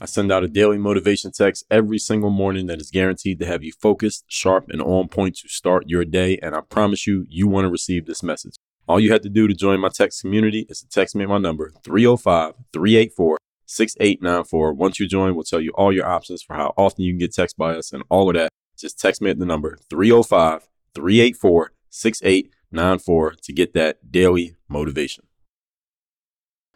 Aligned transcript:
I 0.00 0.06
send 0.06 0.32
out 0.32 0.42
a 0.42 0.48
daily 0.48 0.76
motivation 0.76 1.30
text 1.30 1.64
every 1.70 1.98
single 1.98 2.30
morning 2.30 2.66
that 2.66 2.80
is 2.80 2.90
guaranteed 2.90 3.38
to 3.38 3.46
have 3.46 3.62
you 3.62 3.72
focused, 3.72 4.24
sharp, 4.26 4.68
and 4.68 4.82
on 4.82 5.08
point 5.08 5.36
to 5.36 5.48
start 5.48 5.88
your 5.88 6.04
day. 6.04 6.36
And 6.42 6.54
I 6.54 6.62
promise 6.62 7.06
you, 7.06 7.26
you 7.28 7.46
want 7.46 7.64
to 7.64 7.70
receive 7.70 8.06
this 8.06 8.22
message. 8.22 8.54
All 8.88 8.98
you 8.98 9.12
have 9.12 9.22
to 9.22 9.28
do 9.28 9.46
to 9.46 9.54
join 9.54 9.80
my 9.80 9.88
text 9.88 10.20
community 10.20 10.66
is 10.68 10.80
to 10.80 10.88
text 10.88 11.14
me 11.14 11.24
my 11.26 11.38
number 11.38 11.72
305 11.84 12.54
384 12.72 13.38
6894. 13.66 14.72
Once 14.74 15.00
you 15.00 15.08
join, 15.08 15.34
we'll 15.34 15.44
tell 15.44 15.60
you 15.60 15.70
all 15.76 15.92
your 15.92 16.06
options 16.06 16.42
for 16.42 16.54
how 16.54 16.74
often 16.76 17.04
you 17.04 17.12
can 17.12 17.18
get 17.18 17.32
text 17.32 17.56
by 17.56 17.74
us 17.74 17.92
and 17.92 18.02
all 18.08 18.28
of 18.28 18.34
that. 18.34 18.50
Just 18.76 18.98
text 18.98 19.22
me 19.22 19.30
at 19.30 19.38
the 19.38 19.46
number 19.46 19.78
305 19.88 20.68
384 20.94 21.72
6894 21.88 23.34
to 23.42 23.52
get 23.52 23.74
that 23.74 24.10
daily 24.10 24.56
motivation. 24.68 25.24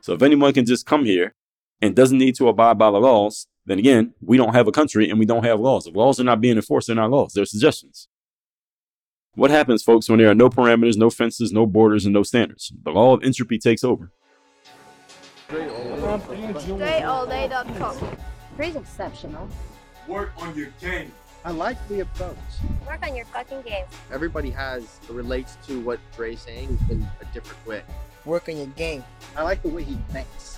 So 0.00 0.14
if 0.14 0.22
anyone 0.22 0.52
can 0.52 0.64
just 0.64 0.86
come 0.86 1.04
here 1.04 1.34
and 1.80 1.94
doesn't 1.94 2.18
need 2.18 2.34
to 2.36 2.48
abide 2.48 2.78
by 2.78 2.90
the 2.90 2.98
laws, 2.98 3.46
then 3.66 3.78
again, 3.78 4.14
we 4.20 4.36
don't 4.36 4.54
have 4.54 4.66
a 4.66 4.72
country 4.72 5.10
and 5.10 5.18
we 5.18 5.26
don't 5.26 5.44
have 5.44 5.60
laws. 5.60 5.86
If 5.86 5.94
laws 5.94 6.18
are 6.18 6.24
not 6.24 6.40
being 6.40 6.56
enforced, 6.56 6.86
they're 6.86 6.96
not 6.96 7.10
laws, 7.10 7.34
they're 7.34 7.44
suggestions. 7.44 8.08
What 9.34 9.50
happens, 9.50 9.82
folks, 9.82 10.08
when 10.08 10.18
there 10.18 10.30
are 10.30 10.34
no 10.34 10.48
parameters, 10.48 10.96
no 10.96 11.10
fences, 11.10 11.52
no 11.52 11.64
borders, 11.64 12.04
and 12.04 12.12
no 12.12 12.24
standards? 12.24 12.72
The 12.82 12.90
law 12.90 13.14
of 13.14 13.22
entropy 13.22 13.58
takes 13.58 13.84
over. 13.84 14.10
DreAllDay.com. 15.48 18.16
Dre's 18.56 18.74
exceptional. 18.74 19.48
Work 20.08 20.32
on 20.38 20.56
your 20.56 20.70
game. 20.80 21.12
I 21.44 21.52
like 21.52 21.76
the 21.88 22.00
approach. 22.00 22.36
Work 22.86 23.06
on 23.06 23.14
your 23.14 23.26
fucking 23.26 23.62
game. 23.62 23.84
Everybody 24.12 24.50
has 24.50 24.98
relates 25.08 25.56
to 25.68 25.80
what 25.80 26.00
Dre's 26.16 26.40
saying 26.40 26.76
in 26.90 27.06
a 27.20 27.24
different 27.32 27.64
way. 27.66 27.82
Work 28.24 28.48
on 28.48 28.56
your 28.56 28.66
game. 28.66 29.04
I 29.36 29.42
like 29.42 29.62
the 29.62 29.68
way 29.68 29.84
he 29.84 29.94
thinks. 30.10 30.57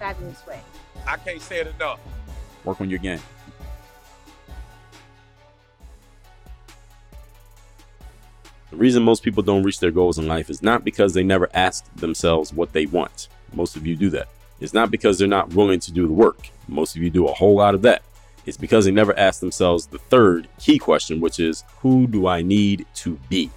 fabulous 0.00 0.44
way. 0.46 0.60
I 1.06 1.18
can't 1.18 1.42
say 1.42 1.60
it 1.60 1.66
enough. 1.68 2.00
Work 2.64 2.80
on 2.80 2.88
your 2.88 2.98
game. 2.98 3.20
The 8.70 8.76
reason 8.76 9.02
most 9.02 9.22
people 9.22 9.42
don't 9.42 9.62
reach 9.62 9.78
their 9.80 9.90
goals 9.90 10.18
in 10.18 10.26
life 10.26 10.48
is 10.48 10.62
not 10.62 10.84
because 10.84 11.12
they 11.12 11.22
never 11.22 11.50
ask 11.52 11.92
themselves 11.96 12.52
what 12.52 12.72
they 12.72 12.86
want. 12.86 13.28
Most 13.52 13.76
of 13.76 13.86
you 13.86 13.94
do 13.94 14.08
that. 14.10 14.28
It's 14.60 14.72
not 14.72 14.90
because 14.90 15.18
they're 15.18 15.28
not 15.28 15.54
willing 15.54 15.80
to 15.80 15.92
do 15.92 16.06
the 16.06 16.12
work. 16.12 16.48
Most 16.66 16.96
of 16.96 17.02
you 17.02 17.10
do 17.10 17.28
a 17.28 17.32
whole 17.32 17.56
lot 17.56 17.74
of 17.74 17.82
that. 17.82 18.02
It's 18.46 18.56
because 18.56 18.86
they 18.86 18.90
never 18.90 19.16
ask 19.18 19.40
themselves 19.40 19.86
the 19.86 19.98
third 19.98 20.48
key 20.58 20.78
question, 20.78 21.20
which 21.20 21.38
is 21.38 21.64
who 21.80 22.06
do 22.06 22.26
I 22.26 22.40
need 22.42 22.86
to 22.96 23.18
be? 23.28 23.50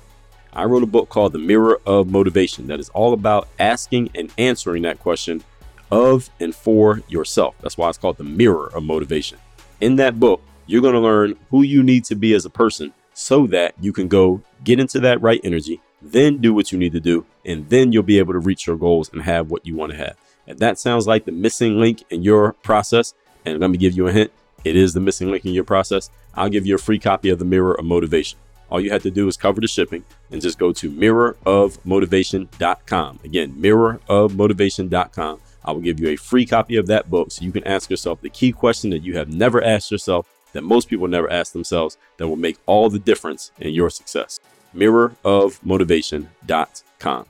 I 0.51 0.65
wrote 0.65 0.83
a 0.83 0.87
book 0.87 1.09
called 1.09 1.33
The 1.33 1.39
Mirror 1.39 1.79
of 1.85 2.09
Motivation 2.09 2.67
that 2.67 2.79
is 2.79 2.89
all 2.89 3.13
about 3.13 3.47
asking 3.59 4.09
and 4.13 4.31
answering 4.37 4.83
that 4.83 4.99
question 4.99 5.43
of 5.91 6.29
and 6.39 6.55
for 6.55 7.01
yourself. 7.07 7.55
That's 7.61 7.77
why 7.77 7.89
it's 7.89 7.97
called 7.97 8.17
The 8.17 8.23
Mirror 8.23 8.71
of 8.73 8.83
Motivation. 8.83 9.37
In 9.81 9.95
that 9.97 10.19
book, 10.19 10.41
you're 10.65 10.81
going 10.81 10.93
to 10.93 10.99
learn 10.99 11.35
who 11.49 11.61
you 11.61 11.83
need 11.83 12.05
to 12.05 12.15
be 12.15 12.33
as 12.33 12.45
a 12.45 12.49
person 12.49 12.93
so 13.13 13.45
that 13.47 13.75
you 13.79 13.93
can 13.93 14.07
go 14.07 14.41
get 14.63 14.79
into 14.79 14.99
that 15.01 15.21
right 15.21 15.41
energy, 15.43 15.81
then 16.01 16.39
do 16.39 16.53
what 16.53 16.71
you 16.71 16.77
need 16.77 16.93
to 16.93 16.99
do, 16.99 17.25
and 17.45 17.69
then 17.69 17.91
you'll 17.91 18.03
be 18.03 18.19
able 18.19 18.33
to 18.33 18.39
reach 18.39 18.65
your 18.65 18.77
goals 18.77 19.09
and 19.13 19.21
have 19.21 19.51
what 19.51 19.65
you 19.65 19.75
want 19.75 19.91
to 19.91 19.97
have. 19.97 20.15
If 20.47 20.57
that 20.57 20.79
sounds 20.79 21.07
like 21.07 21.25
the 21.25 21.31
missing 21.31 21.79
link 21.79 22.03
in 22.09 22.23
your 22.23 22.53
process, 22.53 23.13
and 23.45 23.59
let 23.59 23.69
me 23.69 23.77
give 23.77 23.95
you 23.95 24.07
a 24.07 24.11
hint, 24.11 24.31
it 24.63 24.75
is 24.75 24.93
the 24.93 24.99
missing 24.99 25.29
link 25.29 25.45
in 25.45 25.53
your 25.53 25.63
process, 25.63 26.09
I'll 26.33 26.49
give 26.49 26.65
you 26.65 26.73
a 26.75 26.79
free 26.79 26.99
copy 26.99 27.29
of 27.29 27.39
The 27.39 27.45
Mirror 27.45 27.75
of 27.75 27.85
Motivation. 27.85 28.39
All 28.69 28.81
you 28.81 28.91
have 28.91 29.03
to 29.03 29.11
do 29.11 29.27
is 29.27 29.37
cover 29.37 29.61
the 29.61 29.67
shipping 29.67 30.03
and 30.31 30.41
just 30.41 30.57
go 30.57 30.73
to 30.73 30.89
mirrorofmotivation.com. 30.89 33.19
Again, 33.23 33.53
mirrorofmotivation.com. 33.53 35.39
I 35.65 35.71
will 35.71 35.81
give 35.81 35.99
you 35.99 36.09
a 36.09 36.15
free 36.15 36.45
copy 36.45 36.75
of 36.75 36.85
that 36.87 37.09
book 37.09 37.31
so 37.31 37.45
you 37.45 37.51
can 37.51 37.67
ask 37.67 37.89
yourself 37.89 38.21
the 38.21 38.29
key 38.29 38.51
question 38.51 38.91
that 38.91 39.03
you 39.03 39.17
have 39.17 39.33
never 39.33 39.63
asked 39.63 39.91
yourself, 39.91 40.27
that 40.53 40.63
most 40.63 40.89
people 40.89 41.07
never 41.07 41.31
ask 41.31 41.53
themselves, 41.53 41.97
that 42.17 42.27
will 42.27 42.35
make 42.35 42.57
all 42.65 42.89
the 42.89 42.99
difference 42.99 43.51
in 43.59 43.73
your 43.73 43.89
success. 43.89 44.39
Mirrorofmotivation.com. 44.75 47.25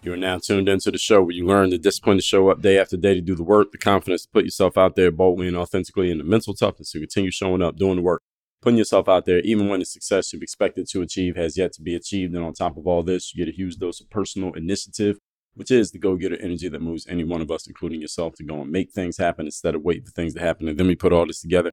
You 0.00 0.12
are 0.12 0.16
now 0.16 0.38
tuned 0.38 0.68
into 0.68 0.92
the 0.92 0.98
show 0.98 1.22
where 1.22 1.32
you 1.32 1.44
learn 1.44 1.70
the 1.70 1.78
discipline 1.78 2.18
to 2.18 2.22
show 2.22 2.50
up 2.50 2.62
day 2.62 2.78
after 2.78 2.96
day 2.96 3.14
to 3.14 3.20
do 3.20 3.34
the 3.34 3.42
work, 3.42 3.72
the 3.72 3.78
confidence 3.78 4.22
to 4.22 4.28
put 4.28 4.44
yourself 4.44 4.78
out 4.78 4.94
there 4.94 5.10
boldly 5.10 5.48
and 5.48 5.56
authentically, 5.56 6.08
and 6.10 6.20
the 6.20 6.24
mental 6.24 6.54
toughness 6.54 6.92
to 6.92 7.00
continue 7.00 7.32
showing 7.32 7.62
up, 7.62 7.76
doing 7.76 7.96
the 7.96 8.02
work, 8.02 8.22
putting 8.62 8.78
yourself 8.78 9.08
out 9.08 9.24
there, 9.24 9.40
even 9.40 9.68
when 9.68 9.80
the 9.80 9.86
success 9.86 10.32
you've 10.32 10.42
expected 10.42 10.86
to 10.88 11.02
achieve 11.02 11.34
has 11.34 11.58
yet 11.58 11.72
to 11.72 11.82
be 11.82 11.96
achieved. 11.96 12.32
And 12.34 12.44
on 12.44 12.52
top 12.52 12.76
of 12.76 12.86
all 12.86 13.02
this, 13.02 13.34
you 13.34 13.44
get 13.44 13.52
a 13.52 13.56
huge 13.56 13.76
dose 13.76 14.00
of 14.00 14.08
personal 14.08 14.52
initiative, 14.52 15.18
which 15.58 15.72
is 15.72 15.90
the 15.90 15.98
go 15.98 16.14
getter 16.14 16.36
energy 16.40 16.68
that 16.68 16.80
moves 16.80 17.04
any 17.08 17.24
one 17.24 17.40
of 17.40 17.50
us, 17.50 17.66
including 17.66 18.00
yourself, 18.00 18.32
to 18.36 18.44
go 18.44 18.62
and 18.62 18.70
make 18.70 18.92
things 18.92 19.16
happen 19.16 19.44
instead 19.44 19.74
of 19.74 19.82
waiting 19.82 20.04
for 20.04 20.12
things 20.12 20.32
to 20.32 20.40
happen. 20.40 20.68
And 20.68 20.78
then 20.78 20.86
we 20.86 20.94
put 20.94 21.12
all 21.12 21.26
this 21.26 21.40
together 21.40 21.72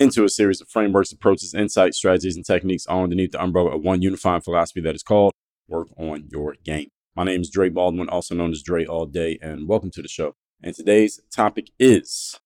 into 0.00 0.24
a 0.24 0.30
series 0.30 0.62
of 0.62 0.70
frameworks, 0.70 1.12
approaches, 1.12 1.52
insights, 1.52 1.98
strategies, 1.98 2.36
and 2.36 2.46
techniques 2.46 2.86
all 2.86 3.02
underneath 3.02 3.32
the 3.32 3.42
umbrella 3.42 3.76
of 3.76 3.82
one 3.82 4.00
unifying 4.00 4.40
philosophy 4.40 4.80
that 4.80 4.94
is 4.94 5.02
called 5.02 5.34
Work 5.68 5.88
on 5.98 6.28
Your 6.32 6.56
Game. 6.64 6.88
My 7.14 7.24
name 7.24 7.42
is 7.42 7.50
Dre 7.50 7.68
Baldwin, 7.68 8.08
also 8.08 8.34
known 8.34 8.50
as 8.50 8.62
Dre 8.62 8.86
All 8.86 9.04
Day, 9.04 9.38
and 9.42 9.68
welcome 9.68 9.90
to 9.90 10.00
the 10.00 10.08
show. 10.08 10.32
And 10.62 10.74
today's 10.74 11.20
topic 11.30 11.68
is 11.78 12.40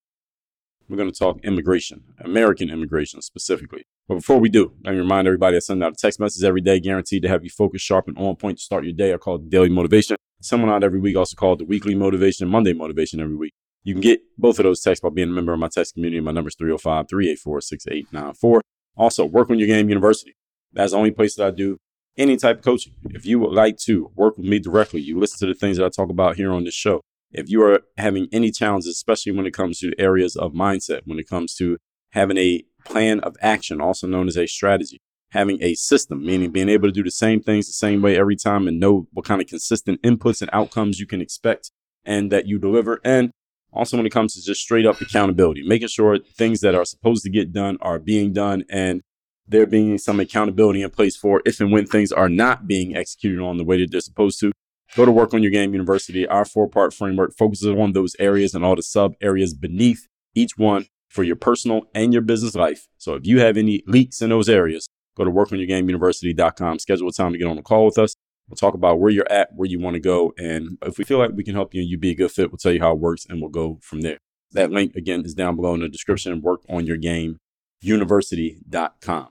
we're 0.88 0.96
going 0.96 1.12
to 1.12 1.16
talk 1.16 1.38
immigration, 1.44 2.02
American 2.18 2.70
immigration 2.70 3.22
specifically. 3.22 3.84
But 4.08 4.16
before 4.16 4.40
we 4.40 4.48
do, 4.48 4.72
let 4.84 4.94
me 4.94 4.98
remind 4.98 5.28
everybody 5.28 5.54
I 5.54 5.60
send 5.60 5.84
out 5.84 5.92
a 5.92 5.96
text 5.96 6.18
message 6.18 6.42
every 6.42 6.60
day 6.60 6.80
guaranteed 6.80 7.22
to 7.22 7.28
have 7.28 7.44
you 7.44 7.50
focused, 7.50 7.86
sharp, 7.86 8.08
and 8.08 8.18
on 8.18 8.34
point 8.34 8.58
to 8.58 8.64
start 8.64 8.82
your 8.82 8.94
day. 8.94 9.14
I 9.14 9.16
call 9.18 9.36
it 9.36 9.48
daily 9.48 9.68
motivation. 9.68 10.16
Someone 10.40 10.70
out 10.70 10.84
every 10.84 11.00
week, 11.00 11.16
also 11.16 11.34
called 11.34 11.60
the 11.60 11.64
weekly 11.64 11.94
motivation, 11.94 12.48
Monday 12.48 12.72
motivation 12.72 13.20
every 13.20 13.36
week. 13.36 13.52
You 13.84 13.94
can 13.94 14.00
get 14.00 14.20
both 14.36 14.58
of 14.58 14.64
those 14.64 14.80
texts 14.80 15.02
by 15.02 15.10
being 15.10 15.28
a 15.28 15.32
member 15.32 15.52
of 15.52 15.60
my 15.60 15.68
text 15.68 15.94
community. 15.94 16.20
My 16.20 16.32
number 16.32 16.48
is 16.48 16.56
305 16.56 17.08
384 17.08 17.60
6894. 17.60 18.62
Also, 18.96 19.24
Work 19.24 19.50
on 19.50 19.58
Your 19.58 19.68
Game 19.68 19.88
University. 19.88 20.34
That's 20.72 20.92
the 20.92 20.98
only 20.98 21.10
place 21.10 21.36
that 21.36 21.46
I 21.46 21.50
do 21.50 21.78
any 22.18 22.36
type 22.36 22.58
of 22.58 22.64
coaching. 22.64 22.94
If 23.10 23.26
you 23.26 23.38
would 23.38 23.52
like 23.52 23.76
to 23.78 24.10
work 24.14 24.36
with 24.36 24.46
me 24.46 24.58
directly, 24.58 25.00
you 25.00 25.18
listen 25.18 25.38
to 25.40 25.52
the 25.52 25.58
things 25.58 25.76
that 25.76 25.84
I 25.86 25.88
talk 25.88 26.10
about 26.10 26.36
here 26.36 26.52
on 26.52 26.64
this 26.64 26.74
show. 26.74 27.00
If 27.30 27.50
you 27.50 27.62
are 27.62 27.82
having 27.98 28.28
any 28.32 28.50
challenges, 28.50 28.94
especially 28.94 29.32
when 29.32 29.46
it 29.46 29.52
comes 29.52 29.78
to 29.80 29.92
areas 29.98 30.36
of 30.36 30.52
mindset, 30.52 31.02
when 31.04 31.18
it 31.18 31.28
comes 31.28 31.54
to 31.56 31.76
having 32.10 32.38
a 32.38 32.64
plan 32.84 33.20
of 33.20 33.36
action, 33.40 33.80
also 33.80 34.06
known 34.06 34.28
as 34.28 34.36
a 34.36 34.46
strategy, 34.46 34.98
having 35.36 35.62
a 35.62 35.74
system, 35.74 36.24
meaning 36.24 36.50
being 36.50 36.68
able 36.68 36.88
to 36.88 36.92
do 36.92 37.02
the 37.02 37.10
same 37.10 37.40
things 37.40 37.66
the 37.66 37.72
same 37.72 38.02
way 38.02 38.18
every 38.18 38.36
time 38.36 38.66
and 38.66 38.80
know 38.80 39.06
what 39.12 39.24
kind 39.24 39.40
of 39.40 39.46
consistent 39.46 40.00
inputs 40.02 40.40
and 40.40 40.50
outcomes 40.52 40.98
you 40.98 41.06
can 41.06 41.20
expect 41.20 41.70
and 42.04 42.32
that 42.32 42.46
you 42.46 42.58
deliver. 42.58 43.00
And 43.04 43.30
also 43.72 43.96
when 43.96 44.06
it 44.06 44.10
comes 44.10 44.34
to 44.34 44.42
just 44.42 44.62
straight 44.62 44.86
up 44.86 45.00
accountability, 45.00 45.62
making 45.66 45.88
sure 45.88 46.18
things 46.18 46.60
that 46.60 46.74
are 46.74 46.84
supposed 46.84 47.22
to 47.24 47.30
get 47.30 47.52
done 47.52 47.78
are 47.80 47.98
being 47.98 48.32
done 48.32 48.64
and 48.70 49.02
there 49.48 49.66
being 49.66 49.98
some 49.98 50.18
accountability 50.18 50.82
in 50.82 50.90
place 50.90 51.16
for 51.16 51.42
if 51.44 51.60
and 51.60 51.70
when 51.70 51.86
things 51.86 52.10
are 52.10 52.28
not 52.28 52.66
being 52.66 52.96
executed 52.96 53.40
on 53.40 53.58
the 53.58 53.64
way 53.64 53.80
that 53.80 53.90
they're 53.90 54.00
supposed 54.00 54.40
to. 54.40 54.52
Go 54.96 55.04
to 55.04 55.12
Work 55.12 55.34
on 55.34 55.42
Your 55.42 55.52
Game 55.52 55.72
University. 55.72 56.26
Our 56.26 56.44
four 56.44 56.68
part 56.68 56.94
framework 56.94 57.36
focuses 57.36 57.68
on 57.68 57.92
those 57.92 58.16
areas 58.18 58.54
and 58.54 58.64
all 58.64 58.76
the 58.76 58.82
sub 58.82 59.14
areas 59.20 59.52
beneath 59.52 60.06
each 60.34 60.56
one 60.56 60.86
for 61.08 61.22
your 61.22 61.36
personal 61.36 61.82
and 61.94 62.12
your 62.12 62.22
business 62.22 62.54
life. 62.54 62.86
So 62.98 63.14
if 63.14 63.26
you 63.26 63.40
have 63.40 63.56
any 63.56 63.82
leaks 63.86 64.20
in 64.20 64.30
those 64.30 64.48
areas, 64.48 64.88
go 65.16 65.24
to 65.24 65.30
workonyourgameuniversity.com, 65.30 66.78
schedule 66.78 67.08
a 67.08 67.12
time 67.12 67.32
to 67.32 67.38
get 67.38 67.48
on 67.48 67.58
a 67.58 67.62
call 67.62 67.86
with 67.86 67.98
us. 67.98 68.14
We'll 68.48 68.56
talk 68.56 68.74
about 68.74 69.00
where 69.00 69.10
you're 69.10 69.30
at, 69.30 69.48
where 69.54 69.68
you 69.68 69.80
want 69.80 69.94
to 69.94 70.00
go. 70.00 70.32
And 70.38 70.78
if 70.82 70.98
we 70.98 71.04
feel 71.04 71.18
like 71.18 71.32
we 71.34 71.42
can 71.42 71.54
help 71.54 71.74
you 71.74 71.80
and 71.80 71.90
you 71.90 71.98
be 71.98 72.12
a 72.12 72.14
good 72.14 72.30
fit, 72.30 72.50
we'll 72.50 72.58
tell 72.58 72.72
you 72.72 72.80
how 72.80 72.92
it 72.92 72.98
works 72.98 73.26
and 73.28 73.40
we'll 73.40 73.50
go 73.50 73.78
from 73.82 74.02
there. 74.02 74.18
That 74.52 74.70
link 74.70 74.94
again 74.94 75.24
is 75.24 75.34
down 75.34 75.56
below 75.56 75.74
in 75.74 75.80
the 75.80 75.88
description. 75.88 76.40
Work 76.40 76.62
on 76.68 76.86
your 76.86 76.96
game 76.96 77.38
university.com. 77.80 79.28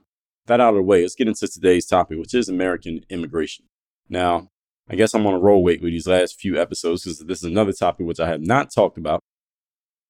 That 0.48 0.60
out 0.60 0.70
of 0.70 0.76
the 0.76 0.82
way, 0.84 1.02
let's 1.02 1.16
get 1.16 1.28
into 1.28 1.48
today's 1.48 1.86
topic, 1.86 2.20
which 2.20 2.34
is 2.34 2.50
American 2.50 3.02
immigration. 3.10 3.66
Now, 4.10 4.50
I 4.90 4.96
guess 4.96 5.14
I'm 5.14 5.26
on 5.26 5.34
a 5.34 5.40
roll 5.40 5.64
weight 5.64 5.82
with 5.82 5.92
these 5.92 6.08
last 6.08 6.40
few 6.40 6.60
episodes 6.60 7.04
because 7.04 7.20
this 7.20 7.40
is 7.40 7.46
another 7.46 7.74
topic 7.74 8.06
which 8.06 8.20
I 8.20 8.28
have 8.28 8.42
not 8.42 8.72
talked 8.72 8.98
about 8.98 9.22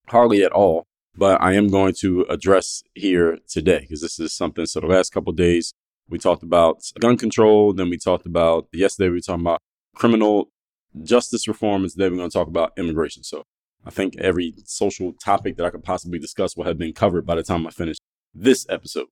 hardly 0.07 0.44
at 0.44 0.51
all, 0.51 0.86
but 1.18 1.42
I 1.42 1.54
am 1.54 1.70
going 1.70 1.94
to 2.02 2.26
address 2.30 2.84
here 2.94 3.40
today 3.48 3.80
because 3.82 4.02
this 4.02 4.20
is 4.20 4.34
something. 4.34 4.66
So 4.66 4.80
the 4.80 4.88
last 4.88 5.14
couple 5.14 5.34
days 5.34 5.74
we 6.10 6.20
talked 6.20 6.44
about 6.44 6.84
gun 7.00 7.18
control, 7.18 7.74
then 7.74 7.90
we 7.90 7.98
talked 7.98 8.26
about 8.26 8.68
yesterday 8.74 9.10
we 9.10 9.16
were 9.16 9.22
talking 9.22 9.42
about 9.42 9.62
criminal 9.96 10.52
justice 11.04 11.48
reform, 11.48 11.84
and 11.84 11.92
today 11.92 12.10
we're 12.10 12.18
going 12.18 12.30
to 12.30 12.38
talk 12.38 12.48
about 12.48 12.74
immigration. 12.78 13.24
So 13.24 13.44
I 13.86 13.90
think 13.90 14.16
every 14.18 14.54
social 14.66 15.14
topic 15.14 15.58
that 15.58 15.66
I 15.66 15.70
could 15.70 15.84
possibly 15.84 16.20
discuss 16.20 16.56
will 16.56 16.66
have 16.66 16.78
been 16.78 16.94
covered 16.94 17.26
by 17.26 17.36
the 17.36 17.44
time 17.44 17.68
I 17.68 17.72
finish 17.72 17.98
this 18.34 18.66
episode. 18.70 19.08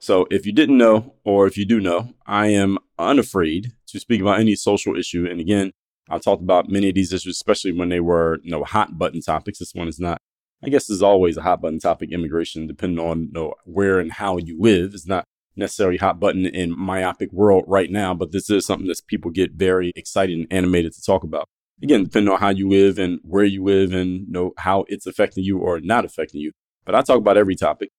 So 0.00 0.26
if 0.30 0.44
you 0.44 0.52
didn't 0.52 0.76
know, 0.76 1.14
or 1.24 1.46
if 1.46 1.56
you 1.56 1.64
do 1.64 1.80
know, 1.80 2.14
I 2.26 2.48
am 2.48 2.78
unafraid 2.98 3.72
to 3.88 4.00
speak 4.00 4.20
about 4.20 4.40
any 4.40 4.54
social 4.54 4.96
issue. 4.96 5.26
And 5.30 5.40
again, 5.40 5.72
I 6.10 6.18
talked 6.18 6.42
about 6.42 6.68
many 6.68 6.88
of 6.88 6.94
these 6.94 7.12
issues, 7.12 7.36
especially 7.36 7.72
when 7.72 7.88
they 7.88 8.00
were, 8.00 8.38
you 8.42 8.50
know, 8.50 8.64
hot 8.64 8.98
button 8.98 9.20
topics. 9.20 9.58
This 9.58 9.74
one 9.74 9.88
is 9.88 9.98
not. 9.98 10.20
I 10.62 10.68
guess 10.68 10.88
is 10.88 11.02
always 11.02 11.36
a 11.36 11.42
hot 11.42 11.60
button 11.60 11.78
topic, 11.78 12.10
immigration, 12.12 12.66
depending 12.66 13.04
on 13.04 13.24
you 13.24 13.32
know, 13.32 13.54
where 13.64 13.98
and 13.98 14.12
how 14.12 14.38
you 14.38 14.58
live. 14.60 14.94
It's 14.94 15.06
not 15.06 15.24
necessarily 15.56 15.98
hot 15.98 16.18
button 16.18 16.46
in 16.46 16.76
myopic 16.76 17.32
world 17.32 17.64
right 17.66 17.90
now, 17.90 18.14
but 18.14 18.32
this 18.32 18.50
is 18.50 18.66
something 18.66 18.88
that 18.88 19.00
people 19.06 19.30
get 19.30 19.52
very 19.52 19.92
excited 19.94 20.36
and 20.38 20.46
animated 20.50 20.92
to 20.94 21.02
talk 21.02 21.22
about. 21.22 21.46
Again, 21.82 22.04
depending 22.04 22.32
on 22.32 22.40
how 22.40 22.50
you 22.50 22.68
live 22.68 22.98
and 22.98 23.20
where 23.22 23.44
you 23.44 23.62
live 23.62 23.92
and 23.92 24.20
you 24.20 24.26
know 24.28 24.52
how 24.58 24.84
it's 24.88 25.06
affecting 25.06 25.44
you 25.44 25.58
or 25.58 25.80
not 25.80 26.04
affecting 26.04 26.40
you. 26.40 26.52
But 26.84 26.94
I 26.94 27.02
talk 27.02 27.18
about 27.18 27.36
every 27.36 27.56
topic 27.56 27.90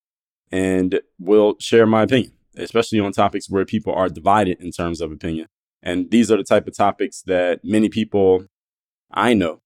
and 0.52 1.02
will 1.20 1.56
share 1.60 1.86
my 1.86 2.04
opinion, 2.04 2.34
especially 2.58 3.00
on 3.00 3.12
topics 3.12 3.50
where 3.50 3.66
people 3.66 3.94
are 3.94 4.10
divided 4.10 4.62
in 4.62 4.72
terms 4.72 5.02
of 5.02 5.12
opinion. 5.12 5.48
And 5.84 6.10
these 6.10 6.32
are 6.32 6.38
the 6.38 6.44
type 6.44 6.68
of 6.68 6.76
topics 6.76 7.22
that 7.24 7.60
many 7.64 7.90
people 7.90 8.46
I 9.12 9.34
know 9.34 9.60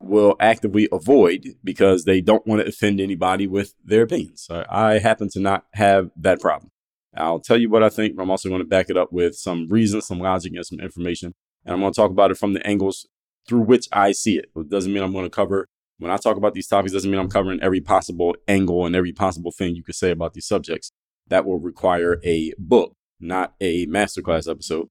will 0.00 0.36
actively 0.40 0.88
avoid 0.92 1.54
because 1.64 2.04
they 2.04 2.20
don't 2.20 2.46
want 2.46 2.60
to 2.60 2.68
offend 2.68 3.00
anybody 3.00 3.46
with 3.46 3.74
their 3.84 4.02
opinions. 4.02 4.46
I 4.50 4.98
happen 4.98 5.28
to 5.30 5.40
not 5.40 5.64
have 5.72 6.10
that 6.16 6.40
problem. 6.40 6.70
I'll 7.16 7.40
tell 7.40 7.56
you 7.56 7.70
what 7.70 7.82
I 7.82 7.88
think, 7.88 8.14
but 8.14 8.22
I'm 8.22 8.30
also 8.30 8.50
going 8.50 8.60
to 8.60 8.66
back 8.66 8.90
it 8.90 8.96
up 8.96 9.10
with 9.10 9.36
some 9.36 9.68
reason, 9.68 10.02
some 10.02 10.18
logic, 10.18 10.52
and 10.54 10.66
some 10.66 10.80
information. 10.80 11.34
And 11.64 11.72
I'm 11.72 11.80
going 11.80 11.92
to 11.92 11.96
talk 11.96 12.10
about 12.10 12.30
it 12.30 12.36
from 12.36 12.52
the 12.52 12.66
angles 12.66 13.08
through 13.48 13.62
which 13.62 13.88
I 13.90 14.12
see 14.12 14.36
it. 14.36 14.50
It 14.54 14.68
doesn't 14.68 14.92
mean 14.92 15.02
I'm 15.02 15.12
going 15.12 15.24
to 15.24 15.30
cover, 15.30 15.66
when 15.98 16.10
I 16.10 16.18
talk 16.18 16.36
about 16.36 16.52
these 16.52 16.68
topics, 16.68 16.92
doesn't 16.92 17.10
mean 17.10 17.18
I'm 17.18 17.30
covering 17.30 17.62
every 17.62 17.80
possible 17.80 18.36
angle 18.46 18.84
and 18.84 18.94
every 18.94 19.12
possible 19.12 19.50
thing 19.50 19.74
you 19.74 19.82
could 19.82 19.94
say 19.94 20.10
about 20.10 20.34
these 20.34 20.46
subjects. 20.46 20.92
That 21.28 21.46
will 21.46 21.58
require 21.58 22.20
a 22.22 22.52
book, 22.58 22.94
not 23.18 23.54
a 23.60 23.86
masterclass 23.86 24.48
episode. 24.50 24.88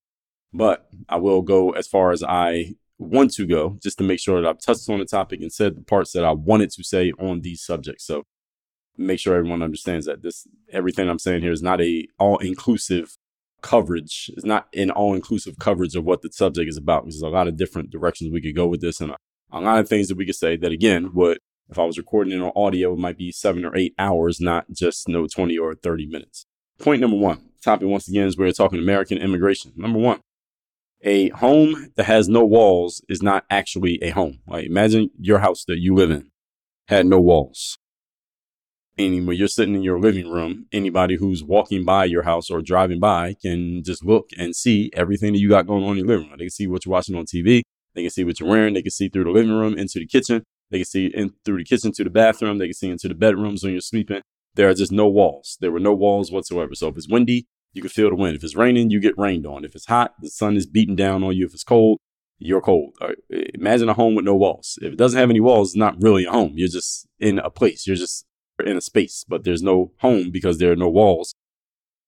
But 0.51 0.89
I 1.07 1.17
will 1.17 1.43
go 1.43 1.71
as 1.71 1.87
far 1.87 2.11
as 2.11 2.23
I 2.23 2.75
want 2.97 3.33
to 3.33 3.45
go 3.45 3.77
just 3.81 3.97
to 3.97 4.03
make 4.03 4.19
sure 4.19 4.41
that 4.41 4.47
I've 4.47 4.61
touched 4.61 4.89
on 4.89 4.99
the 4.99 5.05
topic 5.05 5.41
and 5.41 5.51
said 5.51 5.75
the 5.75 5.81
parts 5.81 6.11
that 6.13 6.23
I 6.23 6.31
wanted 6.31 6.71
to 6.71 6.83
say 6.83 7.11
on 7.19 7.41
these 7.41 7.61
subjects. 7.61 8.05
So 8.05 8.23
make 8.97 9.19
sure 9.19 9.35
everyone 9.35 9.61
understands 9.61 10.05
that 10.05 10.21
this 10.21 10.47
everything 10.71 11.09
I'm 11.09 11.19
saying 11.19 11.41
here 11.41 11.51
is 11.51 11.61
not 11.61 11.81
a 11.81 12.07
all 12.17 12.37
inclusive 12.37 13.15
coverage. 13.61 14.31
It's 14.35 14.45
not 14.45 14.67
an 14.73 14.91
all 14.91 15.13
inclusive 15.13 15.57
coverage 15.59 15.95
of 15.95 16.05
what 16.05 16.21
the 16.21 16.31
subject 16.31 16.69
is 16.69 16.77
about. 16.77 17.03
Because 17.03 17.19
there's 17.19 17.29
a 17.29 17.35
lot 17.35 17.47
of 17.47 17.57
different 17.57 17.89
directions 17.89 18.31
we 18.31 18.41
could 18.41 18.55
go 18.55 18.67
with 18.67 18.81
this 18.81 19.01
and 19.01 19.11
a, 19.11 19.17
a 19.51 19.59
lot 19.59 19.79
of 19.79 19.89
things 19.89 20.07
that 20.07 20.17
we 20.17 20.25
could 20.25 20.35
say 20.35 20.55
that 20.57 20.71
again 20.71 21.13
would 21.13 21.39
if 21.69 21.79
I 21.79 21.83
was 21.83 21.97
recording 21.97 22.33
it 22.33 22.41
on 22.41 22.51
audio, 22.55 22.93
it 22.93 22.99
might 22.99 23.17
be 23.17 23.31
seven 23.31 23.65
or 23.65 23.75
eight 23.75 23.95
hours, 23.97 24.39
not 24.39 24.65
just 24.71 25.07
no 25.07 25.27
20 25.27 25.57
or 25.57 25.73
30 25.73 26.05
minutes. 26.05 26.45
Point 26.77 27.01
number 27.01 27.17
one, 27.17 27.41
topic 27.63 27.87
once 27.87 28.07
again 28.07 28.27
is 28.27 28.37
we're 28.37 28.51
talking 28.51 28.79
American 28.79 29.17
immigration. 29.17 29.71
Number 29.75 29.97
one, 29.97 30.19
a 31.05 31.29
home 31.29 31.91
that 31.95 32.05
has 32.05 32.27
no 32.27 32.43
walls 32.43 33.01
is 33.07 33.21
not 33.21 33.45
actually 33.49 34.01
a 34.01 34.09
home. 34.09 34.39
Like 34.47 34.65
imagine 34.65 35.11
your 35.19 35.39
house 35.39 35.63
that 35.65 35.77
you 35.77 35.93
live 35.93 36.11
in 36.11 36.31
had 36.87 37.05
no 37.05 37.21
walls. 37.21 37.77
Meaning 38.97 39.25
when 39.25 39.37
you're 39.37 39.47
sitting 39.47 39.75
in 39.75 39.83
your 39.83 39.99
living 39.99 40.31
room, 40.31 40.65
anybody 40.71 41.17
who's 41.17 41.43
walking 41.43 41.83
by 41.85 42.05
your 42.05 42.23
house 42.23 42.49
or 42.49 42.61
driving 42.61 42.99
by 42.99 43.35
can 43.39 43.83
just 43.83 44.03
look 44.03 44.29
and 44.37 44.55
see 44.55 44.89
everything 44.93 45.33
that 45.33 45.39
you 45.39 45.49
got 45.49 45.67
going 45.67 45.83
on 45.83 45.91
in 45.91 45.97
your 45.97 46.07
living 46.07 46.29
room. 46.29 46.37
They 46.39 46.45
can 46.45 46.51
see 46.51 46.67
what 46.67 46.85
you're 46.85 46.93
watching 46.93 47.15
on 47.15 47.25
TV. 47.25 47.61
They 47.93 48.01
can 48.01 48.09
see 48.09 48.23
what 48.23 48.39
you're 48.39 48.49
wearing. 48.49 48.73
They 48.73 48.81
can 48.81 48.91
see 48.91 49.09
through 49.09 49.25
the 49.25 49.31
living 49.31 49.51
room 49.51 49.77
into 49.77 49.99
the 49.99 50.07
kitchen. 50.07 50.43
They 50.71 50.79
can 50.79 50.85
see 50.85 51.07
in 51.07 51.33
through 51.43 51.57
the 51.57 51.65
kitchen 51.65 51.91
to 51.91 52.03
the 52.03 52.09
bathroom. 52.09 52.57
They 52.57 52.67
can 52.67 52.73
see 52.73 52.89
into 52.89 53.07
the 53.09 53.15
bedrooms 53.15 53.63
when 53.63 53.73
you're 53.73 53.81
sleeping. 53.81 54.21
There 54.55 54.69
are 54.69 54.73
just 54.73 54.91
no 54.91 55.07
walls. 55.07 55.57
There 55.59 55.71
were 55.71 55.79
no 55.79 55.93
walls 55.93 56.31
whatsoever. 56.31 56.73
So 56.73 56.87
if 56.87 56.97
it's 56.97 57.09
windy, 57.09 57.45
you 57.75 57.81
can 57.81 57.89
feel 57.89 58.09
the 58.09 58.15
wind. 58.15 58.37
If 58.37 58.43
it's 58.43 58.55
raining, 58.55 58.89
you 58.89 59.01
get 59.01 59.17
rained 59.17 59.45
on. 59.45 59.65
If 59.65 59.75
it's 59.75 59.87
hot, 59.87 60.15
the 60.21 60.29
sun 60.29 60.55
is 60.55 60.65
beating 60.65 60.95
down 60.95 61.23
on 61.23 61.35
you. 61.35 61.45
If 61.45 61.53
it's 61.53 61.63
cold, 61.65 61.99
you're 62.39 62.61
cold. 62.61 62.95
Right. 63.01 63.17
Imagine 63.53 63.89
a 63.89 63.93
home 63.93 64.15
with 64.15 64.23
no 64.23 64.33
walls. 64.33 64.79
If 64.81 64.93
it 64.93 64.97
doesn't 64.97 65.19
have 65.19 65.29
any 65.29 65.41
walls, 65.41 65.71
it's 65.71 65.77
not 65.77 66.01
really 66.01 66.23
a 66.23 66.31
home. 66.31 66.53
You're 66.55 66.69
just 66.69 67.05
in 67.19 67.37
a 67.37 67.49
place. 67.49 67.85
You're 67.85 67.97
just 67.97 68.25
in 68.65 68.77
a 68.77 68.81
space, 68.81 69.25
but 69.27 69.43
there's 69.43 69.61
no 69.61 69.91
home 69.99 70.31
because 70.31 70.57
there 70.57 70.71
are 70.71 70.77
no 70.77 70.89
walls 70.89 71.35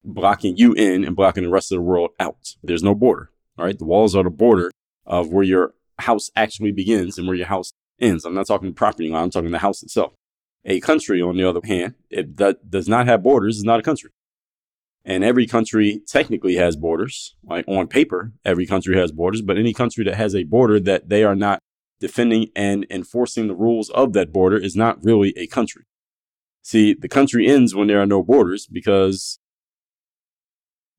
blocking 0.05 0.55
you 0.55 0.71
in 0.71 1.03
and 1.03 1.17
blocking 1.17 1.43
the 1.43 1.49
rest 1.49 1.69
of 1.73 1.77
the 1.77 1.81
world 1.81 2.11
out. 2.17 2.55
There's 2.63 2.83
no 2.83 2.95
border. 2.95 3.29
All 3.57 3.65
right. 3.65 3.77
The 3.77 3.85
walls 3.85 4.15
are 4.15 4.23
the 4.23 4.29
border 4.29 4.71
of 5.05 5.33
where 5.33 5.43
your 5.43 5.73
house 5.99 6.29
actually 6.33 6.71
begins 6.71 7.17
and 7.17 7.27
where 7.27 7.35
your 7.35 7.47
house 7.47 7.73
ends. 7.99 8.23
I'm 8.23 8.35
not 8.35 8.47
talking 8.47 8.73
property 8.73 9.09
line. 9.09 9.23
I'm 9.23 9.31
talking 9.31 9.51
the 9.51 9.59
house 9.59 9.83
itself. 9.83 10.13
A 10.63 10.79
country, 10.79 11.21
on 11.21 11.35
the 11.35 11.47
other 11.47 11.61
hand, 11.63 11.95
that 12.09 12.69
does 12.69 12.87
not 12.87 13.05
have 13.07 13.23
borders, 13.23 13.57
is 13.57 13.63
not 13.63 13.81
a 13.81 13.83
country. 13.83 14.11
And 15.07 15.23
every 15.23 15.47
country 15.47 16.01
technically 16.05 16.55
has 16.55 16.75
borders. 16.75 17.33
Like 17.41 17.65
on 17.65 17.87
paper, 17.87 18.33
every 18.43 18.65
country 18.67 18.97
has 18.97 19.13
borders, 19.13 19.41
but 19.41 19.57
any 19.57 19.73
country 19.73 20.03
that 20.03 20.15
has 20.15 20.35
a 20.35 20.43
border 20.43 20.81
that 20.81 21.07
they 21.07 21.23
are 21.23 21.35
not 21.35 21.61
defending 22.01 22.49
and 22.57 22.85
enforcing 22.89 23.47
the 23.47 23.55
rules 23.55 23.89
of 23.91 24.11
that 24.13 24.33
border 24.33 24.57
is 24.57 24.75
not 24.75 25.01
really 25.01 25.33
a 25.37 25.47
country. 25.47 25.83
See, 26.61 26.93
the 26.93 27.07
country 27.07 27.47
ends 27.47 27.73
when 27.73 27.87
there 27.87 28.01
are 28.01 28.05
no 28.05 28.21
borders 28.21 28.67
because 28.67 29.39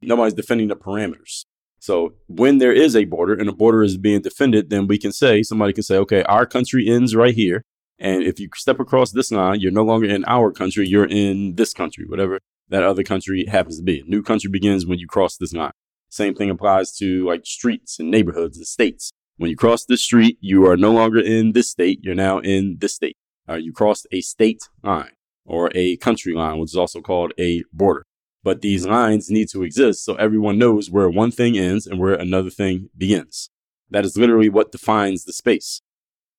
nobody's 0.00 0.32
defending 0.32 0.68
the 0.68 0.76
parameters. 0.76 1.44
So 1.78 2.14
when 2.28 2.56
there 2.58 2.72
is 2.72 2.96
a 2.96 3.04
border 3.04 3.34
and 3.34 3.48
a 3.48 3.52
border 3.52 3.82
is 3.82 3.98
being 3.98 4.22
defended, 4.22 4.70
then 4.70 4.86
we 4.86 4.96
can 4.96 5.12
say, 5.12 5.42
somebody 5.42 5.74
can 5.74 5.82
say, 5.82 5.98
okay, 5.98 6.22
our 6.22 6.46
country 6.46 6.88
ends 6.88 7.14
right 7.14 7.34
here. 7.34 7.62
And 7.98 8.22
if 8.22 8.40
you 8.40 8.48
step 8.54 8.80
across 8.80 9.12
this 9.12 9.30
line, 9.30 9.60
you're 9.60 9.70
no 9.70 9.84
longer 9.84 10.08
in 10.08 10.24
our 10.26 10.50
country, 10.50 10.88
you're 10.88 11.04
in 11.04 11.56
this 11.56 11.74
country, 11.74 12.06
whatever 12.08 12.40
that 12.68 12.82
other 12.82 13.02
country 13.02 13.46
happens 13.46 13.78
to 13.78 13.82
be. 13.82 14.00
A 14.00 14.04
new 14.04 14.22
country 14.22 14.50
begins 14.50 14.86
when 14.86 14.98
you 14.98 15.06
cross 15.06 15.36
this 15.36 15.52
line. 15.52 15.72
Same 16.10 16.34
thing 16.34 16.50
applies 16.50 16.92
to 16.96 17.26
like 17.26 17.46
streets 17.46 17.98
and 17.98 18.10
neighborhoods 18.10 18.56
and 18.56 18.66
states. 18.66 19.12
When 19.36 19.50
you 19.50 19.56
cross 19.56 19.84
this 19.84 20.02
street, 20.02 20.38
you 20.40 20.66
are 20.66 20.76
no 20.76 20.90
longer 20.90 21.20
in 21.20 21.52
this 21.52 21.70
state, 21.70 22.00
you're 22.02 22.14
now 22.14 22.38
in 22.38 22.78
this 22.80 22.94
state. 22.94 23.16
Uh, 23.48 23.54
you 23.54 23.72
crossed 23.72 24.06
a 24.10 24.20
state 24.20 24.68
line 24.82 25.12
or 25.44 25.70
a 25.74 25.96
country 25.98 26.34
line, 26.34 26.58
which 26.58 26.72
is 26.72 26.76
also 26.76 27.00
called 27.00 27.32
a 27.38 27.62
border. 27.72 28.04
But 28.42 28.62
these 28.62 28.86
lines 28.86 29.30
need 29.30 29.48
to 29.50 29.62
exist 29.62 30.04
so 30.04 30.14
everyone 30.14 30.58
knows 30.58 30.90
where 30.90 31.08
one 31.08 31.30
thing 31.30 31.58
ends 31.58 31.86
and 31.86 31.98
where 31.98 32.14
another 32.14 32.50
thing 32.50 32.90
begins. 32.96 33.50
That 33.90 34.04
is 34.04 34.16
literally 34.16 34.48
what 34.48 34.72
defines 34.72 35.24
the 35.24 35.32
space. 35.32 35.82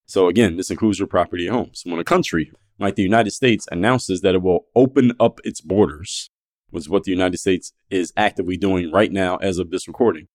So 0.06 0.28
again, 0.28 0.56
this 0.56 0.70
includes 0.70 0.98
your 0.98 1.08
property 1.08 1.46
at 1.46 1.52
home. 1.52 1.70
So 1.72 1.90
when 1.90 2.00
a 2.00 2.04
country 2.04 2.52
like 2.80 2.96
the 2.96 3.02
United 3.02 3.30
States 3.30 3.68
announces 3.70 4.22
that 4.22 4.34
it 4.34 4.42
will 4.42 4.66
open 4.74 5.12
up 5.20 5.40
its 5.44 5.60
borders, 5.60 6.30
which 6.70 6.84
is 6.84 6.88
what 6.88 7.04
the 7.04 7.12
United 7.12 7.36
States 7.38 7.72
is 7.90 8.12
actively 8.16 8.56
doing 8.56 8.90
right 8.90 9.12
now 9.12 9.36
as 9.36 9.58
of 9.58 9.70
this 9.70 9.86
recording. 9.86 10.26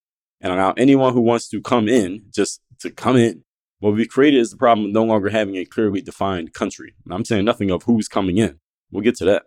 and 0.41 0.53
allow 0.53 0.73
anyone 0.73 1.13
who 1.13 1.21
wants 1.21 1.47
to 1.49 1.61
come 1.61 1.87
in 1.87 2.23
just 2.29 2.61
to 2.79 2.91
come 2.91 3.15
in. 3.15 3.43
What 3.79 3.93
we've 3.95 4.07
created 4.07 4.39
is 4.39 4.51
the 4.51 4.57
problem 4.57 4.87
of 4.87 4.93
no 4.93 5.03
longer 5.03 5.29
having 5.29 5.55
a 5.55 5.65
clearly 5.65 6.01
defined 6.01 6.53
country. 6.53 6.93
And 7.03 7.13
I'm 7.13 7.25
saying 7.25 7.45
nothing 7.45 7.71
of 7.71 7.83
who's 7.83 8.07
coming 8.07 8.37
in. 8.37 8.59
We'll 8.91 9.03
get 9.03 9.15
to 9.17 9.25
that. 9.25 9.43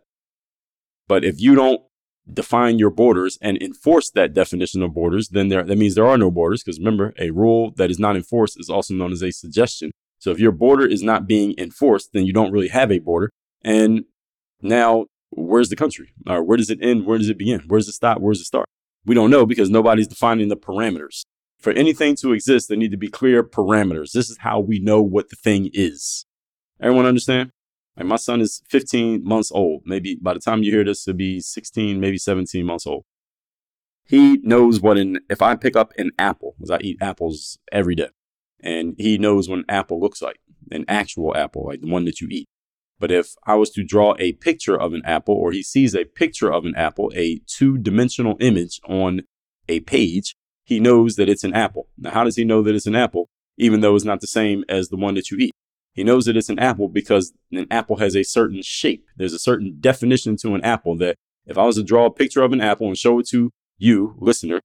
But 1.06 1.24
if 1.24 1.40
you 1.40 1.54
don't 1.54 1.82
define 2.32 2.78
your 2.78 2.90
borders 2.90 3.38
and 3.40 3.60
enforce 3.62 4.10
that 4.10 4.34
definition 4.34 4.82
of 4.82 4.92
borders, 4.92 5.28
then 5.28 5.48
there, 5.48 5.62
that 5.62 5.78
means 5.78 5.94
there 5.94 6.06
are 6.06 6.18
no 6.18 6.30
borders. 6.30 6.62
Because 6.62 6.78
remember, 6.78 7.14
a 7.18 7.30
rule 7.30 7.72
that 7.76 7.90
is 7.90 7.98
not 7.98 8.16
enforced 8.16 8.58
is 8.58 8.68
also 8.68 8.94
known 8.94 9.12
as 9.12 9.22
a 9.22 9.30
suggestion. 9.30 9.90
So 10.18 10.30
if 10.30 10.40
your 10.40 10.52
border 10.52 10.86
is 10.86 11.02
not 11.02 11.26
being 11.26 11.54
enforced, 11.58 12.12
then 12.12 12.26
you 12.26 12.32
don't 12.32 12.52
really 12.52 12.68
have 12.68 12.90
a 12.90 12.98
border. 12.98 13.30
And 13.62 14.04
now, 14.60 15.06
where's 15.30 15.68
the 15.68 15.76
country? 15.76 16.12
Or 16.26 16.42
where 16.42 16.56
does 16.56 16.70
it 16.70 16.78
end? 16.82 17.06
Where 17.06 17.18
does 17.18 17.28
it 17.28 17.38
begin? 17.38 17.62
Where 17.66 17.78
does 17.78 17.88
it 17.88 17.92
stop? 17.92 18.20
Where 18.20 18.32
does 18.32 18.40
it 18.40 18.46
start? 18.46 18.68
We 19.04 19.14
don't 19.14 19.30
know 19.30 19.46
because 19.46 19.70
nobody's 19.70 20.08
defining 20.08 20.48
the 20.48 20.56
parameters. 20.56 21.22
For 21.58 21.72
anything 21.72 22.14
to 22.16 22.32
exist, 22.32 22.68
there 22.68 22.76
need 22.76 22.90
to 22.92 22.96
be 22.96 23.08
clear 23.08 23.42
parameters. 23.42 24.12
This 24.12 24.30
is 24.30 24.38
how 24.38 24.60
we 24.60 24.78
know 24.78 25.02
what 25.02 25.28
the 25.30 25.36
thing 25.36 25.70
is. 25.72 26.24
Everyone 26.80 27.06
understand? 27.06 27.50
Like 27.96 28.06
my 28.06 28.16
son 28.16 28.40
is 28.40 28.62
15 28.68 29.24
months 29.24 29.50
old. 29.50 29.82
Maybe 29.84 30.16
by 30.20 30.34
the 30.34 30.40
time 30.40 30.62
you 30.62 30.70
hear 30.70 30.84
this, 30.84 31.04
he'll 31.04 31.14
be 31.14 31.40
16, 31.40 31.98
maybe 31.98 32.16
17 32.16 32.64
months 32.64 32.86
old. 32.86 33.04
He 34.04 34.38
knows 34.42 34.80
what 34.80 34.98
an, 34.98 35.18
if 35.28 35.42
I 35.42 35.56
pick 35.56 35.76
up 35.76 35.92
an 35.98 36.12
apple, 36.18 36.54
because 36.56 36.70
I 36.70 36.78
eat 36.78 36.96
apples 37.00 37.58
every 37.72 37.94
day, 37.94 38.08
and 38.60 38.94
he 38.98 39.18
knows 39.18 39.48
what 39.48 39.60
an 39.60 39.64
apple 39.68 40.00
looks 40.00 40.20
like, 40.20 40.40
an 40.70 40.84
actual 40.88 41.36
apple, 41.36 41.66
like 41.66 41.80
the 41.80 41.90
one 41.90 42.04
that 42.04 42.20
you 42.20 42.28
eat. 42.30 42.48
But 43.00 43.12
if 43.12 43.34
I 43.46 43.54
was 43.54 43.70
to 43.70 43.84
draw 43.84 44.16
a 44.18 44.32
picture 44.32 44.78
of 44.78 44.92
an 44.92 45.02
apple, 45.04 45.34
or 45.34 45.52
he 45.52 45.62
sees 45.62 45.94
a 45.94 46.04
picture 46.04 46.52
of 46.52 46.64
an 46.64 46.74
apple, 46.76 47.12
a 47.14 47.40
two 47.46 47.78
dimensional 47.78 48.36
image 48.40 48.80
on 48.88 49.22
a 49.68 49.80
page, 49.80 50.34
he 50.64 50.80
knows 50.80 51.16
that 51.16 51.28
it's 51.28 51.44
an 51.44 51.54
apple. 51.54 51.88
Now, 51.96 52.10
how 52.10 52.24
does 52.24 52.36
he 52.36 52.44
know 52.44 52.62
that 52.62 52.74
it's 52.74 52.86
an 52.86 52.96
apple, 52.96 53.28
even 53.56 53.80
though 53.80 53.94
it's 53.94 54.04
not 54.04 54.20
the 54.20 54.26
same 54.26 54.64
as 54.68 54.88
the 54.88 54.96
one 54.96 55.14
that 55.14 55.30
you 55.30 55.38
eat? 55.38 55.52
He 55.92 56.04
knows 56.04 56.26
that 56.26 56.36
it's 56.36 56.48
an 56.48 56.58
apple 56.58 56.88
because 56.88 57.32
an 57.52 57.66
apple 57.70 57.96
has 57.96 58.16
a 58.16 58.22
certain 58.22 58.62
shape. 58.62 59.06
There's 59.16 59.32
a 59.32 59.38
certain 59.38 59.78
definition 59.80 60.36
to 60.38 60.54
an 60.54 60.64
apple 60.64 60.96
that 60.98 61.16
if 61.46 61.56
I 61.56 61.64
was 61.64 61.76
to 61.76 61.82
draw 61.82 62.06
a 62.06 62.10
picture 62.10 62.42
of 62.42 62.52
an 62.52 62.60
apple 62.60 62.88
and 62.88 62.98
show 62.98 63.18
it 63.18 63.28
to 63.28 63.50
you, 63.78 64.14
listener, 64.18 64.60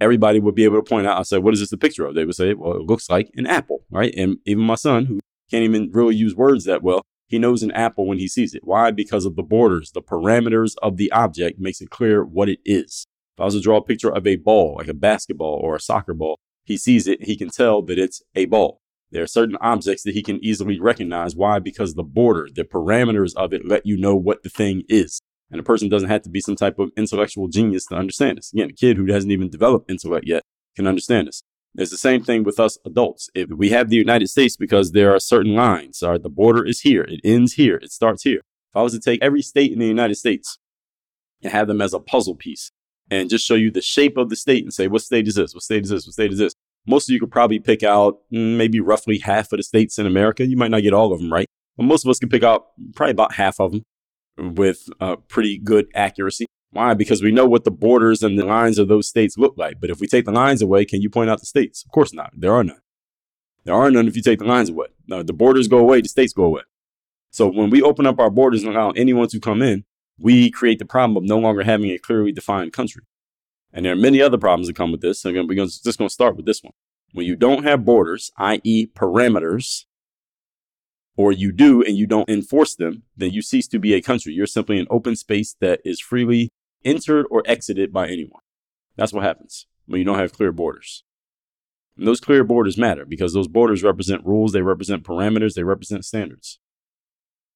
everybody 0.00 0.40
would 0.40 0.54
be 0.54 0.64
able 0.64 0.76
to 0.76 0.88
point 0.88 1.06
out. 1.06 1.18
I 1.18 1.22
said, 1.22 1.42
what 1.42 1.54
is 1.54 1.60
this 1.60 1.72
a 1.72 1.78
picture 1.78 2.06
of? 2.06 2.14
They 2.14 2.24
would 2.24 2.34
say, 2.34 2.54
well, 2.54 2.72
it 2.72 2.82
looks 2.82 3.08
like 3.08 3.30
an 3.34 3.46
apple, 3.46 3.84
right? 3.90 4.14
And 4.16 4.38
even 4.44 4.64
my 4.64 4.74
son, 4.74 5.06
who 5.06 5.20
can't 5.50 5.64
even 5.64 5.90
really 5.92 6.16
use 6.16 6.34
words 6.34 6.64
that 6.64 6.82
well, 6.82 7.02
he 7.26 7.38
knows 7.38 7.62
an 7.62 7.70
apple 7.72 8.06
when 8.06 8.18
he 8.18 8.28
sees 8.28 8.54
it. 8.54 8.62
Why? 8.64 8.90
Because 8.90 9.24
of 9.24 9.36
the 9.36 9.42
borders, 9.42 9.90
the 9.92 10.02
parameters 10.02 10.74
of 10.82 10.96
the 10.96 11.10
object 11.12 11.58
makes 11.58 11.80
it 11.80 11.90
clear 11.90 12.24
what 12.24 12.48
it 12.48 12.60
is. 12.64 13.06
If 13.36 13.40
I 13.40 13.44
was 13.46 13.54
to 13.54 13.60
draw 13.60 13.78
a 13.78 13.84
picture 13.84 14.14
of 14.14 14.26
a 14.26 14.36
ball, 14.36 14.76
like 14.78 14.88
a 14.88 14.94
basketball 14.94 15.60
or 15.62 15.74
a 15.74 15.80
soccer 15.80 16.14
ball, 16.14 16.38
he 16.64 16.76
sees 16.76 17.06
it, 17.06 17.24
he 17.24 17.36
can 17.36 17.50
tell 17.50 17.82
that 17.82 17.98
it's 17.98 18.22
a 18.34 18.44
ball. 18.46 18.80
There 19.10 19.22
are 19.22 19.28
certain 19.28 19.56
objects 19.60 20.02
that 20.04 20.14
he 20.14 20.22
can 20.22 20.42
easily 20.44 20.80
recognize. 20.80 21.36
Why? 21.36 21.58
Because 21.58 21.94
the 21.94 22.02
border, 22.02 22.48
the 22.52 22.64
parameters 22.64 23.34
of 23.36 23.52
it 23.52 23.66
let 23.66 23.86
you 23.86 23.96
know 23.96 24.16
what 24.16 24.42
the 24.42 24.48
thing 24.48 24.82
is. 24.88 25.20
And 25.54 25.60
a 25.60 25.62
person 25.62 25.88
doesn't 25.88 26.08
have 26.08 26.22
to 26.22 26.28
be 26.28 26.40
some 26.40 26.56
type 26.56 26.80
of 26.80 26.90
intellectual 26.96 27.46
genius 27.46 27.86
to 27.86 27.94
understand 27.94 28.38
this. 28.38 28.52
Again, 28.52 28.70
a 28.70 28.72
kid 28.72 28.96
who 28.96 29.06
hasn't 29.12 29.30
even 29.30 29.48
developed 29.48 29.88
intellect 29.88 30.26
yet 30.26 30.42
can 30.74 30.88
understand 30.88 31.28
this. 31.28 31.44
It's 31.76 31.92
the 31.92 31.96
same 31.96 32.24
thing 32.24 32.42
with 32.42 32.58
us 32.58 32.76
adults. 32.84 33.30
If 33.36 33.50
we 33.50 33.70
have 33.70 33.88
the 33.88 33.94
United 33.94 34.26
States 34.26 34.56
because 34.56 34.90
there 34.90 35.14
are 35.14 35.20
certain 35.20 35.54
lines, 35.54 36.02
all 36.02 36.10
right, 36.10 36.20
the 36.20 36.28
border 36.28 36.66
is 36.66 36.80
here, 36.80 37.02
it 37.02 37.20
ends 37.22 37.52
here, 37.52 37.76
it 37.76 37.92
starts 37.92 38.24
here. 38.24 38.38
If 38.38 38.76
I 38.76 38.82
was 38.82 38.94
to 38.94 38.98
take 38.98 39.22
every 39.22 39.42
state 39.42 39.70
in 39.70 39.78
the 39.78 39.86
United 39.86 40.16
States 40.16 40.58
and 41.40 41.52
have 41.52 41.68
them 41.68 41.80
as 41.80 41.94
a 41.94 42.00
puzzle 42.00 42.34
piece 42.34 42.72
and 43.08 43.30
just 43.30 43.46
show 43.46 43.54
you 43.54 43.70
the 43.70 43.80
shape 43.80 44.16
of 44.16 44.30
the 44.30 44.36
state 44.36 44.64
and 44.64 44.74
say, 44.74 44.88
what 44.88 45.02
state 45.02 45.28
is 45.28 45.36
this? 45.36 45.54
What 45.54 45.62
state 45.62 45.84
is 45.84 45.90
this? 45.90 46.04
What 46.04 46.14
state 46.14 46.32
is 46.32 46.38
this? 46.40 46.54
Most 46.84 47.08
of 47.08 47.12
you 47.12 47.20
could 47.20 47.30
probably 47.30 47.60
pick 47.60 47.84
out 47.84 48.18
mm, 48.32 48.56
maybe 48.56 48.80
roughly 48.80 49.18
half 49.18 49.52
of 49.52 49.58
the 49.58 49.62
states 49.62 50.00
in 50.00 50.06
America. 50.06 50.44
You 50.44 50.56
might 50.56 50.72
not 50.72 50.82
get 50.82 50.94
all 50.94 51.12
of 51.12 51.20
them 51.20 51.32
right, 51.32 51.46
but 51.76 51.84
most 51.84 52.04
of 52.04 52.10
us 52.10 52.18
can 52.18 52.28
pick 52.28 52.42
out 52.42 52.66
probably 52.96 53.12
about 53.12 53.34
half 53.34 53.60
of 53.60 53.70
them 53.70 53.84
with 54.36 54.88
uh, 55.00 55.16
pretty 55.16 55.58
good 55.58 55.88
accuracy. 55.94 56.46
Why? 56.70 56.94
Because 56.94 57.22
we 57.22 57.30
know 57.30 57.46
what 57.46 57.64
the 57.64 57.70
borders 57.70 58.22
and 58.22 58.38
the 58.38 58.44
lines 58.44 58.78
of 58.78 58.88
those 58.88 59.08
states 59.08 59.38
look 59.38 59.54
like. 59.56 59.80
But 59.80 59.90
if 59.90 60.00
we 60.00 60.08
take 60.08 60.24
the 60.24 60.32
lines 60.32 60.60
away, 60.60 60.84
can 60.84 61.00
you 61.00 61.08
point 61.08 61.30
out 61.30 61.38
the 61.38 61.46
states? 61.46 61.84
Of 61.84 61.92
course 61.92 62.12
not. 62.12 62.32
There 62.36 62.52
are 62.52 62.64
none. 62.64 62.80
There 63.64 63.74
are 63.74 63.90
none 63.90 64.08
if 64.08 64.16
you 64.16 64.22
take 64.22 64.40
the 64.40 64.44
lines 64.44 64.70
away. 64.70 64.88
No, 65.06 65.22
the 65.22 65.32
borders 65.32 65.68
go 65.68 65.78
away, 65.78 66.00
the 66.00 66.08
states 66.08 66.32
go 66.32 66.44
away. 66.44 66.62
So 67.30 67.48
when 67.48 67.70
we 67.70 67.82
open 67.82 68.06
up 68.06 68.18
our 68.18 68.30
borders 68.30 68.62
and 68.62 68.74
allow 68.74 68.90
anyone 68.90 69.28
to 69.28 69.40
come 69.40 69.62
in, 69.62 69.84
we 70.18 70.50
create 70.50 70.78
the 70.78 70.84
problem 70.84 71.16
of 71.16 71.24
no 71.24 71.38
longer 71.38 71.62
having 71.62 71.90
a 71.90 71.98
clearly 71.98 72.32
defined 72.32 72.72
country. 72.72 73.02
And 73.72 73.84
there 73.84 73.92
are 73.92 73.96
many 73.96 74.20
other 74.20 74.38
problems 74.38 74.68
that 74.68 74.76
come 74.76 74.92
with 74.92 75.00
this. 75.00 75.24
Again, 75.24 75.48
we're 75.48 75.64
just 75.64 75.98
going 75.98 76.08
to 76.08 76.14
start 76.14 76.36
with 76.36 76.46
this 76.46 76.62
one. 76.62 76.74
When 77.12 77.26
you 77.26 77.36
don't 77.36 77.64
have 77.64 77.84
borders, 77.84 78.30
i.e., 78.38 78.86
parameters, 78.86 79.84
or 81.16 81.32
you 81.32 81.52
do 81.52 81.82
and 81.82 81.96
you 81.96 82.06
don't 82.06 82.28
enforce 82.28 82.74
them, 82.74 83.02
then 83.16 83.30
you 83.30 83.42
cease 83.42 83.68
to 83.68 83.78
be 83.78 83.94
a 83.94 84.02
country. 84.02 84.32
You're 84.32 84.46
simply 84.46 84.78
an 84.78 84.86
open 84.90 85.16
space 85.16 85.54
that 85.60 85.80
is 85.84 86.00
freely 86.00 86.50
entered 86.84 87.26
or 87.30 87.42
exited 87.46 87.92
by 87.92 88.08
anyone. 88.08 88.42
That's 88.96 89.12
what 89.12 89.24
happens 89.24 89.66
when 89.86 89.98
you 89.98 90.04
don't 90.04 90.18
have 90.18 90.32
clear 90.32 90.52
borders. 90.52 91.04
And 91.96 92.06
those 92.06 92.20
clear 92.20 92.42
borders 92.42 92.76
matter 92.76 93.04
because 93.04 93.32
those 93.32 93.48
borders 93.48 93.82
represent 93.82 94.26
rules, 94.26 94.52
they 94.52 94.62
represent 94.62 95.04
parameters, 95.04 95.54
they 95.54 95.62
represent 95.62 96.04
standards. 96.04 96.58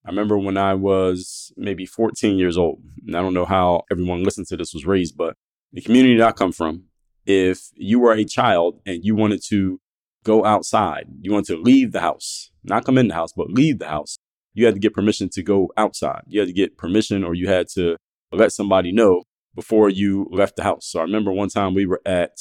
I 0.05 0.11
remember 0.11 0.38
when 0.38 0.57
I 0.57 0.75
was 0.75 1.53
maybe 1.57 1.85
14 1.85 2.38
years 2.38 2.57
old, 2.57 2.83
and 3.07 3.17
I 3.17 3.21
don't 3.21 3.35
know 3.35 3.45
how 3.45 3.83
everyone 3.91 4.23
listening 4.23 4.47
to 4.47 4.57
this 4.57 4.73
was 4.73 4.87
raised, 4.87 5.17
but 5.17 5.35
the 5.73 5.83
community 5.83 6.17
that 6.17 6.29
I 6.29 6.33
come 6.33 6.53
from, 6.53 6.85
if 7.27 7.69
you 7.75 7.99
were 7.99 8.12
a 8.12 8.25
child 8.25 8.81
and 8.87 9.05
you 9.05 9.15
wanted 9.15 9.43
to 9.49 9.81
go 10.28 10.44
outside, 10.44 11.06
you 11.23 11.32
wanted 11.32 11.54
to 11.54 11.62
leave 11.62 11.92
the 11.92 12.00
house, 12.00 12.50
not 12.62 12.85
come 12.85 12.99
in 12.99 13.08
the 13.08 13.14
house, 13.14 13.32
but 13.32 13.50
leave 13.50 13.78
the 13.78 13.88
house, 13.88 14.18
you 14.52 14.66
had 14.66 14.75
to 14.75 14.80
get 14.80 14.92
permission 14.92 15.30
to 15.30 15.42
go 15.42 15.70
outside. 15.78 16.23
You 16.26 16.40
had 16.40 16.49
to 16.49 16.52
get 16.52 16.76
permission 16.76 17.25
or 17.25 17.35
you 17.35 17.49
had 17.49 17.68
to 17.76 17.97
let 18.30 18.52
somebody 18.52 18.92
know 18.92 19.23
before 19.54 19.88
you 19.88 20.28
left 20.30 20.56
the 20.56 20.64
house. 20.64 20.87
So 20.87 21.00
I 21.00 21.02
remember 21.02 21.32
one 21.32 21.49
time 21.49 21.75
we 21.75 21.87
were 21.87 22.02
at 22.04 22.32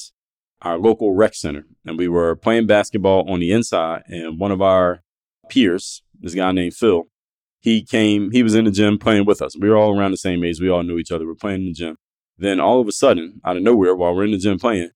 our 0.61 0.77
local 0.77 1.13
rec 1.13 1.33
center 1.33 1.65
and 1.85 1.97
we 1.97 2.09
were 2.09 2.35
playing 2.35 2.67
basketball 2.67 3.29
on 3.31 3.39
the 3.39 3.53
inside 3.53 4.03
and 4.07 4.37
one 4.37 4.51
of 4.51 4.61
our 4.61 5.01
peers, 5.49 6.03
this 6.19 6.35
guy 6.35 6.51
named 6.51 6.73
Phil, 6.73 7.03
he 7.61 7.83
came, 7.83 8.31
he 8.31 8.43
was 8.43 8.53
in 8.53 8.65
the 8.65 8.71
gym 8.71 8.97
playing 8.97 9.25
with 9.25 9.41
us. 9.41 9.57
We 9.57 9.69
were 9.69 9.77
all 9.77 9.97
around 9.97 10.11
the 10.11 10.17
same 10.17 10.43
age. 10.43 10.59
We 10.59 10.69
all 10.69 10.83
knew 10.83 10.97
each 10.97 11.11
other. 11.11 11.25
We 11.25 11.31
are 11.31 11.35
playing 11.35 11.61
in 11.61 11.67
the 11.67 11.73
gym. 11.73 11.95
Then 12.37 12.59
all 12.59 12.81
of 12.81 12.87
a 12.87 12.91
sudden, 12.91 13.39
out 13.45 13.57
of 13.57 13.63
nowhere, 13.63 13.95
while 13.95 14.13
we're 14.13 14.25
in 14.25 14.31
the 14.31 14.37
gym 14.37 14.59
playing, 14.59 14.89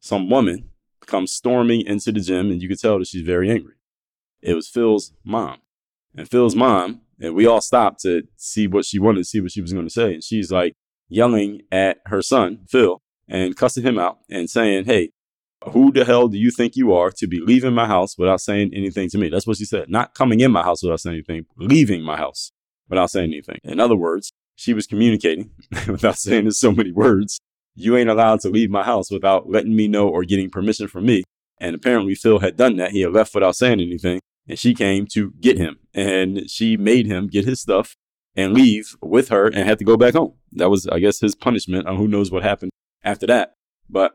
some 0.00 0.28
woman 0.28 0.71
comes 1.06 1.32
storming 1.32 1.82
into 1.82 2.12
the 2.12 2.20
gym 2.20 2.50
and 2.50 2.62
you 2.62 2.68
could 2.68 2.80
tell 2.80 2.98
that 2.98 3.08
she's 3.08 3.22
very 3.22 3.50
angry. 3.50 3.74
It 4.40 4.54
was 4.54 4.68
Phil's 4.68 5.12
mom. 5.24 5.58
And 6.14 6.28
Phil's 6.28 6.56
mom 6.56 7.02
and 7.20 7.34
we 7.34 7.46
all 7.46 7.60
stopped 7.60 8.02
to 8.02 8.22
see 8.36 8.66
what 8.66 8.84
she 8.84 8.98
wanted 8.98 9.18
to 9.18 9.24
see 9.24 9.40
what 9.40 9.52
she 9.52 9.60
was 9.60 9.72
going 9.72 9.86
to 9.86 9.92
say. 9.92 10.14
And 10.14 10.24
she's 10.24 10.50
like 10.50 10.74
yelling 11.08 11.62
at 11.70 11.98
her 12.06 12.22
son, 12.22 12.60
Phil, 12.68 13.00
and 13.28 13.56
cussing 13.56 13.84
him 13.84 13.98
out 13.98 14.18
and 14.28 14.50
saying, 14.50 14.84
Hey, 14.86 15.10
who 15.70 15.92
the 15.92 16.04
hell 16.04 16.28
do 16.28 16.36
you 16.36 16.50
think 16.50 16.74
you 16.74 16.92
are 16.92 17.10
to 17.12 17.26
be 17.28 17.40
leaving 17.40 17.72
my 17.72 17.86
house 17.86 18.18
without 18.18 18.40
saying 18.40 18.72
anything 18.74 19.08
to 19.10 19.18
me? 19.18 19.28
That's 19.28 19.46
what 19.46 19.58
she 19.58 19.64
said. 19.64 19.88
Not 19.88 20.14
coming 20.14 20.40
in 20.40 20.50
my 20.50 20.62
house 20.62 20.82
without 20.82 21.00
saying 21.00 21.14
anything, 21.14 21.46
leaving 21.56 22.02
my 22.02 22.16
house 22.16 22.50
without 22.88 23.10
saying 23.10 23.32
anything. 23.32 23.58
In 23.62 23.78
other 23.78 23.96
words, 23.96 24.32
she 24.56 24.74
was 24.74 24.86
communicating 24.86 25.50
without 25.86 26.18
saying 26.18 26.50
so 26.50 26.72
many 26.72 26.90
words. 26.90 27.40
You 27.74 27.96
ain't 27.96 28.10
allowed 28.10 28.40
to 28.40 28.50
leave 28.50 28.70
my 28.70 28.82
house 28.82 29.10
without 29.10 29.48
letting 29.48 29.74
me 29.74 29.88
know 29.88 30.08
or 30.08 30.24
getting 30.24 30.50
permission 30.50 30.88
from 30.88 31.06
me. 31.06 31.24
And 31.58 31.74
apparently 31.74 32.14
Phil 32.14 32.40
had 32.40 32.56
done 32.56 32.76
that. 32.76 32.90
He 32.90 33.00
had 33.00 33.12
left 33.12 33.34
without 33.34 33.56
saying 33.56 33.80
anything 33.80 34.20
and 34.48 34.58
she 34.58 34.74
came 34.74 35.06
to 35.06 35.32
get 35.40 35.58
him 35.58 35.78
and 35.94 36.50
she 36.50 36.76
made 36.76 37.06
him 37.06 37.28
get 37.28 37.44
his 37.44 37.60
stuff 37.60 37.94
and 38.34 38.52
leave 38.52 38.96
with 39.00 39.28
her 39.28 39.46
and 39.46 39.68
had 39.68 39.78
to 39.78 39.84
go 39.84 39.96
back 39.96 40.14
home. 40.14 40.34
That 40.52 40.70
was, 40.70 40.86
I 40.86 40.98
guess, 40.98 41.20
his 41.20 41.34
punishment. 41.34 41.86
Uh, 41.86 41.94
who 41.94 42.08
knows 42.08 42.30
what 42.30 42.42
happened 42.42 42.72
after 43.04 43.26
that. 43.26 43.54
But 43.88 44.14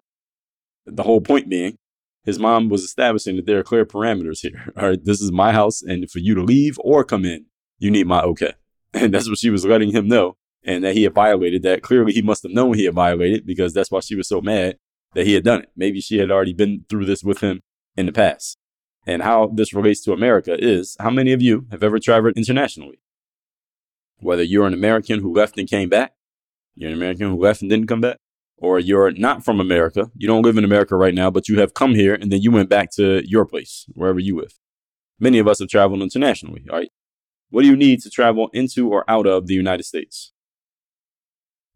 the 0.85 1.03
whole 1.03 1.21
point 1.21 1.49
being, 1.49 1.77
his 2.23 2.39
mom 2.39 2.69
was 2.69 2.83
establishing 2.83 3.35
that 3.37 3.45
there 3.45 3.59
are 3.59 3.63
clear 3.63 3.85
parameters 3.85 4.39
here. 4.41 4.73
All 4.77 4.89
right, 4.89 5.03
this 5.03 5.21
is 5.21 5.31
my 5.31 5.51
house, 5.51 5.81
and 5.81 6.09
for 6.09 6.19
you 6.19 6.35
to 6.35 6.43
leave 6.43 6.77
or 6.79 7.03
come 7.03 7.25
in, 7.25 7.45
you 7.79 7.91
need 7.91 8.07
my 8.07 8.21
okay. 8.21 8.53
And 8.93 9.13
that's 9.13 9.29
what 9.29 9.37
she 9.37 9.49
was 9.49 9.65
letting 9.65 9.91
him 9.91 10.07
know, 10.07 10.37
and 10.67 10.83
that 10.83 10.93
he 10.93 11.03
had 11.03 11.15
violated 11.15 11.63
that. 11.63 11.81
Clearly, 11.81 12.13
he 12.13 12.21
must 12.21 12.43
have 12.43 12.51
known 12.51 12.75
he 12.75 12.85
had 12.85 12.93
violated 12.93 13.47
because 13.47 13.73
that's 13.73 13.89
why 13.89 14.01
she 14.01 14.15
was 14.15 14.27
so 14.27 14.41
mad 14.41 14.77
that 15.15 15.25
he 15.25 15.33
had 15.33 15.43
done 15.43 15.61
it. 15.61 15.69
Maybe 15.75 16.01
she 16.01 16.19
had 16.19 16.29
already 16.29 16.53
been 16.53 16.85
through 16.89 17.05
this 17.05 17.23
with 17.23 17.39
him 17.39 17.61
in 17.95 18.05
the 18.05 18.11
past 18.11 18.59
and 19.07 19.23
how 19.23 19.47
this 19.47 19.73
relates 19.73 20.01
to 20.01 20.11
America 20.11 20.55
is 20.59 20.97
how 20.99 21.09
many 21.09 21.31
of 21.31 21.41
you 21.41 21.65
have 21.71 21.81
ever 21.81 21.97
traveled 21.97 22.37
internationally? 22.37 22.99
Whether 24.19 24.43
you're 24.43 24.67
an 24.67 24.73
American 24.73 25.21
who 25.21 25.33
left 25.33 25.57
and 25.57 25.69
came 25.69 25.89
back, 25.89 26.11
you're 26.75 26.89
an 26.89 26.97
American 26.97 27.29
who 27.29 27.41
left 27.41 27.61
and 27.61 27.69
didn't 27.69 27.87
come 27.87 28.01
back, 28.01 28.17
or 28.57 28.79
you're 28.79 29.11
not 29.11 29.45
from 29.45 29.59
America, 29.59 30.11
you 30.15 30.27
don't 30.27 30.41
live 30.41 30.57
in 30.57 30.65
America 30.65 30.95
right 30.95 31.13
now, 31.13 31.31
but 31.31 31.47
you 31.47 31.59
have 31.59 31.73
come 31.73 31.95
here 31.95 32.15
and 32.15 32.31
then 32.31 32.41
you 32.41 32.51
went 32.51 32.69
back 32.69 32.91
to 32.95 33.21
your 33.25 33.45
place, 33.45 33.85
wherever 33.93 34.19
you 34.19 34.35
live. 34.35 34.59
Many 35.19 35.39
of 35.39 35.47
us 35.47 35.59
have 35.59 35.69
traveled 35.69 36.01
internationally, 36.01 36.65
all 36.69 36.77
right? 36.77 36.89
What 37.49 37.61
do 37.61 37.67
you 37.67 37.77
need 37.77 38.01
to 38.01 38.09
travel 38.09 38.49
into 38.51 38.89
or 38.89 39.09
out 39.09 39.25
of 39.25 39.47
the 39.47 39.53
United 39.53 39.83
States? 39.83 40.33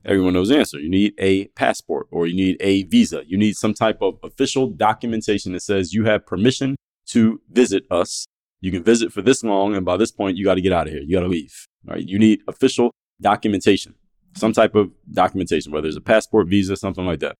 Everyone 0.06 0.34
knows 0.34 0.50
the 0.50 0.58
answer. 0.58 0.80
You 0.80 0.90
need 0.90 1.14
a 1.20 1.46
passport 1.50 2.08
or 2.12 2.26
you 2.26 2.36
need 2.36 2.58
a 2.60 2.84
visa. 2.84 3.24
You 3.28 3.38
need 3.38 3.56
some 3.56 3.74
type 3.74 4.02
of 4.02 4.16
official 4.24 4.68
documentation 4.68 5.54
that 5.54 5.62
says 5.62 5.94
you 5.94 6.06
have 6.06 6.26
permission 6.26 6.76
to 7.08 7.42
visit 7.52 7.84
us. 7.92 8.26
You 8.62 8.72
can 8.72 8.84
visit 8.84 9.12
for 9.12 9.22
this 9.22 9.44
long, 9.44 9.76
and 9.76 9.86
by 9.86 9.98
this 9.98 10.12
point, 10.12 10.38
you 10.38 10.46
got 10.46 10.56
to 10.56 10.62
get 10.62 10.74
out 10.74 10.88
of 10.88 10.94
here. 10.94 11.02
You 11.02 11.16
got 11.16 11.22
to 11.22 11.28
leave. 11.28 11.68
All 11.88 11.96
right. 11.96 12.08
You 12.08 12.20
need 12.20 12.42
official 12.48 12.92
documentation, 13.20 13.96
some 14.36 14.54
type 14.54 14.76
of 14.76 14.92
documentation, 15.12 15.72
whether 15.72 15.88
it's 15.88 15.98
a 15.98 16.02
passport, 16.02 16.48
visa, 16.48 16.76
something 16.76 17.06
like 17.06 17.20
that. 17.20 17.36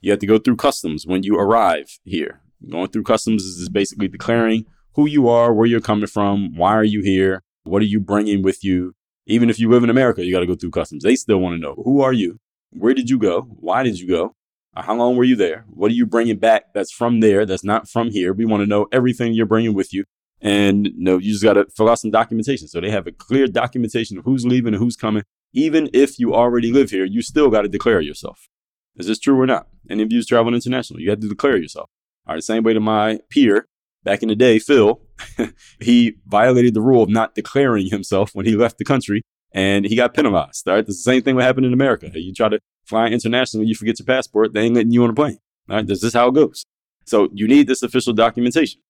You 0.00 0.10
have 0.10 0.20
to 0.20 0.26
go 0.26 0.38
through 0.38 0.56
customs 0.56 1.06
when 1.06 1.22
you 1.22 1.36
arrive 1.36 1.98
here. 2.04 2.40
Going 2.70 2.88
through 2.88 3.04
customs 3.04 3.44
is 3.44 3.68
basically 3.68 4.08
declaring 4.08 4.66
who 4.94 5.06
you 5.06 5.28
are, 5.28 5.52
where 5.52 5.66
you're 5.66 5.80
coming 5.80 6.06
from, 6.06 6.56
why 6.56 6.74
are 6.74 6.84
you 6.84 7.02
here, 7.02 7.42
what 7.64 7.82
are 7.82 7.86
you 7.86 8.00
bringing 8.00 8.42
with 8.42 8.64
you, 8.64 8.94
even 9.26 9.50
if 9.50 9.58
you 9.58 9.68
live 9.70 9.84
in 9.84 9.90
America, 9.90 10.24
you 10.24 10.32
got 10.32 10.40
to 10.40 10.46
go 10.46 10.54
through 10.54 10.70
customs. 10.70 11.02
They 11.02 11.16
still 11.16 11.38
want 11.38 11.54
to 11.54 11.60
know 11.60 11.74
who 11.84 12.00
are 12.00 12.12
you? 12.12 12.38
Where 12.70 12.94
did 12.94 13.10
you 13.10 13.18
go? 13.18 13.42
Why 13.42 13.82
did 13.82 13.98
you 13.98 14.08
go? 14.08 14.34
Uh, 14.76 14.82
how 14.82 14.94
long 14.94 15.16
were 15.16 15.24
you 15.24 15.36
there? 15.36 15.64
What 15.68 15.90
are 15.90 15.94
you 15.94 16.06
bringing 16.06 16.38
back 16.38 16.72
that's 16.74 16.92
from 16.92 17.20
there, 17.20 17.44
that's 17.44 17.64
not 17.64 17.88
from 17.88 18.10
here? 18.10 18.32
We 18.32 18.44
want 18.44 18.62
to 18.62 18.66
know 18.66 18.86
everything 18.92 19.34
you're 19.34 19.46
bringing 19.46 19.74
with 19.74 19.92
you. 19.92 20.04
And 20.40 20.86
you 20.86 20.92
know, 20.96 21.18
you 21.18 21.32
just 21.32 21.42
got 21.42 21.54
to 21.54 21.66
fill 21.76 21.88
out 21.88 21.98
some 21.98 22.10
documentation. 22.10 22.68
So 22.68 22.80
they 22.80 22.90
have 22.90 23.06
a 23.06 23.12
clear 23.12 23.46
documentation 23.46 24.16
of 24.18 24.24
who's 24.24 24.46
leaving 24.46 24.74
and 24.74 24.82
who's 24.82 24.96
coming. 24.96 25.24
Even 25.52 25.90
if 25.92 26.18
you 26.18 26.34
already 26.34 26.72
live 26.72 26.90
here, 26.90 27.04
you 27.04 27.22
still 27.22 27.50
got 27.50 27.62
to 27.62 27.68
declare 27.68 28.00
yourself. 28.00 28.48
Is 28.96 29.06
this 29.06 29.18
true 29.18 29.40
or 29.40 29.46
not? 29.46 29.66
Any 29.88 30.02
of 30.02 30.12
you 30.12 30.22
traveling 30.22 30.54
international, 30.54 31.00
you 31.00 31.10
have 31.10 31.20
to 31.20 31.28
declare 31.28 31.56
yourself. 31.56 31.90
All 32.26 32.34
right, 32.34 32.42
same 32.42 32.62
way 32.62 32.74
to 32.74 32.80
my 32.80 33.18
peer 33.28 33.66
back 34.04 34.22
in 34.22 34.28
the 34.28 34.36
day, 34.36 34.58
Phil, 34.58 35.00
he 35.80 36.16
violated 36.26 36.74
the 36.74 36.80
rule 36.80 37.02
of 37.02 37.08
not 37.08 37.34
declaring 37.34 37.88
himself 37.88 38.34
when 38.34 38.46
he 38.46 38.56
left 38.56 38.78
the 38.78 38.84
country 38.84 39.22
and 39.52 39.84
he 39.84 39.96
got 39.96 40.14
penalized. 40.14 40.68
All 40.68 40.74
right. 40.74 40.86
The 40.86 40.92
same 40.92 41.22
thing 41.22 41.36
that 41.36 41.44
happened 41.44 41.66
in 41.66 41.72
America. 41.72 42.10
You 42.14 42.32
try 42.32 42.48
to 42.48 42.60
fly 42.84 43.06
internationally, 43.06 43.66
you 43.66 43.74
forget 43.74 43.98
your 43.98 44.06
passport, 44.06 44.52
they 44.52 44.62
ain't 44.62 44.74
letting 44.74 44.92
you 44.92 45.04
on 45.04 45.10
a 45.10 45.14
plane. 45.14 45.38
All 45.68 45.76
right. 45.76 45.86
This 45.86 46.02
is 46.02 46.14
how 46.14 46.28
it 46.28 46.34
goes. 46.34 46.64
So 47.04 47.28
you 47.32 47.48
need 47.48 47.66
this 47.66 47.82
official 47.82 48.12
documentation. 48.12 48.80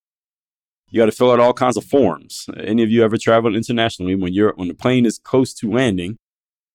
You 0.91 1.01
got 1.01 1.07
to 1.07 1.13
fill 1.13 1.31
out 1.31 1.41
all 1.41 1.53
kinds 1.53 1.77
of 1.77 1.85
forms. 1.85 2.47
Any 2.57 2.83
of 2.83 2.91
you 2.91 3.05
ever 3.05 3.17
traveled 3.17 3.55
internationally 3.55 4.17
when 4.17 4.33
you're 4.33 4.53
when 4.57 4.69
the 4.69 4.75
plane 4.75 5.07
is 5.07 5.19
close 5.19 5.55
to 5.55 5.71
landing? 5.71 6.17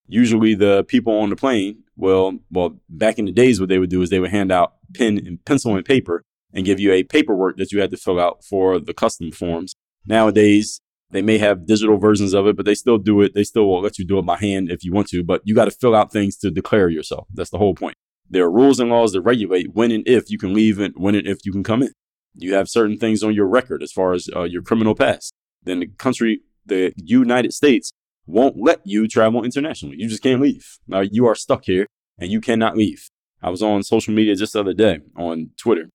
Usually 0.08 0.56
the 0.56 0.86
people 0.86 1.18
on 1.20 1.32
the 1.32 1.36
plane, 1.36 1.84
well, 1.98 2.38
well, 2.51 2.80
back 2.88 3.20
in 3.20 3.25
the 3.25 3.32
days, 3.32 3.60
what 3.60 3.70
they 3.70 3.80
would 3.80 3.89
do 3.89 4.01
is 4.01 4.10
they 4.10 4.20
would 4.20 4.32
hand 4.32 4.51
out 4.51 4.75
pen 4.94 5.18
and 5.18 5.44
pencil 5.44 5.75
and 5.75 5.84
paper 5.84 6.24
and 6.56 6.66
give 6.66 6.80
you 6.80 6.94
a 6.94 7.04
paperwork 7.04 7.58
that 7.58 7.72
you 7.72 7.82
had 7.82 7.92
to 7.92 7.98
fill 7.98 8.20
out 8.20 8.44
for 8.44 8.80
the 8.80 8.94
custom 8.94 9.32
forms. 9.32 9.76
Nowadays, 10.08 10.80
they 11.12 11.22
may 11.22 11.38
have 11.38 11.68
digital 11.68 11.98
versions 11.98 12.34
of 12.34 12.48
it, 12.48 12.56
but 12.56 12.66
they 12.66 12.74
still 12.74 12.98
do 12.98 13.22
it. 13.22 13.34
They 13.36 13.44
still 13.44 13.68
will 13.68 13.82
let 13.82 14.00
you 14.00 14.06
do 14.06 14.18
it 14.18 14.26
by 14.26 14.38
hand 14.38 14.72
if 14.72 14.84
you 14.84 14.92
want 14.92 15.08
to, 15.10 15.24
but 15.24 15.42
you 15.44 15.54
got 15.54 15.66
to 15.66 15.72
fill 15.72 15.94
out 15.94 16.12
things 16.12 16.38
to 16.38 16.50
declare 16.50 16.90
yourself. 16.90 17.28
That's 17.34 17.50
the 17.50 17.58
whole 17.58 17.76
point. 17.76 17.96
There 18.30 18.46
are 18.46 18.52
rules 18.52 18.80
and 18.80 18.90
laws 18.90 19.12
that 19.12 19.22
regulate 19.22 19.74
when 19.74 19.92
and 19.92 20.08
if 20.08 20.30
you 20.30 20.38
can 20.38 20.54
leave 20.54 20.80
and 20.80 20.94
when 20.98 21.14
and 21.14 21.28
if 21.28 21.46
you 21.46 21.52
can 21.52 21.64
come 21.64 21.84
in. 21.84 21.92
You 22.34 22.56
have 22.56 22.70
certain 22.70 22.98
things 22.98 23.22
on 23.22 23.34
your 23.34 23.48
record 23.48 23.84
as 23.84 23.92
far 23.92 24.14
as 24.14 24.28
uh, 24.36 24.44
your 24.44 24.62
criminal 24.62 24.96
past. 24.96 25.34
Then 25.64 25.80
the 25.80 25.88
country, 25.88 26.42
the 26.66 26.94
United 26.98 27.54
States, 27.54 27.92
won't 28.26 28.56
let 28.58 28.82
you 28.84 29.08
travel 29.08 29.44
internationally. 29.44 29.98
You 30.00 30.10
just 30.10 30.24
can't 30.24 30.42
leave. 30.42 30.66
Now 30.88 31.02
you 31.02 31.28
are 31.28 31.36
stuck 31.36 31.66
here 31.66 31.86
and 32.18 32.32
you 32.32 32.42
cannot 32.42 32.76
leave. 32.76 33.10
I 33.42 33.50
was 33.52 33.62
on 33.62 33.84
social 33.84 34.14
media 34.14 34.36
just 34.36 34.54
the 34.54 34.62
other 34.62 34.74
day 34.74 35.00
on 35.16 35.52
Twitter 35.58 35.90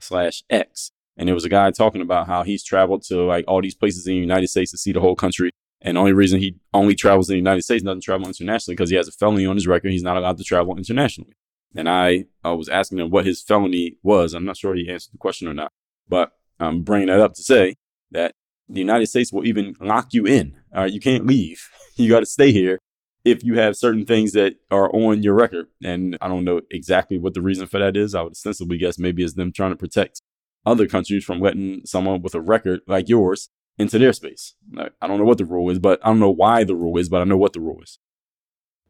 slash 0.00 0.42
X. 0.50 0.90
And 1.16 1.28
there 1.28 1.34
was 1.34 1.44
a 1.44 1.50
guy 1.50 1.70
talking 1.70 2.02
about 2.02 2.26
how 2.26 2.42
he's 2.42 2.62
traveled 2.62 3.02
to 3.04 3.24
like 3.24 3.44
all 3.48 3.62
these 3.62 3.74
places 3.74 4.06
in 4.06 4.14
the 4.14 4.20
United 4.20 4.48
States 4.48 4.70
to 4.72 4.78
see 4.78 4.92
the 4.92 5.00
whole 5.00 5.16
country. 5.16 5.50
And 5.80 5.96
the 5.96 6.00
only 6.00 6.12
reason 6.12 6.40
he 6.40 6.56
only 6.74 6.94
travels 6.94 7.28
in 7.28 7.34
the 7.34 7.38
United 7.38 7.62
States, 7.62 7.82
doesn't 7.82 8.02
travel 8.02 8.26
internationally, 8.26 8.74
because 8.74 8.90
he 8.90 8.96
has 8.96 9.08
a 9.08 9.12
felony 9.12 9.46
on 9.46 9.56
his 9.56 9.66
record. 9.66 9.92
He's 9.92 10.02
not 10.02 10.16
allowed 10.16 10.38
to 10.38 10.44
travel 10.44 10.76
internationally. 10.76 11.34
And 11.74 11.88
I, 11.88 12.24
I 12.42 12.52
was 12.52 12.68
asking 12.68 12.98
him 12.98 13.10
what 13.10 13.26
his 13.26 13.42
felony 13.42 13.98
was. 14.02 14.34
I'm 14.34 14.44
not 14.44 14.56
sure 14.56 14.74
he 14.74 14.88
answered 14.90 15.12
the 15.12 15.18
question 15.18 15.48
or 15.48 15.54
not, 15.54 15.72
but 16.08 16.32
I'm 16.58 16.82
bringing 16.82 17.08
that 17.08 17.20
up 17.20 17.34
to 17.34 17.42
say 17.42 17.76
that 18.10 18.32
the 18.68 18.80
United 18.80 19.06
States 19.06 19.32
will 19.32 19.46
even 19.46 19.76
lock 19.80 20.12
you 20.12 20.26
in. 20.26 20.56
All 20.74 20.82
right, 20.82 20.92
you 20.92 21.00
can't 21.00 21.26
leave. 21.26 21.68
You 21.98 22.10
got 22.10 22.20
to 22.20 22.26
stay 22.26 22.52
here 22.52 22.78
if 23.26 23.42
you 23.42 23.58
have 23.58 23.76
certain 23.76 24.06
things 24.06 24.32
that 24.32 24.54
are 24.70 24.88
on 24.94 25.20
your 25.20 25.34
record. 25.34 25.66
And 25.82 26.16
I 26.20 26.28
don't 26.28 26.44
know 26.44 26.60
exactly 26.70 27.18
what 27.18 27.34
the 27.34 27.42
reason 27.42 27.66
for 27.66 27.80
that 27.80 27.96
is. 27.96 28.14
I 28.14 28.22
would 28.22 28.32
ostensibly 28.32 28.78
guess 28.78 29.00
maybe 29.00 29.24
it's 29.24 29.34
them 29.34 29.52
trying 29.52 29.72
to 29.72 29.76
protect 29.76 30.22
other 30.64 30.86
countries 30.86 31.24
from 31.24 31.40
letting 31.40 31.82
someone 31.84 32.22
with 32.22 32.36
a 32.36 32.40
record 32.40 32.80
like 32.86 33.08
yours 33.08 33.50
into 33.78 33.98
their 33.98 34.12
space. 34.12 34.54
I 34.78 35.06
don't 35.08 35.18
know 35.18 35.24
what 35.24 35.38
the 35.38 35.44
rule 35.44 35.70
is, 35.70 35.80
but 35.80 35.98
I 36.04 36.08
don't 36.08 36.20
know 36.20 36.30
why 36.30 36.62
the 36.62 36.76
rule 36.76 36.96
is, 36.98 37.08
but 37.08 37.20
I 37.20 37.24
know 37.24 37.36
what 37.36 37.52
the 37.52 37.60
rule 37.60 37.80
is. 37.82 37.98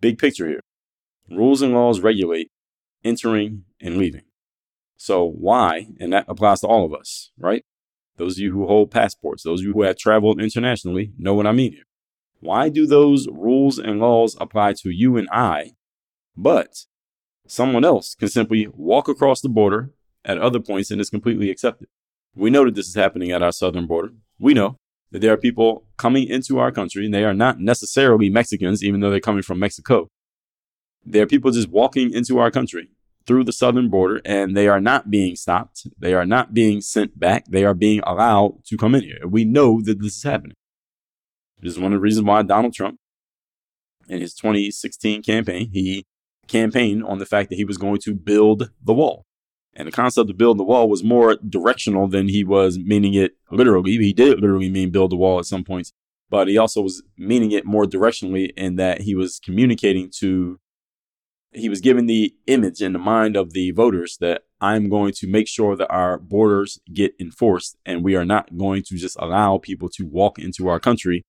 Big 0.02 0.18
picture 0.18 0.46
here. 0.46 0.60
Rules 1.30 1.62
and 1.62 1.72
laws 1.72 2.00
regulate 2.00 2.50
entering 3.02 3.64
and 3.80 3.96
leaving. 3.96 4.22
So 4.98 5.24
why, 5.24 5.88
and 5.98 6.12
that 6.12 6.26
applies 6.28 6.60
to 6.60 6.66
all 6.66 6.84
of 6.84 6.92
us, 6.92 7.30
right? 7.38 7.64
Those 8.18 8.34
of 8.34 8.40
you 8.40 8.52
who 8.52 8.66
hold 8.66 8.90
passports, 8.90 9.42
those 9.42 9.60
of 9.60 9.66
you 9.66 9.72
who 9.72 9.82
have 9.82 9.96
traveled 9.96 10.40
internationally 10.40 11.12
know 11.18 11.34
what 11.34 11.46
I 11.46 11.52
mean 11.52 11.72
here. 11.72 11.84
Why 12.46 12.68
do 12.68 12.86
those 12.86 13.26
rules 13.26 13.76
and 13.76 13.98
laws 13.98 14.36
apply 14.40 14.74
to 14.74 14.90
you 14.90 15.16
and 15.16 15.28
I, 15.32 15.72
but 16.36 16.84
someone 17.48 17.84
else 17.84 18.14
can 18.14 18.28
simply 18.28 18.68
walk 18.72 19.08
across 19.08 19.40
the 19.40 19.48
border 19.48 19.90
at 20.24 20.38
other 20.38 20.60
points 20.60 20.92
and 20.92 21.00
it's 21.00 21.10
completely 21.10 21.50
accepted? 21.50 21.88
We 22.36 22.50
know 22.50 22.64
that 22.64 22.76
this 22.76 22.86
is 22.86 22.94
happening 22.94 23.32
at 23.32 23.42
our 23.42 23.50
southern 23.50 23.88
border. 23.88 24.10
We 24.38 24.54
know 24.54 24.76
that 25.10 25.22
there 25.22 25.32
are 25.32 25.36
people 25.36 25.88
coming 25.96 26.28
into 26.28 26.60
our 26.60 26.70
country 26.70 27.04
and 27.04 27.12
they 27.12 27.24
are 27.24 27.34
not 27.34 27.58
necessarily 27.58 28.30
Mexicans, 28.30 28.84
even 28.84 29.00
though 29.00 29.10
they're 29.10 29.18
coming 29.18 29.42
from 29.42 29.58
Mexico. 29.58 30.06
There 31.04 31.24
are 31.24 31.26
people 31.26 31.50
just 31.50 31.68
walking 31.68 32.12
into 32.12 32.38
our 32.38 32.52
country 32.52 32.90
through 33.26 33.42
the 33.42 33.52
southern 33.52 33.90
border 33.90 34.20
and 34.24 34.56
they 34.56 34.68
are 34.68 34.80
not 34.80 35.10
being 35.10 35.34
stopped. 35.34 35.88
They 35.98 36.14
are 36.14 36.26
not 36.26 36.54
being 36.54 36.80
sent 36.80 37.18
back. 37.18 37.46
They 37.46 37.64
are 37.64 37.74
being 37.74 38.02
allowed 38.04 38.64
to 38.66 38.76
come 38.76 38.94
in 38.94 39.02
here. 39.02 39.26
We 39.26 39.44
know 39.44 39.80
that 39.82 40.00
this 40.00 40.18
is 40.18 40.22
happening. 40.22 40.54
This 41.60 41.72
is 41.72 41.78
one 41.78 41.92
of 41.92 41.98
the 41.98 42.02
reasons 42.02 42.26
why 42.26 42.42
Donald 42.42 42.74
Trump, 42.74 42.98
in 44.08 44.20
his 44.20 44.34
2016 44.34 45.22
campaign, 45.22 45.70
he 45.72 46.04
campaigned 46.46 47.04
on 47.04 47.18
the 47.18 47.26
fact 47.26 47.50
that 47.50 47.56
he 47.56 47.64
was 47.64 47.78
going 47.78 47.98
to 48.04 48.14
build 48.14 48.70
the 48.82 48.94
wall. 48.94 49.24
And 49.74 49.88
the 49.88 49.92
concept 49.92 50.30
of 50.30 50.38
build 50.38 50.58
the 50.58 50.64
wall 50.64 50.88
was 50.88 51.04
more 51.04 51.36
directional 51.36 52.08
than 52.08 52.28
he 52.28 52.44
was 52.44 52.78
meaning 52.78 53.14
it 53.14 53.32
literally. 53.50 53.92
He 53.92 54.12
did 54.12 54.40
literally 54.40 54.70
mean 54.70 54.90
build 54.90 55.12
the 55.12 55.16
wall 55.16 55.38
at 55.38 55.44
some 55.44 55.64
points, 55.64 55.92
but 56.30 56.48
he 56.48 56.56
also 56.56 56.80
was 56.80 57.02
meaning 57.18 57.52
it 57.52 57.66
more 57.66 57.84
directionally 57.84 58.50
in 58.56 58.76
that 58.76 59.02
he 59.02 59.14
was 59.14 59.38
communicating 59.38 60.10
to, 60.20 60.58
he 61.52 61.68
was 61.68 61.80
giving 61.80 62.06
the 62.06 62.34
image 62.46 62.80
in 62.80 62.94
the 62.94 62.98
mind 62.98 63.36
of 63.36 63.52
the 63.52 63.70
voters 63.72 64.16
that 64.20 64.42
I'm 64.60 64.88
going 64.88 65.12
to 65.16 65.26
make 65.26 65.46
sure 65.46 65.76
that 65.76 65.90
our 65.90 66.18
borders 66.18 66.78
get 66.92 67.12
enforced 67.20 67.76
and 67.84 68.02
we 68.02 68.16
are 68.16 68.24
not 68.24 68.56
going 68.56 68.82
to 68.84 68.96
just 68.96 69.16
allow 69.18 69.58
people 69.58 69.90
to 69.90 70.04
walk 70.04 70.38
into 70.38 70.68
our 70.68 70.80
country 70.80 71.22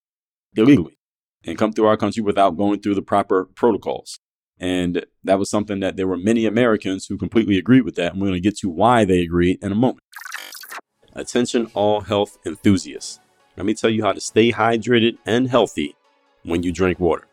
illegally 0.56 0.98
and 1.44 1.58
come 1.58 1.72
through 1.72 1.88
our 1.88 1.98
country 1.98 2.24
without 2.24 2.58
going 2.58 2.80
through 2.80 2.96
the 2.96 3.02
proper 3.02 3.46
protocols. 3.46 4.20
And 4.60 5.06
that 5.24 5.38
was 5.38 5.50
something 5.50 5.80
that 5.82 5.98
there 5.98 6.08
were 6.08 6.18
many 6.18 6.46
Americans 6.46 7.06
who 7.06 7.18
completely 7.18 7.58
agreed 7.58 7.82
with 7.82 7.96
that. 7.96 8.14
And 8.14 8.22
we're 8.22 8.30
going 8.30 8.42
to 8.42 8.50
get 8.50 8.58
to 8.60 8.70
why 8.70 9.06
they 9.06 9.22
agreed 9.22 9.60
in 9.62 9.72
a 9.72 9.76
moment. 9.76 10.04
Attention, 11.14 11.70
all 11.74 12.02
health 12.02 12.38
enthusiasts. 12.46 13.20
Let 13.56 13.66
me 13.66 13.74
tell 13.74 13.90
you 13.90 14.04
how 14.04 14.14
to 14.14 14.22
stay 14.22 14.52
hydrated 14.52 15.18
and 15.26 15.50
healthy 15.50 15.96
when 16.44 16.64
you 16.64 16.72
drink 16.72 17.00
water. 17.00 17.28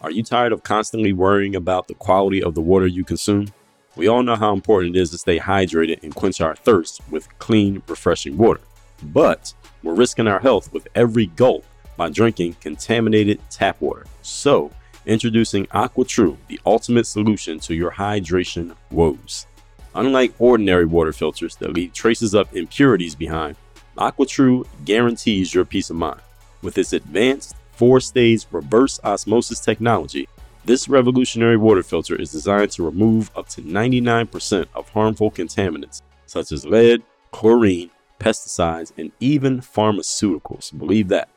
Are 0.00 0.10
you 0.10 0.22
tired 0.22 0.52
of 0.52 0.62
constantly 0.62 1.12
worrying 1.12 1.54
about 1.54 1.86
the 1.86 1.94
quality 1.94 2.42
of 2.42 2.54
the 2.54 2.60
water 2.60 2.86
you 2.86 3.04
consume? 3.04 3.52
We 3.96 4.08
all 4.08 4.22
know 4.22 4.36
how 4.36 4.52
important 4.52 4.96
it 4.96 5.00
is 5.00 5.10
to 5.10 5.18
stay 5.18 5.38
hydrated 5.38 6.02
and 6.02 6.14
quench 6.14 6.40
our 6.40 6.56
thirst 6.56 7.00
with 7.10 7.28
clean, 7.38 7.82
refreshing 7.86 8.36
water. 8.36 8.60
But 9.02 9.52
we're 9.82 9.94
risking 9.94 10.26
our 10.26 10.40
health 10.40 10.72
with 10.72 10.88
every 10.94 11.26
gulp 11.26 11.64
by 12.00 12.08
drinking 12.08 12.56
contaminated 12.62 13.38
tap 13.50 13.78
water. 13.78 14.06
So, 14.22 14.70
introducing 15.04 15.66
AquaTru, 15.66 16.34
the 16.48 16.58
ultimate 16.64 17.06
solution 17.06 17.60
to 17.60 17.74
your 17.74 17.90
hydration 17.90 18.74
woes. 18.90 19.46
Unlike 19.94 20.32
ordinary 20.38 20.86
water 20.86 21.12
filters 21.12 21.56
that 21.56 21.74
leave 21.74 21.92
traces 21.92 22.32
of 22.32 22.56
impurities 22.56 23.14
behind, 23.14 23.56
AquaTru 23.98 24.66
guarantees 24.86 25.52
your 25.54 25.66
peace 25.66 25.90
of 25.90 25.96
mind. 25.96 26.22
With 26.62 26.78
its 26.78 26.94
advanced 26.94 27.54
four 27.72 28.00
stage 28.00 28.46
reverse 28.50 28.98
osmosis 29.04 29.60
technology, 29.60 30.26
this 30.64 30.88
revolutionary 30.88 31.58
water 31.58 31.82
filter 31.82 32.16
is 32.16 32.32
designed 32.32 32.70
to 32.70 32.82
remove 32.82 33.30
up 33.36 33.50
to 33.50 33.60
99% 33.60 34.68
of 34.74 34.88
harmful 34.88 35.30
contaminants 35.30 36.00
such 36.24 36.50
as 36.50 36.64
lead, 36.64 37.02
chlorine, 37.30 37.90
pesticides, 38.18 38.90
and 38.96 39.12
even 39.20 39.60
pharmaceuticals. 39.60 40.72
Believe 40.78 41.08
that. 41.08 41.28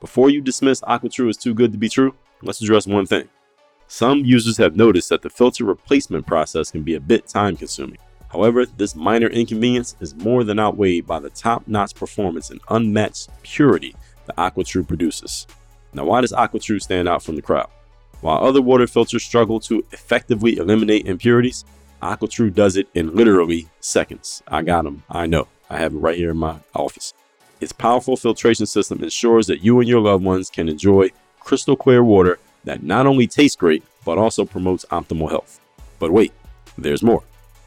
Before 0.00 0.30
you 0.30 0.40
dismiss 0.40 0.80
AquaTru 0.80 1.28
as 1.28 1.36
too 1.36 1.52
good 1.52 1.72
to 1.72 1.78
be 1.78 1.90
true, 1.90 2.14
let's 2.42 2.62
address 2.62 2.86
one 2.86 3.04
thing. 3.04 3.28
Some 3.86 4.24
users 4.24 4.56
have 4.56 4.74
noticed 4.74 5.10
that 5.10 5.20
the 5.20 5.28
filter 5.28 5.64
replacement 5.64 6.26
process 6.26 6.70
can 6.70 6.82
be 6.82 6.94
a 6.94 7.00
bit 7.00 7.26
time 7.26 7.56
consuming. 7.56 7.98
However, 8.32 8.64
this 8.64 8.94
minor 8.94 9.26
inconvenience 9.26 9.96
is 10.00 10.14
more 10.14 10.44
than 10.44 10.58
outweighed 10.58 11.06
by 11.06 11.18
the 11.18 11.30
top 11.30 11.66
notch 11.66 11.94
performance 11.94 12.50
and 12.50 12.60
unmatched 12.70 13.28
purity 13.42 13.94
that 14.26 14.36
AquaTru 14.36 14.86
produces. 14.86 15.46
Now, 15.92 16.04
why 16.04 16.20
does 16.20 16.32
AquaTru 16.32 16.80
stand 16.80 17.08
out 17.08 17.22
from 17.22 17.36
the 17.36 17.42
crowd? 17.42 17.68
While 18.20 18.44
other 18.44 18.62
water 18.62 18.86
filters 18.86 19.24
struggle 19.24 19.60
to 19.60 19.84
effectively 19.92 20.56
eliminate 20.56 21.06
impurities, 21.06 21.64
AquaTru 22.00 22.54
does 22.54 22.76
it 22.76 22.88
in 22.94 23.14
literally 23.14 23.68
seconds. 23.80 24.42
I 24.48 24.62
got 24.62 24.84
them. 24.84 25.02
I 25.10 25.26
know. 25.26 25.48
I 25.68 25.78
have 25.78 25.92
it 25.92 25.98
right 25.98 26.16
here 26.16 26.30
in 26.30 26.38
my 26.38 26.56
office. 26.74 27.12
Its 27.60 27.72
powerful 27.72 28.16
filtration 28.16 28.64
system 28.64 29.02
ensures 29.02 29.46
that 29.46 29.62
you 29.62 29.78
and 29.80 29.88
your 29.88 30.00
loved 30.00 30.24
ones 30.24 30.48
can 30.48 30.68
enjoy 30.68 31.10
crystal 31.40 31.76
clear 31.76 32.02
water 32.02 32.38
that 32.64 32.82
not 32.82 33.06
only 33.06 33.26
tastes 33.26 33.56
great, 33.56 33.84
but 34.04 34.16
also 34.16 34.44
promotes 34.46 34.86
optimal 34.90 35.28
health. 35.28 35.60
But 35.98 36.10
wait, 36.10 36.32
there's 36.78 37.02
more. 37.02 37.22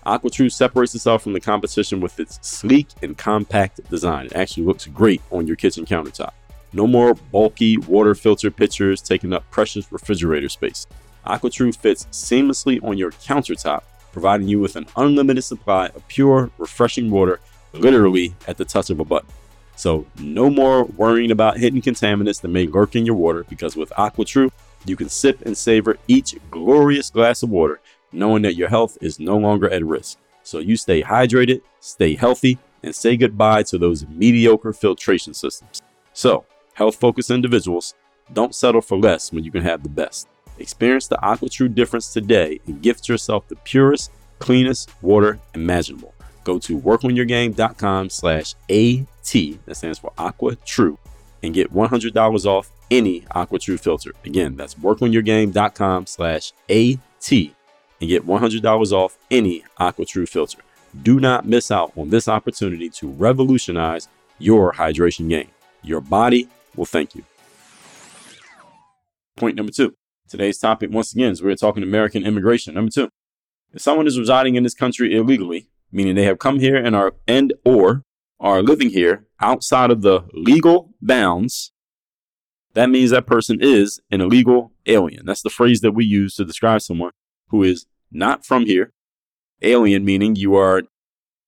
AquaTru 0.05 0.51
separates 0.51 0.95
itself 0.95 1.23
from 1.23 1.33
the 1.33 1.39
competition 1.39 2.01
with 2.01 2.19
its 2.19 2.39
sleek 2.41 2.87
and 3.01 3.17
compact 3.17 3.87
design. 3.89 4.25
It 4.25 4.35
actually 4.35 4.63
looks 4.63 4.87
great 4.87 5.21
on 5.31 5.47
your 5.47 5.55
kitchen 5.55 5.85
countertop. 5.85 6.31
No 6.73 6.87
more 6.87 7.13
bulky 7.13 7.77
water 7.77 8.15
filter 8.15 8.49
pitchers 8.49 8.99
taking 8.99 9.31
up 9.31 9.49
precious 9.51 9.91
refrigerator 9.91 10.49
space. 10.49 10.87
AquaTru 11.27 11.75
fits 11.75 12.07
seamlessly 12.11 12.83
on 12.83 12.97
your 12.97 13.11
countertop, 13.11 13.83
providing 14.11 14.47
you 14.47 14.59
with 14.59 14.75
an 14.75 14.87
unlimited 14.97 15.43
supply 15.43 15.85
of 15.87 16.05
pure, 16.07 16.49
refreshing 16.57 17.11
water 17.11 17.39
literally 17.73 18.33
at 18.47 18.57
the 18.57 18.65
touch 18.65 18.89
of 18.89 18.99
a 18.99 19.05
button. 19.05 19.29
So, 19.75 20.05
no 20.19 20.49
more 20.49 20.85
worrying 20.85 21.31
about 21.31 21.57
hidden 21.57 21.81
contaminants 21.81 22.41
that 22.41 22.49
may 22.49 22.67
lurk 22.67 22.95
in 22.95 23.05
your 23.05 23.15
water 23.15 23.43
because 23.49 23.75
with 23.75 23.89
AquaTru, 23.91 24.51
you 24.85 24.95
can 24.95 25.09
sip 25.09 25.41
and 25.45 25.57
savor 25.57 25.97
each 26.07 26.35
glorious 26.51 27.09
glass 27.09 27.41
of 27.43 27.49
water 27.49 27.79
knowing 28.13 28.43
that 28.43 28.55
your 28.55 28.69
health 28.69 28.97
is 29.01 29.19
no 29.19 29.37
longer 29.37 29.69
at 29.69 29.83
risk. 29.83 30.19
So 30.43 30.59
you 30.59 30.77
stay 30.77 31.01
hydrated, 31.01 31.61
stay 31.79 32.15
healthy, 32.15 32.59
and 32.83 32.95
say 32.95 33.17
goodbye 33.17 33.63
to 33.63 33.77
those 33.77 34.05
mediocre 34.07 34.73
filtration 34.73 35.33
systems. 35.33 35.81
So, 36.13 36.45
health 36.73 36.95
focused 36.95 37.31
individuals, 37.31 37.95
don't 38.33 38.53
settle 38.53 38.81
for 38.81 38.97
less 38.97 39.31
when 39.31 39.43
you 39.43 39.51
can 39.51 39.63
have 39.63 39.83
the 39.83 39.89
best. 39.89 40.27
Experience 40.59 41.07
the 41.07 41.17
AquaTru 41.17 41.73
difference 41.73 42.13
today 42.13 42.59
and 42.67 42.81
gift 42.81 43.09
yourself 43.09 43.47
the 43.47 43.55
purest, 43.57 44.11
cleanest 44.39 44.91
water 45.01 45.39
imaginable. 45.55 46.12
Go 46.43 46.59
to 46.59 46.79
workonyourgame.com 46.79 48.09
slash 48.09 48.55
AT, 48.69 49.33
that 49.65 49.75
stands 49.75 49.99
for 49.99 50.11
AquaTru, 50.17 50.97
and 51.41 51.53
get 51.53 51.73
$100 51.73 52.45
off 52.45 52.71
any 52.91 53.21
AquaTru 53.21 53.79
filter. 53.79 54.13
Again, 54.25 54.55
that's 54.55 54.75
workonyourgame.com 54.75 56.05
slash 56.07 56.51
AT 56.69 57.31
and 57.31 58.09
get 58.09 58.27
$100 58.27 58.91
off 58.91 59.17
any 59.31 59.63
AquaTru 59.79 60.27
filter. 60.27 60.59
Do 61.01 61.19
not 61.19 61.47
miss 61.47 61.71
out 61.71 61.91
on 61.97 62.09
this 62.09 62.27
opportunity 62.27 62.89
to 62.91 63.09
revolutionize 63.09 64.07
your 64.37 64.73
hydration 64.73 65.29
game. 65.29 65.49
Your 65.81 66.01
body 66.01 66.49
will 66.75 66.85
thank 66.85 67.15
you. 67.15 67.23
Point 69.35 69.55
number 69.55 69.71
two. 69.71 69.95
Today's 70.29 70.57
topic, 70.57 70.89
once 70.91 71.13
again, 71.13 71.31
is 71.31 71.41
we're 71.41 71.55
talking 71.55 71.83
American 71.83 72.25
immigration. 72.25 72.73
Number 72.73 72.91
two, 72.91 73.09
if 73.73 73.81
someone 73.81 74.07
is 74.07 74.19
residing 74.19 74.55
in 74.55 74.63
this 74.63 74.73
country 74.73 75.15
illegally, 75.15 75.67
meaning 75.93 76.15
they 76.15 76.23
have 76.23 76.39
come 76.39 76.59
here 76.59 76.75
and 76.75 76.95
are 76.95 77.13
and 77.27 77.53
or 77.63 78.03
are 78.39 78.61
living 78.61 78.89
here 78.89 79.25
outside 79.39 79.91
of 79.91 80.01
the 80.01 80.25
legal 80.33 80.93
bounds, 81.01 81.71
that 82.73 82.89
means 82.89 83.11
that 83.11 83.27
person 83.27 83.59
is 83.61 84.01
an 84.11 84.19
illegal 84.19 84.71
alien. 84.85 85.25
That's 85.25 85.43
the 85.43 85.49
phrase 85.49 85.81
that 85.81 85.91
we 85.91 86.05
use 86.05 86.35
to 86.35 86.45
describe 86.45 86.81
someone 86.81 87.11
who 87.49 87.63
is 87.63 87.85
not 88.11 88.45
from 88.45 88.65
here. 88.65 88.91
Alien 89.61 90.03
meaning 90.03 90.35
you 90.35 90.55
are 90.55 90.83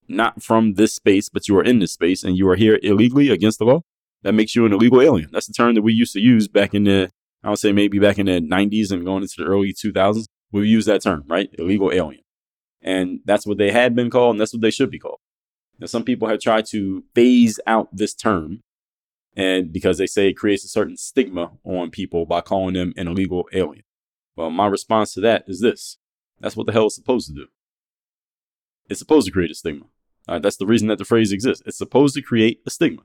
not 0.08 0.44
from 0.44 0.76
this 0.76 0.96
space, 0.96 1.30
but 1.30 1.48
you 1.48 1.58
are 1.58 1.64
in 1.64 1.80
this 1.80 1.94
space 1.94 2.24
and 2.24 2.38
you 2.38 2.48
are 2.48 2.56
here 2.56 2.80
illegally 2.84 3.30
against 3.30 3.60
the 3.60 3.66
law. 3.66 3.82
That 4.22 4.34
makes 4.34 4.56
you 4.56 4.66
an 4.66 4.74
illegal 4.74 5.02
alien. 5.02 5.30
That's 5.32 5.48
the 5.48 5.54
term 5.54 5.76
that 5.76 5.82
we 5.82 5.94
used 5.94 6.14
to 6.14 6.22
use 6.22 6.48
back 6.48 6.74
in 6.74 6.84
the, 6.84 7.10
I 7.44 7.50
would 7.50 7.60
say 7.60 7.72
maybe 7.72 8.00
back 8.00 8.20
in 8.20 8.28
the 8.28 8.40
90s 8.40 8.92
and 8.92 9.04
going 9.04 9.24
into 9.24 9.36
the 9.38 9.46
early 9.46 9.74
2000s. 9.74 10.26
We 10.52 10.68
use 10.68 10.86
that 10.86 11.02
term, 11.02 11.24
right? 11.28 11.50
Illegal 11.58 11.92
alien. 11.92 12.22
And 12.86 13.20
that's 13.26 13.46
what 13.46 13.58
they 13.58 13.72
had 13.72 13.96
been 13.96 14.10
called 14.10 14.36
and 14.36 14.40
that's 14.40 14.54
what 14.54 14.62
they 14.62 14.72
should 14.72 14.92
be 14.92 15.00
called. 15.00 15.20
Now, 15.80 15.88
some 15.88 16.04
people 16.04 16.30
have 16.30 16.40
tried 16.40 16.66
to 16.68 17.04
phase 17.14 17.60
out 17.68 17.90
this 17.92 18.14
term 18.14 18.62
and 19.36 19.74
because 19.74 19.98
they 19.98 20.08
say 20.08 20.30
it 20.30 20.38
creates 20.38 20.64
a 20.64 20.70
certain 20.70 20.96
stigma 20.96 21.52
on 21.66 21.90
people 21.90 22.26
by 22.26 22.40
calling 22.40 22.76
them 22.76 22.94
an 22.96 23.08
illegal 23.08 23.50
alien. 23.52 23.84
Well, 24.38 24.50
my 24.50 24.68
response 24.68 25.14
to 25.16 25.22
that 25.22 25.44
is 25.48 25.60
this 25.60 25.98
that's 26.40 26.56
what 26.56 26.68
the 26.68 26.74
hell 26.74 26.86
it's 26.86 26.96
supposed 26.96 27.28
to 27.28 27.34
do. 27.34 27.48
It's 28.88 29.00
supposed 29.00 29.26
to 29.26 29.34
create 29.34 29.52
a 29.52 29.56
stigma. 29.56 29.86
that's 30.28 30.58
the 30.58 30.68
reason 30.68 30.88
that 30.90 31.00
the 31.00 31.06
phrase 31.06 31.32
exists. 31.32 31.64
It's 31.66 31.78
supposed 31.78 32.16
to 32.16 32.22
create 32.22 32.62
a 32.66 32.70
stigma. 32.70 33.02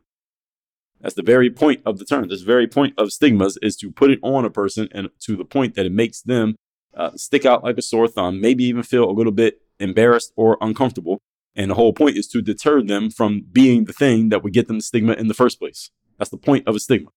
That's 1.00 1.14
the 1.14 1.22
very 1.22 1.48
point 1.48 1.80
of 1.86 1.98
the 1.98 2.04
term. 2.04 2.28
This 2.28 2.42
very 2.42 2.66
point 2.66 2.94
of 2.98 3.12
stigmas 3.12 3.58
is 3.62 3.76
to 3.76 3.90
put 3.90 4.10
it 4.10 4.18
on 4.22 4.44
a 4.44 4.50
person 4.50 4.88
and 4.92 5.08
to 5.20 5.36
the 5.36 5.44
point 5.44 5.74
that 5.74 5.86
it 5.86 5.92
makes 5.92 6.20
them 6.20 6.56
uh, 6.94 7.12
stick 7.16 7.46
out 7.46 7.64
like 7.64 7.78
a 7.78 7.82
sore 7.82 8.08
thumb, 8.08 8.40
maybe 8.40 8.64
even 8.64 8.82
feel 8.82 9.08
a 9.08 9.12
little 9.12 9.32
bit 9.32 9.59
embarrassed 9.80 10.32
or 10.36 10.56
uncomfortable. 10.60 11.22
And 11.56 11.70
the 11.70 11.74
whole 11.74 11.92
point 11.92 12.16
is 12.16 12.28
to 12.28 12.40
deter 12.40 12.82
them 12.82 13.10
from 13.10 13.44
being 13.52 13.84
the 13.84 13.92
thing 13.92 14.28
that 14.28 14.42
would 14.44 14.52
get 14.52 14.68
them 14.68 14.78
the 14.78 14.82
stigma 14.82 15.14
in 15.14 15.28
the 15.28 15.34
first 15.34 15.58
place. 15.58 15.90
That's 16.18 16.30
the 16.30 16.36
point 16.36 16.68
of 16.68 16.76
a 16.76 16.80
stigma. 16.80 17.10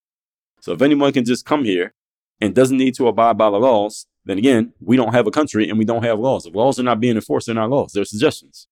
So 0.59 0.71
if 0.71 0.81
anyone 0.81 1.13
can 1.13 1.25
just 1.25 1.45
come 1.45 1.65
here 1.65 1.93
and 2.41 2.55
doesn't 2.55 2.77
need 2.77 2.95
to 2.95 3.07
abide 3.07 3.37
by 3.37 3.49
the 3.49 3.57
laws, 3.57 4.07
then 4.25 4.37
again, 4.37 4.73
we 4.79 4.95
don't 4.95 5.13
have 5.13 5.27
a 5.27 5.31
country 5.31 5.69
and 5.69 5.77
we 5.77 5.85
don't 5.85 6.03
have 6.03 6.19
laws. 6.19 6.45
If 6.45 6.55
laws 6.55 6.79
are 6.79 6.83
not 6.83 6.99
being 6.99 7.15
enforced 7.15 7.49
in 7.49 7.57
our 7.57 7.67
laws, 7.67 7.91
they're 7.91 8.05
suggestions. 8.05 8.67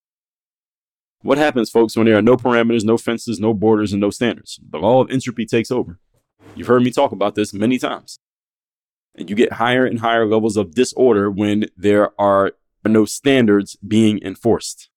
What 1.21 1.37
happens, 1.37 1.69
folks, 1.69 1.95
when 1.95 2.07
there 2.07 2.17
are 2.17 2.21
no 2.21 2.35
parameters, 2.35 2.83
no 2.83 2.97
fences, 2.97 3.39
no 3.39 3.53
borders, 3.53 3.93
and 3.93 4.01
no 4.01 4.09
standards? 4.09 4.59
The 4.67 4.79
law 4.79 5.01
of 5.01 5.11
entropy 5.11 5.45
takes 5.45 5.69
over. 5.69 5.99
You've 6.55 6.67
heard 6.67 6.81
me 6.81 6.91
talk 6.91 7.11
about 7.11 7.35
this 7.35 7.53
many 7.53 7.77
times. 7.77 8.17
And 9.13 9.29
you 9.29 9.35
get 9.35 9.53
higher 9.53 9.85
and 9.85 9.99
higher 9.99 10.25
levels 10.25 10.57
of 10.57 10.73
disorder 10.73 11.29
when 11.29 11.65
there 11.77 12.19
are 12.19 12.53
no 12.89 13.05
standards 13.05 13.75
being 13.75 14.19
enforced. 14.23 14.89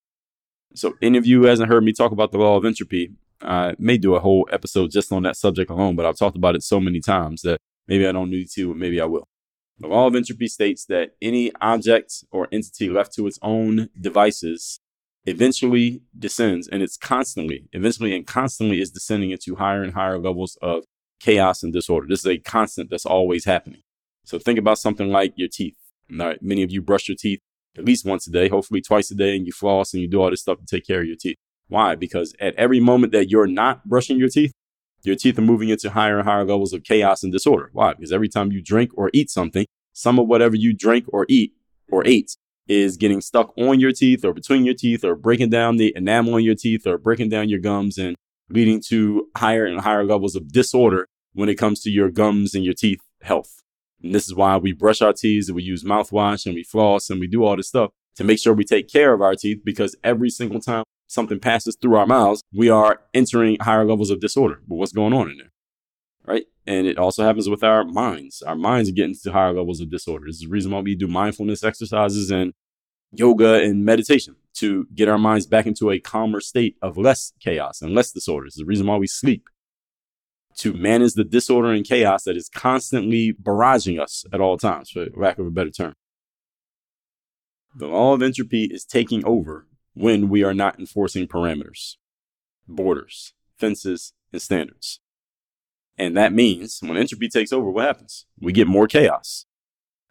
So, 0.74 0.94
any 1.02 1.18
of 1.18 1.26
you 1.26 1.40
who 1.40 1.46
hasn't 1.46 1.68
heard 1.68 1.84
me 1.84 1.92
talk 1.92 2.12
about 2.12 2.32
the 2.32 2.38
law 2.38 2.56
of 2.56 2.64
entropy, 2.64 3.12
I 3.40 3.74
may 3.78 3.98
do 3.98 4.14
a 4.14 4.20
whole 4.20 4.48
episode 4.50 4.90
just 4.90 5.12
on 5.12 5.22
that 5.24 5.36
subject 5.36 5.70
alone, 5.70 5.96
but 5.96 6.06
I've 6.06 6.18
talked 6.18 6.36
about 6.36 6.56
it 6.56 6.62
so 6.62 6.80
many 6.80 7.00
times 7.00 7.42
that 7.42 7.58
maybe 7.86 8.06
I 8.06 8.12
don't 8.12 8.30
need 8.30 8.48
to, 8.54 8.74
maybe 8.74 9.00
I 9.00 9.04
will. 9.04 9.28
The 9.78 9.88
law 9.88 10.06
of 10.06 10.14
entropy 10.14 10.48
states 10.48 10.84
that 10.86 11.10
any 11.20 11.52
object 11.60 12.24
or 12.30 12.48
entity 12.52 12.88
left 12.88 13.12
to 13.14 13.26
its 13.26 13.38
own 13.42 13.88
devices 14.00 14.80
eventually 15.26 16.02
descends, 16.18 16.68
and 16.68 16.82
it's 16.82 16.96
constantly, 16.96 17.68
eventually 17.72 18.14
and 18.14 18.26
constantly 18.26 18.80
is 18.80 18.90
descending 18.90 19.30
into 19.30 19.56
higher 19.56 19.82
and 19.82 19.94
higher 19.94 20.18
levels 20.18 20.56
of 20.62 20.84
chaos 21.20 21.62
and 21.62 21.72
disorder. 21.72 22.06
This 22.08 22.20
is 22.20 22.26
a 22.26 22.38
constant 22.38 22.90
that's 22.90 23.06
always 23.06 23.44
happening. 23.44 23.82
So 24.24 24.38
think 24.38 24.58
about 24.58 24.78
something 24.78 25.08
like 25.08 25.32
your 25.36 25.48
teeth. 25.48 25.76
All 26.10 26.26
right, 26.26 26.42
many 26.42 26.62
of 26.62 26.70
you 26.70 26.82
brush 26.82 27.08
your 27.08 27.16
teeth 27.16 27.40
at 27.76 27.84
least 27.84 28.04
once 28.04 28.26
a 28.26 28.30
day, 28.30 28.48
hopefully 28.48 28.80
twice 28.80 29.10
a 29.10 29.14
day, 29.14 29.36
and 29.36 29.46
you 29.46 29.52
floss 29.52 29.92
and 29.92 30.02
you 30.02 30.08
do 30.08 30.22
all 30.22 30.30
this 30.30 30.42
stuff 30.42 30.58
to 30.58 30.66
take 30.66 30.86
care 30.86 31.00
of 31.00 31.06
your 31.06 31.16
teeth. 31.16 31.36
Why? 31.68 31.94
Because 31.94 32.34
at 32.40 32.54
every 32.54 32.80
moment 32.80 33.12
that 33.12 33.30
you're 33.30 33.46
not 33.46 33.88
brushing 33.88 34.18
your 34.18 34.28
teeth, 34.28 34.52
your 35.02 35.16
teeth 35.16 35.38
are 35.38 35.42
moving 35.42 35.68
into 35.68 35.90
higher 35.90 36.18
and 36.18 36.28
higher 36.28 36.44
levels 36.44 36.72
of 36.72 36.82
chaos 36.82 37.22
and 37.22 37.32
disorder. 37.32 37.70
Why? 37.72 37.94
Because 37.94 38.12
every 38.12 38.28
time 38.28 38.52
you 38.52 38.62
drink 38.62 38.90
or 38.94 39.10
eat 39.12 39.30
something, 39.30 39.66
some 39.92 40.18
of 40.18 40.26
whatever 40.26 40.56
you 40.56 40.72
drink 40.72 41.06
or 41.08 41.26
eat 41.28 41.52
or 41.90 42.06
ate 42.06 42.36
is 42.66 42.96
getting 42.96 43.20
stuck 43.20 43.52
on 43.58 43.80
your 43.80 43.92
teeth 43.92 44.24
or 44.24 44.32
between 44.32 44.64
your 44.64 44.74
teeth 44.74 45.04
or 45.04 45.14
breaking 45.14 45.50
down 45.50 45.76
the 45.76 45.92
enamel 45.94 46.34
on 46.34 46.42
your 46.42 46.54
teeth 46.54 46.86
or 46.86 46.96
breaking 46.96 47.28
down 47.28 47.48
your 47.48 47.60
gums 47.60 47.98
and 47.98 48.16
leading 48.48 48.80
to 48.80 49.28
higher 49.36 49.66
and 49.66 49.80
higher 49.80 50.04
levels 50.04 50.34
of 50.34 50.50
disorder 50.52 51.06
when 51.34 51.48
it 51.48 51.56
comes 51.56 51.80
to 51.80 51.90
your 51.90 52.10
gums 52.10 52.54
and 52.54 52.64
your 52.64 52.74
teeth 52.74 53.00
health. 53.22 53.63
And 54.04 54.14
this 54.14 54.26
is 54.26 54.34
why 54.34 54.58
we 54.58 54.72
brush 54.72 55.00
our 55.00 55.14
teeth 55.14 55.48
and 55.48 55.56
we 55.56 55.62
use 55.62 55.82
mouthwash 55.82 56.44
and 56.44 56.54
we 56.54 56.62
floss 56.62 57.08
and 57.08 57.18
we 57.18 57.26
do 57.26 57.42
all 57.42 57.56
this 57.56 57.68
stuff 57.68 57.90
to 58.16 58.24
make 58.24 58.38
sure 58.38 58.52
we 58.52 58.64
take 58.64 58.88
care 58.88 59.14
of 59.14 59.22
our 59.22 59.34
teeth 59.34 59.62
because 59.64 59.96
every 60.04 60.28
single 60.28 60.60
time 60.60 60.84
something 61.06 61.40
passes 61.40 61.76
through 61.80 61.96
our 61.96 62.06
mouths, 62.06 62.42
we 62.52 62.68
are 62.68 63.00
entering 63.14 63.56
higher 63.60 63.84
levels 63.84 64.10
of 64.10 64.20
disorder. 64.20 64.60
But 64.68 64.76
what's 64.76 64.92
going 64.92 65.14
on 65.14 65.30
in 65.30 65.38
there? 65.38 65.52
Right? 66.26 66.44
And 66.66 66.86
it 66.86 66.98
also 66.98 67.24
happens 67.24 67.48
with 67.48 67.64
our 67.64 67.84
minds. 67.84 68.42
Our 68.42 68.54
minds 68.54 68.90
are 68.90 68.92
getting 68.92 69.14
to 69.22 69.32
higher 69.32 69.54
levels 69.54 69.80
of 69.80 69.90
disorder. 69.90 70.26
This 70.26 70.36
is 70.36 70.42
the 70.42 70.48
reason 70.48 70.72
why 70.72 70.80
we 70.80 70.94
do 70.94 71.08
mindfulness 71.08 71.64
exercises 71.64 72.30
and 72.30 72.52
yoga 73.10 73.54
and 73.54 73.84
meditation 73.84 74.36
to 74.54 74.86
get 74.94 75.08
our 75.08 75.18
minds 75.18 75.46
back 75.46 75.66
into 75.66 75.90
a 75.90 75.98
calmer 75.98 76.40
state 76.40 76.76
of 76.82 76.98
less 76.98 77.32
chaos 77.40 77.80
and 77.80 77.94
less 77.94 78.12
disorder. 78.12 78.46
This 78.46 78.54
is 78.54 78.60
the 78.60 78.66
reason 78.66 78.86
why 78.86 78.96
we 78.96 79.06
sleep 79.06 79.48
to 80.56 80.72
manage 80.72 81.14
the 81.14 81.24
disorder 81.24 81.70
and 81.70 81.84
chaos 81.84 82.24
that 82.24 82.36
is 82.36 82.48
constantly 82.48 83.32
barraging 83.32 84.00
us 84.00 84.24
at 84.32 84.40
all 84.40 84.56
times, 84.56 84.90
for 84.90 85.06
lack 85.14 85.38
of 85.38 85.46
a 85.46 85.50
better 85.50 85.70
term. 85.70 85.94
The 87.74 87.88
law 87.88 88.14
of 88.14 88.22
entropy 88.22 88.64
is 88.64 88.84
taking 88.84 89.24
over 89.24 89.66
when 89.94 90.28
we 90.28 90.44
are 90.44 90.54
not 90.54 90.78
enforcing 90.78 91.26
parameters, 91.26 91.96
borders, 92.68 93.32
fences, 93.58 94.12
and 94.32 94.40
standards. 94.40 95.00
And 95.96 96.16
that 96.16 96.32
means 96.32 96.80
when 96.82 96.96
entropy 96.96 97.28
takes 97.28 97.52
over, 97.52 97.70
what 97.70 97.86
happens? 97.86 98.26
We 98.40 98.52
get 98.52 98.66
more 98.66 98.88
chaos. 98.88 99.46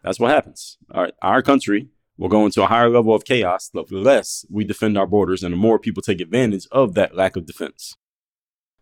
That's 0.02 0.20
what 0.20 0.30
happens. 0.30 0.78
Our, 0.90 1.12
our 1.22 1.42
country 1.42 1.88
will 2.16 2.28
go 2.28 2.44
into 2.44 2.62
a 2.62 2.66
higher 2.66 2.88
level 2.88 3.14
of 3.14 3.24
chaos 3.24 3.68
the 3.68 3.84
less 3.90 4.46
we 4.50 4.64
defend 4.64 4.96
our 4.96 5.06
borders 5.06 5.42
and 5.42 5.52
the 5.52 5.58
more 5.58 5.78
people 5.78 6.02
take 6.02 6.20
advantage 6.20 6.66
of 6.70 6.94
that 6.94 7.16
lack 7.16 7.36
of 7.36 7.46
defense. 7.46 7.96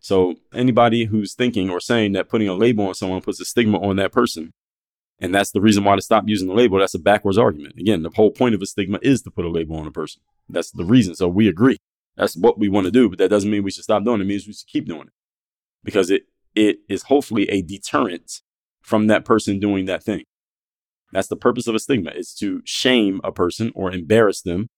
So 0.03 0.37
anybody 0.55 1.07
who's 1.07 1.35
thinking 1.35 1.71
or 1.71 1.81
saying 1.81 2.13
that 2.13 2.29
putting 2.29 2.49
a 2.49 2.55
label 2.55 2.89
on 2.89 2.95
someone 2.95 3.23
puts 3.23 3.41
a 3.41 3.47
stigma 3.47 3.81
on 3.81 3.97
that 3.97 4.13
person 4.13 4.53
And 5.21 5.35
that's 5.35 5.53
the 5.53 5.63
reason 5.63 5.85
why 5.85 5.97
to 5.97 6.03
stop 6.03 6.25
using 6.29 6.49
the 6.49 6.55
label. 6.55 6.79
That's 6.79 6.95
a 6.95 7.01
backwards 7.01 7.39
argument. 7.39 7.77
Again, 7.79 8.03
the 8.03 8.11
whole 8.11 8.33
point 8.33 8.55
of 8.57 8.63
a 8.63 8.67
stigma 8.67 8.99
is 9.03 9.23
to 9.23 9.31
put 9.31 9.47
a 9.47 9.51
label 9.51 9.77
on 9.77 9.87
a 9.87 9.93
person. 9.93 10.23
That's 10.49 10.73
the 10.73 10.85
reason. 10.85 11.15
So 11.15 11.29
we 11.29 11.49
agree. 11.49 11.79
That's 12.17 12.37
what 12.37 12.59
we 12.59 12.69
want 12.69 12.87
to 12.87 12.93
do, 12.93 13.09
but 13.09 13.19
that 13.19 13.31
doesn't 13.31 13.51
mean 13.51 13.65
we 13.65 13.73
should 13.73 13.85
stop 13.85 14.05
doing 14.05 14.21
it. 14.21 14.25
It 14.25 14.29
means 14.29 14.47
we 14.47 14.55
should 14.55 14.69
keep 14.69 14.87
doing 14.87 15.09
it 15.09 15.15
because 15.85 16.11
it, 16.11 16.25
it 16.55 16.79
is 16.89 17.05
hopefully 17.05 17.49
a 17.51 17.63
deterrent 17.63 18.43
from 18.83 19.09
that 19.09 19.25
person 19.25 19.61
doing 19.61 19.87
that 19.87 20.05
thing. 20.05 20.25
That's 21.13 21.29
the 21.29 21.37
purpose 21.37 21.69
of 21.69 21.75
a 21.75 21.81
stigma 21.81 22.11
is 22.13 22.35
to 22.37 22.63
shame 22.65 23.21
a 23.25 23.33
person 23.33 23.73
or 23.75 23.93
embarrass 23.93 24.43
them 24.43 24.69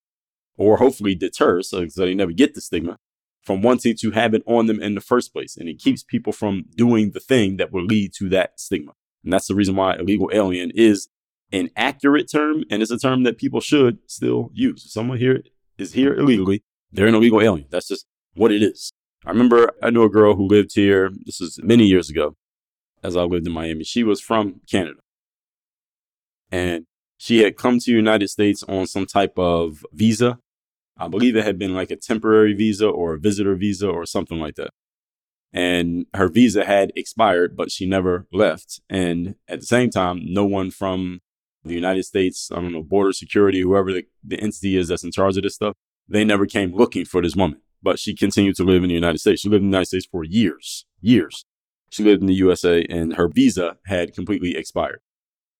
or 0.57 0.77
hopefully 0.77 1.15
deter 1.15 1.61
so, 1.61 1.87
so 1.89 2.05
they 2.05 2.15
never 2.15 2.33
get 2.33 2.55
the 2.55 2.61
stigma 2.61 2.97
from 3.45 3.61
wanting 3.61 3.95
to 4.01 4.11
have 4.11 4.33
it 4.33 4.43
on 4.45 4.65
them 4.65 4.81
in 4.81 4.95
the 4.95 5.01
first 5.01 5.31
place. 5.31 5.55
And 5.55 5.69
it 5.69 5.79
keeps 5.79 6.03
people 6.03 6.33
from 6.33 6.65
doing 6.75 7.11
the 7.11 7.19
thing 7.19 7.57
that 7.57 7.71
will 7.71 7.85
lead 7.85 8.11
to 8.15 8.27
that 8.29 8.59
stigma. 8.59 8.93
And 9.23 9.31
that's 9.31 9.47
the 9.47 9.55
reason 9.55 9.75
why 9.75 9.95
illegal 9.95 10.29
alien 10.33 10.71
is 10.73 11.07
an 11.51 11.69
accurate 11.77 12.29
term 12.29 12.63
and 12.69 12.81
it's 12.81 12.91
a 12.91 12.97
term 12.97 13.23
that 13.23 13.37
people 13.37 13.61
should 13.61 13.99
still 14.07 14.49
use. 14.53 14.83
If 14.85 14.91
someone 14.91 15.19
here 15.19 15.43
is 15.77 15.93
here 15.93 16.15
illegally, 16.15 16.63
they're 16.91 17.07
an 17.07 17.15
illegal 17.15 17.41
alien. 17.41 17.67
That's 17.69 17.87
just 17.87 18.05
what 18.33 18.51
it 18.51 18.63
is. 18.63 18.91
I 19.25 19.29
remember 19.29 19.71
I 19.81 19.91
knew 19.91 20.03
a 20.03 20.09
girl 20.09 20.35
who 20.35 20.47
lived 20.47 20.73
here. 20.73 21.11
This 21.25 21.39
is 21.39 21.59
many 21.61 21.85
years 21.85 22.09
ago 22.09 22.35
as 23.03 23.15
I 23.15 23.23
lived 23.23 23.45
in 23.45 23.53
Miami. 23.53 23.83
She 23.83 24.03
was 24.03 24.19
from 24.21 24.61
Canada. 24.69 24.99
And 26.51 26.85
she 27.17 27.43
had 27.43 27.57
come 27.57 27.79
to 27.79 27.85
the 27.85 27.95
United 27.95 28.29
States 28.29 28.63
on 28.63 28.87
some 28.87 29.05
type 29.05 29.37
of 29.37 29.85
visa. 29.93 30.39
I 30.97 31.07
believe 31.07 31.35
it 31.35 31.45
had 31.45 31.59
been 31.59 31.73
like 31.73 31.91
a 31.91 31.95
temporary 31.95 32.53
visa 32.53 32.87
or 32.87 33.13
a 33.13 33.19
visitor 33.19 33.55
visa 33.55 33.87
or 33.89 34.05
something 34.05 34.39
like 34.39 34.55
that. 34.55 34.71
And 35.51 36.05
her 36.13 36.27
visa 36.27 36.65
had 36.65 36.91
expired, 36.95 37.55
but 37.55 37.71
she 37.71 37.85
never 37.85 38.27
left. 38.31 38.81
And 38.89 39.35
at 39.47 39.61
the 39.61 39.65
same 39.65 39.89
time, 39.89 40.21
no 40.23 40.45
one 40.45 40.71
from 40.71 41.21
the 41.63 41.73
United 41.73 42.03
States, 42.03 42.51
I 42.51 42.55
don't 42.55 42.71
know, 42.71 42.83
border 42.83 43.13
security, 43.13 43.61
whoever 43.61 43.91
the, 43.91 44.05
the 44.23 44.39
entity 44.39 44.77
is 44.77 44.89
that's 44.89 45.03
in 45.03 45.11
charge 45.11 45.37
of 45.37 45.43
this 45.43 45.55
stuff, 45.55 45.75
they 46.07 46.23
never 46.23 46.45
came 46.45 46.75
looking 46.75 47.05
for 47.05 47.21
this 47.21 47.35
woman. 47.35 47.61
But 47.81 47.99
she 47.99 48.15
continued 48.15 48.55
to 48.57 48.63
live 48.63 48.83
in 48.83 48.89
the 48.89 48.95
United 48.95 49.19
States. 49.19 49.41
She 49.41 49.49
lived 49.49 49.63
in 49.63 49.69
the 49.69 49.75
United 49.75 49.87
States 49.87 50.07
for 50.09 50.23
years, 50.23 50.85
years. 51.01 51.45
She 51.89 52.03
lived 52.03 52.21
in 52.21 52.27
the 52.27 52.33
USA 52.35 52.85
and 52.89 53.15
her 53.15 53.27
visa 53.27 53.77
had 53.85 54.13
completely 54.13 54.55
expired. 54.55 54.99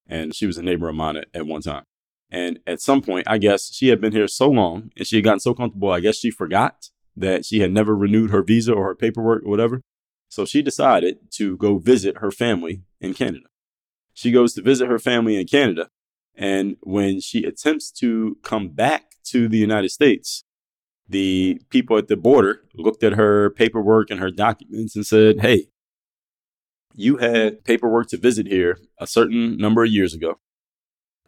And 0.08 0.36
she 0.36 0.46
was 0.46 0.58
a 0.58 0.64
neighbor 0.64 0.90
of 0.90 0.96
mine 0.96 1.18
at, 1.18 1.28
at 1.34 1.48
one 1.48 1.62
time. 1.62 1.84
And 2.30 2.60
at 2.66 2.82
some 2.82 3.02
point, 3.02 3.28
I 3.28 3.38
guess 3.38 3.74
she 3.74 3.90
had 3.90 4.02
been 4.02 4.12
here 4.12 4.28
so 4.28 4.50
long 4.50 4.92
and 4.98 5.08
she 5.08 5.18
had 5.18 5.26
gotten 5.26 5.40
so 5.40 5.54
comfortable, 5.54 5.92
I 5.92 6.00
guess 6.00 6.18
she 6.18 6.32
forgot 6.32 6.90
that 7.16 7.46
she 7.46 7.60
had 7.60 7.72
never 7.72 7.96
renewed 7.96 8.32
her 8.32 8.44
visa 8.44 8.74
or 8.74 8.86
her 8.86 8.96
paperwork 8.96 9.44
or 9.46 9.50
whatever. 9.50 9.82
So 10.30 10.46
she 10.46 10.62
decided 10.62 11.32
to 11.36 11.56
go 11.58 11.78
visit 11.78 12.18
her 12.18 12.32
family 12.32 12.82
in 13.00 13.14
Canada. 13.14 13.46
She 14.14 14.32
goes 14.32 14.54
to 14.54 14.62
visit 14.62 14.90
her 14.90 15.00
family 15.00 15.40
in 15.40 15.48
Canada. 15.48 15.90
And 16.36 16.78
when 16.82 17.22
she 17.22 17.44
attempts 17.44 17.92
to 18.00 18.38
come 18.44 18.70
back 18.70 19.12
to 19.26 19.48
the 19.48 19.58
United 19.58 19.90
States, 19.90 20.44
the 21.08 21.62
people 21.70 21.98
at 21.98 22.08
the 22.08 22.18
border 22.18 22.64
looked 22.74 23.04
at 23.04 23.14
her 23.14 23.50
paperwork 23.52 24.10
and 24.10 24.20
her 24.20 24.32
documents 24.32 24.96
and 24.96 25.06
said, 25.06 25.42
Hey, 25.42 25.68
you 26.94 27.18
had 27.18 27.64
paperwork 27.64 28.08
to 28.10 28.18
visit 28.18 28.48
here 28.48 28.80
a 29.00 29.08
certain 29.08 29.58
number 29.58 29.84
of 29.84 29.92
years 29.92 30.14
ago. 30.14 30.40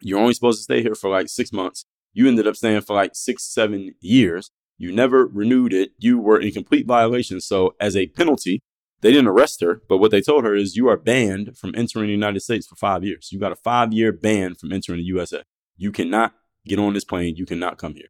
You're 0.00 0.20
only 0.20 0.34
supposed 0.34 0.58
to 0.58 0.64
stay 0.64 0.82
here 0.82 0.94
for 0.94 1.10
like 1.10 1.28
six 1.28 1.52
months. 1.52 1.84
You 2.12 2.28
ended 2.28 2.46
up 2.46 2.56
staying 2.56 2.80
for 2.82 2.94
like 2.94 3.12
six, 3.14 3.44
seven 3.44 3.94
years. 4.00 4.50
You 4.76 4.92
never 4.92 5.26
renewed 5.26 5.72
it. 5.72 5.90
You 5.98 6.18
were 6.18 6.40
in 6.40 6.52
complete 6.52 6.86
violation. 6.86 7.40
So, 7.40 7.74
as 7.80 7.96
a 7.96 8.06
penalty, 8.08 8.60
they 9.00 9.12
didn't 9.12 9.28
arrest 9.28 9.60
her, 9.60 9.82
but 9.88 9.98
what 9.98 10.10
they 10.10 10.20
told 10.20 10.44
her 10.44 10.54
is 10.54 10.76
you 10.76 10.88
are 10.88 10.96
banned 10.96 11.56
from 11.56 11.74
entering 11.76 12.06
the 12.06 12.12
United 12.12 12.40
States 12.40 12.66
for 12.66 12.76
five 12.76 13.04
years. 13.04 13.30
You 13.30 13.38
got 13.38 13.52
a 13.52 13.56
five 13.56 13.92
year 13.92 14.12
ban 14.12 14.54
from 14.54 14.72
entering 14.72 14.98
the 14.98 15.04
USA. 15.04 15.42
You 15.76 15.92
cannot 15.92 16.34
get 16.66 16.78
on 16.78 16.94
this 16.94 17.04
plane. 17.04 17.36
You 17.36 17.46
cannot 17.46 17.78
come 17.78 17.94
here. 17.94 18.08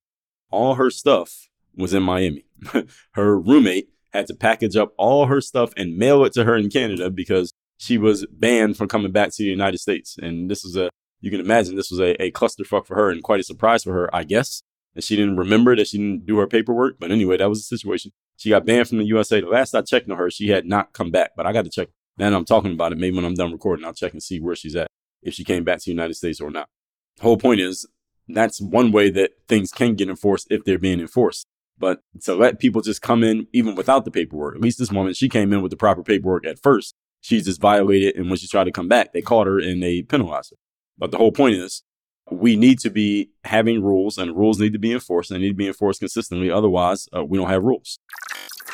All 0.51 0.74
her 0.77 0.90
stuff 0.90 1.48
was 1.77 1.92
in 1.92 2.03
Miami. 2.03 2.46
her 3.12 3.38
roommate 3.38 3.90
had 4.12 4.27
to 4.29 4.35
package 4.35 4.77
up 4.77 4.94
all 4.96 5.27
her 5.27 5.40
stuff 5.40 5.72
and 5.77 5.96
mail 5.96 6.24
it 6.24 6.33
to 6.33 6.44
her 6.44 6.57
in 6.57 6.70
Canada 6.70 7.11
because 7.11 7.53
she 7.77 7.98
was 7.98 8.27
banned 8.27 8.77
from 8.77 8.88
coming 8.88 9.12
back 9.12 9.31
to 9.31 9.42
the 9.42 9.51
United 9.51 9.79
States. 9.79 10.16
And 10.20 10.51
this 10.51 10.64
was 10.64 10.77
a, 10.77 10.88
you 11.21 11.31
can 11.31 11.41
imagine 11.41 11.77
this 11.77 11.91
was 11.91 12.01
a, 12.01 12.21
a 12.23 12.31
clusterfuck 12.31 12.87
for 12.87 12.95
her 12.95 13.11
and 13.11 13.23
quite 13.23 13.41
a 13.41 13.45
surprise 13.45 13.85
for 13.85 13.93
her, 13.93 14.15
I 14.15 14.25
guess. 14.25 14.63
And 14.95 15.05
she 15.05 15.17
didn't 15.17 15.37
remember 15.37 15.77
that 15.77 15.89
she 15.89 15.99
didn't 15.99 16.27
do 16.27 16.39
her 16.39 16.47
paperwork. 16.47 16.99
But 16.99 17.11
anyway, 17.11 17.37
that 17.37 17.49
was 17.49 17.59
the 17.61 17.77
situation. 17.77 18.13
She 18.37 18.51
got 18.51 18.65
banned 18.65 18.89
from 18.89 18.99
the 18.99 19.05
USA. 19.05 19.41
The 19.41 19.49
last 19.49 19.75
I 19.75 19.83
checked 19.83 20.11
on 20.11 20.17
her, 20.17 20.31
she 20.31 20.49
had 20.49 20.67
not 20.67 20.93
come 20.93 21.11
back, 21.11 21.33
but 21.37 21.47
I 21.47 21.53
got 21.53 21.65
to 21.65 21.71
check. 21.71 21.89
Now 22.17 22.31
that 22.31 22.37
I'm 22.37 22.45
talking 22.45 22.73
about 22.73 22.93
it, 22.93 22.99
maybe 22.99 23.17
when 23.17 23.25
I'm 23.25 23.35
done 23.35 23.53
recording, 23.53 23.85
I'll 23.85 23.93
check 23.93 24.13
and 24.13 24.23
see 24.23 24.41
where 24.41 24.57
she's 24.57 24.75
at, 24.75 24.89
if 25.23 25.35
she 25.35 25.45
came 25.45 25.65
back 25.65 25.79
to 25.79 25.85
the 25.85 25.91
United 25.91 26.15
States 26.15 26.41
or 26.41 26.51
not. 26.51 26.69
The 27.17 27.23
whole 27.23 27.37
point 27.37 27.61
is 27.61 27.87
that's 28.29 28.61
one 28.61 28.93
way 28.93 29.11
that 29.11 29.33
things 29.49 29.73
can 29.73 29.95
get 29.95 30.09
enforced 30.09 30.49
if 30.51 30.65
they're 30.65 30.79
being 30.79 31.01
enforced. 31.01 31.47
But 31.79 32.01
to 32.23 32.35
let 32.35 32.59
people 32.59 32.83
just 32.83 33.03
come 33.03 33.23
in 33.23 33.47
even 33.53 33.77
without 33.77 34.05
the 34.05 34.11
paperwork, 34.11 34.57
at 34.57 34.61
least 34.61 34.79
this 34.79 34.91
woman, 34.91 35.15
she 35.15 35.29
came 35.29 35.53
in 35.53 35.63
with 35.63 35.71
the 35.71 35.77
proper 35.77 36.03
paperwork 36.03 36.45
at 36.45 36.61
first. 36.61 36.95
She 37.21 37.41
just 37.41 37.61
violated, 37.61 38.17
and 38.17 38.29
when 38.29 38.37
she 38.37 38.49
tried 38.49 38.65
to 38.65 38.73
come 38.73 38.89
back, 38.89 39.13
they 39.13 39.23
caught 39.23 39.47
her 39.47 39.59
and 39.59 39.83
they 39.83 40.03
penalized 40.03 40.51
her. 40.51 40.57
But 40.99 41.11
the 41.11 41.19
whole 41.19 41.33
point 41.33 41.55
is, 41.57 41.83
we 42.31 42.57
need 42.57 42.79
to 42.81 42.91
be 42.91 43.31
having 43.45 43.83
rules, 43.83 44.19
and 44.19 44.37
rules 44.37 44.61
need 44.61 44.73
to 44.75 44.79
be 44.79 44.93
enforced, 44.93 45.31
and 45.31 45.39
they 45.39 45.47
need 45.47 45.53
to 45.53 45.57
be 45.57 45.69
enforced 45.69 46.01
consistently. 46.01 46.51
Otherwise, 46.51 47.09
uh, 47.17 47.25
we 47.25 47.39
don't 47.39 47.49
have 47.49 47.65
rules. 47.65 47.99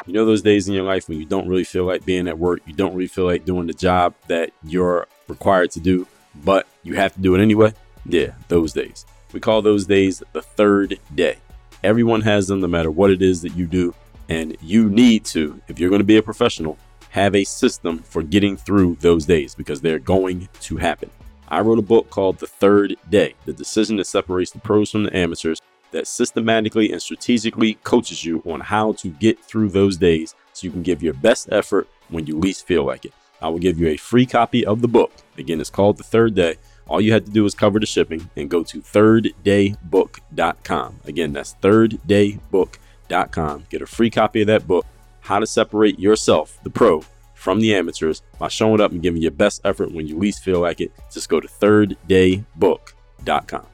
You 0.06 0.12
know 0.12 0.26
those 0.26 0.42
days 0.42 0.66
in 0.66 0.74
your 0.74 0.84
life 0.84 1.08
when 1.08 1.18
you 1.18 1.24
don't 1.24 1.46
really 1.46 1.64
feel 1.64 1.84
like 1.84 2.04
being 2.04 2.26
at 2.26 2.38
work, 2.38 2.60
you 2.66 2.74
don't 2.74 2.94
really 2.94 3.06
feel 3.06 3.24
like 3.26 3.44
doing 3.44 3.66
the 3.66 3.74
job 3.74 4.14
that 4.26 4.50
you're 4.64 5.06
required 5.28 5.70
to 5.72 5.80
do, 5.80 6.06
but 6.44 6.66
you 6.82 6.94
have 6.94 7.14
to 7.14 7.20
do 7.20 7.34
it 7.34 7.42
anyway? 7.42 7.72
Yeah, 8.06 8.32
those 8.48 8.72
days. 8.72 9.06
We 9.32 9.40
call 9.40 9.62
those 9.62 9.86
days 9.86 10.22
the 10.32 10.42
third 10.42 10.98
day. 11.14 11.38
Everyone 11.82 12.22
has 12.22 12.48
them 12.48 12.60
no 12.60 12.66
matter 12.66 12.90
what 12.90 13.10
it 13.10 13.22
is 13.22 13.42
that 13.42 13.54
you 13.56 13.66
do. 13.66 13.94
And 14.28 14.56
you 14.62 14.88
need 14.88 15.24
to, 15.26 15.60
if 15.68 15.78
you're 15.78 15.90
going 15.90 16.00
to 16.00 16.04
be 16.04 16.16
a 16.16 16.22
professional, 16.22 16.78
have 17.10 17.34
a 17.34 17.44
system 17.44 17.98
for 17.98 18.22
getting 18.22 18.56
through 18.56 18.96
those 19.00 19.26
days 19.26 19.54
because 19.54 19.80
they're 19.80 19.98
going 19.98 20.48
to 20.62 20.76
happen. 20.76 21.10
I 21.54 21.60
wrote 21.60 21.78
a 21.78 21.82
book 21.82 22.10
called 22.10 22.40
The 22.40 22.48
Third 22.48 22.96
Day 23.10 23.36
The 23.44 23.52
Decision 23.52 23.98
That 23.98 24.06
Separates 24.06 24.50
the 24.50 24.58
Pros 24.58 24.90
from 24.90 25.04
the 25.04 25.16
Amateurs 25.16 25.62
that 25.92 26.08
systematically 26.08 26.90
and 26.90 27.00
strategically 27.00 27.74
coaches 27.84 28.24
you 28.24 28.42
on 28.44 28.58
how 28.58 28.94
to 28.94 29.08
get 29.08 29.38
through 29.38 29.68
those 29.68 29.96
days 29.96 30.34
so 30.52 30.66
you 30.66 30.72
can 30.72 30.82
give 30.82 31.00
your 31.00 31.14
best 31.14 31.48
effort 31.52 31.86
when 32.08 32.26
you 32.26 32.36
least 32.36 32.66
feel 32.66 32.82
like 32.82 33.04
it. 33.04 33.12
I 33.40 33.46
will 33.50 33.60
give 33.60 33.78
you 33.78 33.86
a 33.86 33.96
free 33.96 34.26
copy 34.26 34.66
of 34.66 34.82
the 34.82 34.88
book. 34.88 35.12
Again, 35.38 35.60
it's 35.60 35.70
called 35.70 35.96
The 35.96 36.02
Third 36.02 36.34
Day. 36.34 36.56
All 36.88 37.00
you 37.00 37.12
have 37.12 37.24
to 37.26 37.30
do 37.30 37.46
is 37.46 37.54
cover 37.54 37.78
the 37.78 37.86
shipping 37.86 38.28
and 38.34 38.50
go 38.50 38.64
to 38.64 38.80
thirddaybook.com. 38.80 41.00
Again, 41.04 41.32
that's 41.32 41.54
thirddaybook.com. 41.62 43.66
Get 43.70 43.80
a 43.80 43.86
free 43.86 44.10
copy 44.10 44.40
of 44.40 44.48
that 44.48 44.66
book, 44.66 44.84
How 45.20 45.38
to 45.38 45.46
Separate 45.46 46.00
Yourself, 46.00 46.58
the 46.64 46.70
Pro, 46.70 47.04
from 47.44 47.60
the 47.60 47.74
amateurs 47.74 48.22
by 48.38 48.48
showing 48.48 48.80
up 48.80 48.90
and 48.90 49.02
giving 49.02 49.20
your 49.20 49.30
best 49.30 49.60
effort 49.64 49.92
when 49.92 50.06
you 50.06 50.18
least 50.18 50.42
feel 50.42 50.60
like 50.60 50.80
it. 50.80 50.90
Just 51.12 51.28
go 51.28 51.40
to 51.40 51.46
thirddaybook.com. 51.46 53.66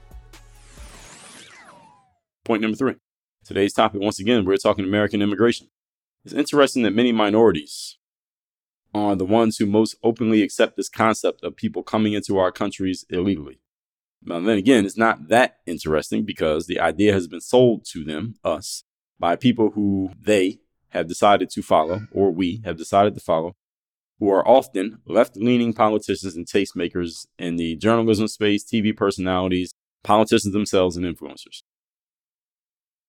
Point 2.45 2.63
number 2.63 2.77
three. 2.77 2.97
Today's 3.45 3.73
topic, 3.73 4.01
once 4.01 4.19
again, 4.19 4.45
we're 4.45 4.57
talking 4.57 4.85
American 4.85 5.23
immigration. 5.23 5.69
It's 6.25 6.35
interesting 6.35 6.83
that 6.83 6.95
many 6.95 7.13
minorities 7.13 7.97
are 8.93 9.15
the 9.15 9.25
ones 9.25 9.59
who 9.59 9.67
most 9.67 9.95
openly 10.03 10.43
accept 10.43 10.77
this 10.77 10.89
concept 10.89 11.45
of 11.45 11.55
people 11.55 11.85
coming 11.85 12.13
into 12.13 12.39
our 12.39 12.51
countries 12.51 13.05
illegally. 13.09 13.61
Now, 14.23 14.41
then 14.41 14.59
again, 14.59 14.85
it's 14.85 14.99
not 14.99 15.29
that 15.29 15.59
interesting 15.65 16.25
because 16.25 16.67
the 16.67 16.81
idea 16.81 17.13
has 17.13 17.29
been 17.29 17.41
sold 17.41 17.85
to 17.93 18.03
them, 18.03 18.35
us, 18.43 18.83
by 19.21 19.37
people 19.37 19.71
who 19.71 20.11
they 20.21 20.59
have 20.89 21.07
decided 21.07 21.51
to 21.51 21.63
follow, 21.63 22.09
or 22.11 22.33
we 22.33 22.63
have 22.65 22.77
decided 22.77 23.15
to 23.15 23.21
follow, 23.21 23.55
who 24.21 24.31
are 24.31 24.47
often 24.47 24.99
left 25.07 25.37
leaning 25.37 25.73
politicians 25.73 26.37
and 26.37 26.47
tastemakers 26.47 27.27
in 27.39 27.57
the 27.57 27.75
journalism 27.77 28.29
space, 28.29 28.63
TV 28.63 28.95
personalities, 28.95 29.73
politicians 30.05 30.53
themselves, 30.53 30.97
and 30.97 31.07
influencers. 31.07 31.63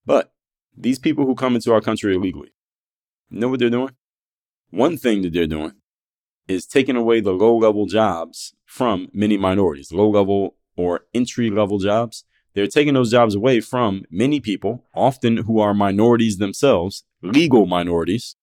But 0.05 0.31
these 0.75 0.97
people 0.97 1.25
who 1.25 1.35
come 1.35 1.55
into 1.55 1.73
our 1.73 1.81
country 1.81 2.15
illegally, 2.15 2.53
you 3.29 3.39
know 3.39 3.49
what 3.49 3.59
they're 3.59 3.69
doing? 3.69 3.95
One 4.71 4.97
thing 4.97 5.21
that 5.21 5.33
they're 5.33 5.47
doing 5.47 5.73
is 6.47 6.65
taking 6.65 6.95
away 6.95 7.19
the 7.19 7.33
low 7.33 7.57
level 7.57 7.85
jobs 7.85 8.53
from 8.65 9.09
many 9.13 9.37
minorities, 9.37 9.91
low 9.91 10.09
level 10.09 10.55
or 10.77 11.01
entry 11.13 11.49
level 11.49 11.77
jobs. 11.77 12.23
They're 12.53 12.67
taking 12.67 12.93
those 12.95 13.11
jobs 13.11 13.35
away 13.35 13.61
from 13.61 14.03
many 14.09 14.39
people, 14.39 14.85
often 14.93 15.37
who 15.37 15.59
are 15.59 15.73
minorities 15.73 16.37
themselves, 16.37 17.03
legal 17.21 17.65
minorities, 17.65 18.35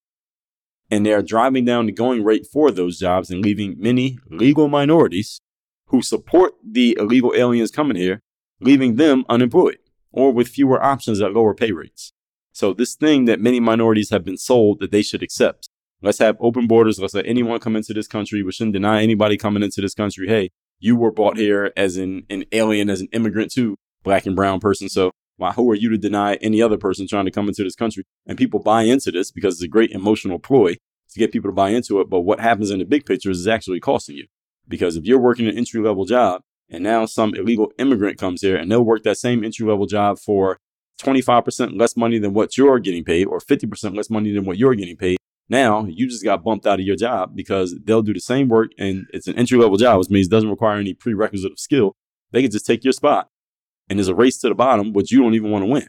and 0.90 1.05
they 1.05 1.12
are 1.12 1.22
driving 1.22 1.64
down 1.64 1.87
the 1.87 1.92
going 1.92 2.24
rate 2.24 2.46
for 2.46 2.70
those 2.70 2.98
jobs 2.98 3.31
and 3.31 3.42
leaving 3.42 3.77
many 3.79 4.18
legal 4.31 4.68
minorities 4.68 5.40
who 5.87 6.03
support 6.03 6.55
the 6.64 6.96
illegal 6.98 7.33
aliens 7.35 7.70
coming 7.70 7.96
here, 7.96 8.20
leaving 8.61 8.96
them 8.96 9.24
unemployed 9.29 9.79
or 10.12 10.33
with 10.33 10.48
fewer 10.48 10.83
options 10.83 11.20
at 11.20 11.33
lower 11.33 11.55
pay 11.55 11.72
rates. 11.72 12.12
So, 12.53 12.72
this 12.72 12.94
thing 12.94 13.27
that 13.27 13.40
many 13.40 13.61
minorities 13.61 14.11
have 14.11 14.24
been 14.24 14.37
sold 14.37 14.81
that 14.81 14.90
they 14.90 15.03
should 15.03 15.22
accept 15.22 15.68
Let's 16.01 16.18
have 16.18 16.37
open 16.40 16.66
borders. 16.66 17.01
Let's 17.01 17.14
let 17.14 17.27
anyone 17.27 17.59
come 17.59 17.74
into 17.74 17.92
this 17.92 18.07
country. 18.07 18.42
We 18.42 18.53
shouldn't 18.53 18.74
deny 18.74 19.03
anybody 19.03 19.37
coming 19.37 19.62
into 19.62 19.81
this 19.81 19.94
country. 19.94 20.29
Hey, 20.29 20.51
you 20.79 20.94
were 20.94 21.11
brought 21.11 21.37
here 21.37 21.72
as 21.77 21.96
an, 21.96 22.24
an 22.31 22.44
alien, 22.53 22.88
as 22.88 23.01
an 23.01 23.09
immigrant 23.12 23.51
too, 23.51 23.77
black 24.05 24.24
and 24.24 24.37
brown 24.37 24.61
person. 24.61 24.88
So 24.88 25.11
why, 25.38 25.53
who 25.53 25.70
are 25.70 25.77
you 25.77 25.88
to 25.90 25.96
deny 25.96 26.35
any 26.35 26.61
other 26.61 26.77
person 26.77 27.07
trying 27.07 27.24
to 27.24 27.31
come 27.31 27.48
into 27.48 27.62
this 27.62 27.77
country? 27.77 28.05
And 28.27 28.37
people 28.37 28.61
buy 28.61 28.83
into 28.83 29.12
this 29.12 29.31
because 29.31 29.55
it's 29.55 29.62
a 29.62 29.68
great 29.68 29.92
emotional 29.92 30.38
ploy 30.40 30.74
to 30.74 31.18
get 31.18 31.33
people 31.33 31.48
to 31.48 31.55
buy 31.55 31.70
into 31.70 32.01
it. 32.01 32.11
But 32.11 32.20
what 32.20 32.40
happens 32.40 32.70
in 32.70 32.81
the 32.81 32.85
big 32.85 33.07
picture 33.07 33.31
is 33.31 33.46
actually 33.46 33.81
costing 33.81 34.16
you. 34.16 34.27
Because 34.66 34.96
if 34.96 35.05
you're 35.05 35.20
working 35.20 35.46
an 35.46 35.57
entry 35.57 35.81
level 35.81 36.05
job 36.05 36.42
and 36.68 36.83
now 36.83 37.07
some 37.07 37.35
illegal 37.35 37.72
immigrant 37.79 38.18
comes 38.18 38.42
here 38.42 38.57
and 38.57 38.70
they'll 38.70 38.85
work 38.85 39.05
that 39.05 39.16
same 39.16 39.44
entry 39.44 39.64
level 39.64 39.87
job 39.87 40.18
for 40.18 40.59
25% 41.01 41.79
less 41.79 41.96
money 41.96 42.18
than 42.18 42.35
what 42.35 42.59
you're 42.59 42.81
getting 42.81 43.05
paid 43.05 43.27
or 43.27 43.38
50% 43.38 43.96
less 43.96 44.11
money 44.11 44.33
than 44.33 44.44
what 44.44 44.59
you're 44.59 44.74
getting 44.74 44.96
paid. 44.96 45.18
Now 45.48 45.87
you 45.87 46.09
just 46.09 46.24
got 46.24 46.42
bumped 46.42 46.66
out 46.66 46.81
of 46.81 46.85
your 46.85 46.96
job 46.96 47.37
because 47.37 47.77
they'll 47.85 48.03
do 48.03 48.12
the 48.12 48.20
same 48.20 48.48
work 48.48 48.72
and 48.77 49.07
it's 49.12 49.29
an 49.29 49.38
entry 49.38 49.57
level 49.57 49.77
job, 49.77 50.01
which 50.01 50.11
means 50.11 50.27
it 50.27 50.31
doesn't 50.31 50.51
require 50.51 50.79
any 50.79 50.94
prerequisite 50.94 51.53
of 51.53 51.61
skill. 51.61 51.94
They 52.33 52.42
can 52.42 52.51
just 52.51 52.66
take 52.66 52.83
your 52.83 52.92
spot 52.92 53.29
and 53.88 53.98
there's 53.98 54.09
a 54.09 54.14
race 54.14 54.38
to 54.38 54.48
the 54.48 54.55
bottom, 54.55 54.92
which 54.92 55.12
you 55.12 55.22
don't 55.22 55.35
even 55.35 55.51
want 55.51 55.64
to 55.64 55.70
win. 55.70 55.88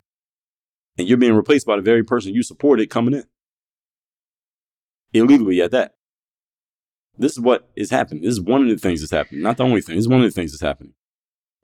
And 0.97 1.07
you're 1.07 1.17
being 1.17 1.33
replaced 1.33 1.65
by 1.65 1.75
the 1.75 1.81
very 1.81 2.03
person 2.03 2.33
you 2.33 2.43
supported 2.43 2.89
coming 2.89 3.13
in. 3.13 3.23
Illegally 5.13 5.61
at 5.61 5.71
that. 5.71 5.93
This 7.17 7.33
is 7.33 7.39
what 7.39 7.69
is 7.75 7.89
happening. 7.89 8.23
This 8.23 8.33
is 8.33 8.41
one 8.41 8.61
of 8.61 8.69
the 8.69 8.77
things 8.77 9.01
that's 9.01 9.11
happening. 9.11 9.41
Not 9.41 9.57
the 9.57 9.65
only 9.65 9.81
thing. 9.81 9.95
This 9.95 10.03
is 10.03 10.09
one 10.09 10.21
of 10.21 10.25
the 10.25 10.31
things 10.31 10.51
that's 10.51 10.61
happening. 10.61 10.93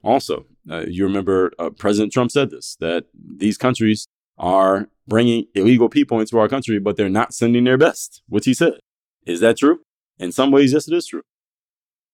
Also, 0.03 0.45
uh, 0.69 0.85
you 0.87 1.03
remember 1.03 1.51
uh, 1.57 1.69
President 1.69 2.11
Trump 2.11 2.31
said 2.31 2.51
this 2.51 2.75
that 2.79 3.05
these 3.13 3.57
countries 3.57 4.07
are 4.37 4.89
bringing 5.07 5.45
illegal 5.55 5.89
people 5.89 6.19
into 6.19 6.37
our 6.37 6.47
country, 6.47 6.77
but 6.79 6.97
they're 6.97 7.09
not 7.09 7.33
sending 7.33 7.63
their 7.63 7.77
best, 7.77 8.21
which 8.27 8.45
he 8.45 8.53
said. 8.53 8.73
Is 9.25 9.39
that 9.39 9.57
true? 9.57 9.79
In 10.19 10.31
some 10.31 10.51
ways, 10.51 10.73
yes, 10.73 10.87
it 10.87 10.93
is 10.93 11.07
true. 11.07 11.23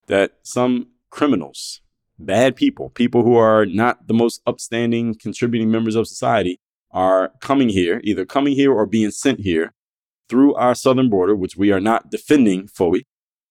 That 0.07 0.37
some 0.43 0.87
criminals, 1.09 1.81
bad 2.25 2.55
people, 2.55 2.89
people 2.89 3.23
who 3.23 3.35
are 3.35 3.65
not 3.65 4.07
the 4.07 4.13
most 4.13 4.41
upstanding, 4.45 5.15
contributing 5.15 5.71
members 5.71 5.95
of 5.95 6.07
society, 6.07 6.59
are 6.91 7.31
coming 7.39 7.69
here, 7.69 8.01
either 8.03 8.25
coming 8.25 8.53
here 8.53 8.71
or 8.71 8.85
being 8.85 9.11
sent 9.11 9.39
here 9.39 9.73
through 10.29 10.53
our 10.55 10.75
southern 10.75 11.09
border, 11.09 11.35
which 11.35 11.57
we 11.57 11.71
are 11.71 11.79
not 11.79 12.09
defending 12.09 12.67
fully. 12.67 13.05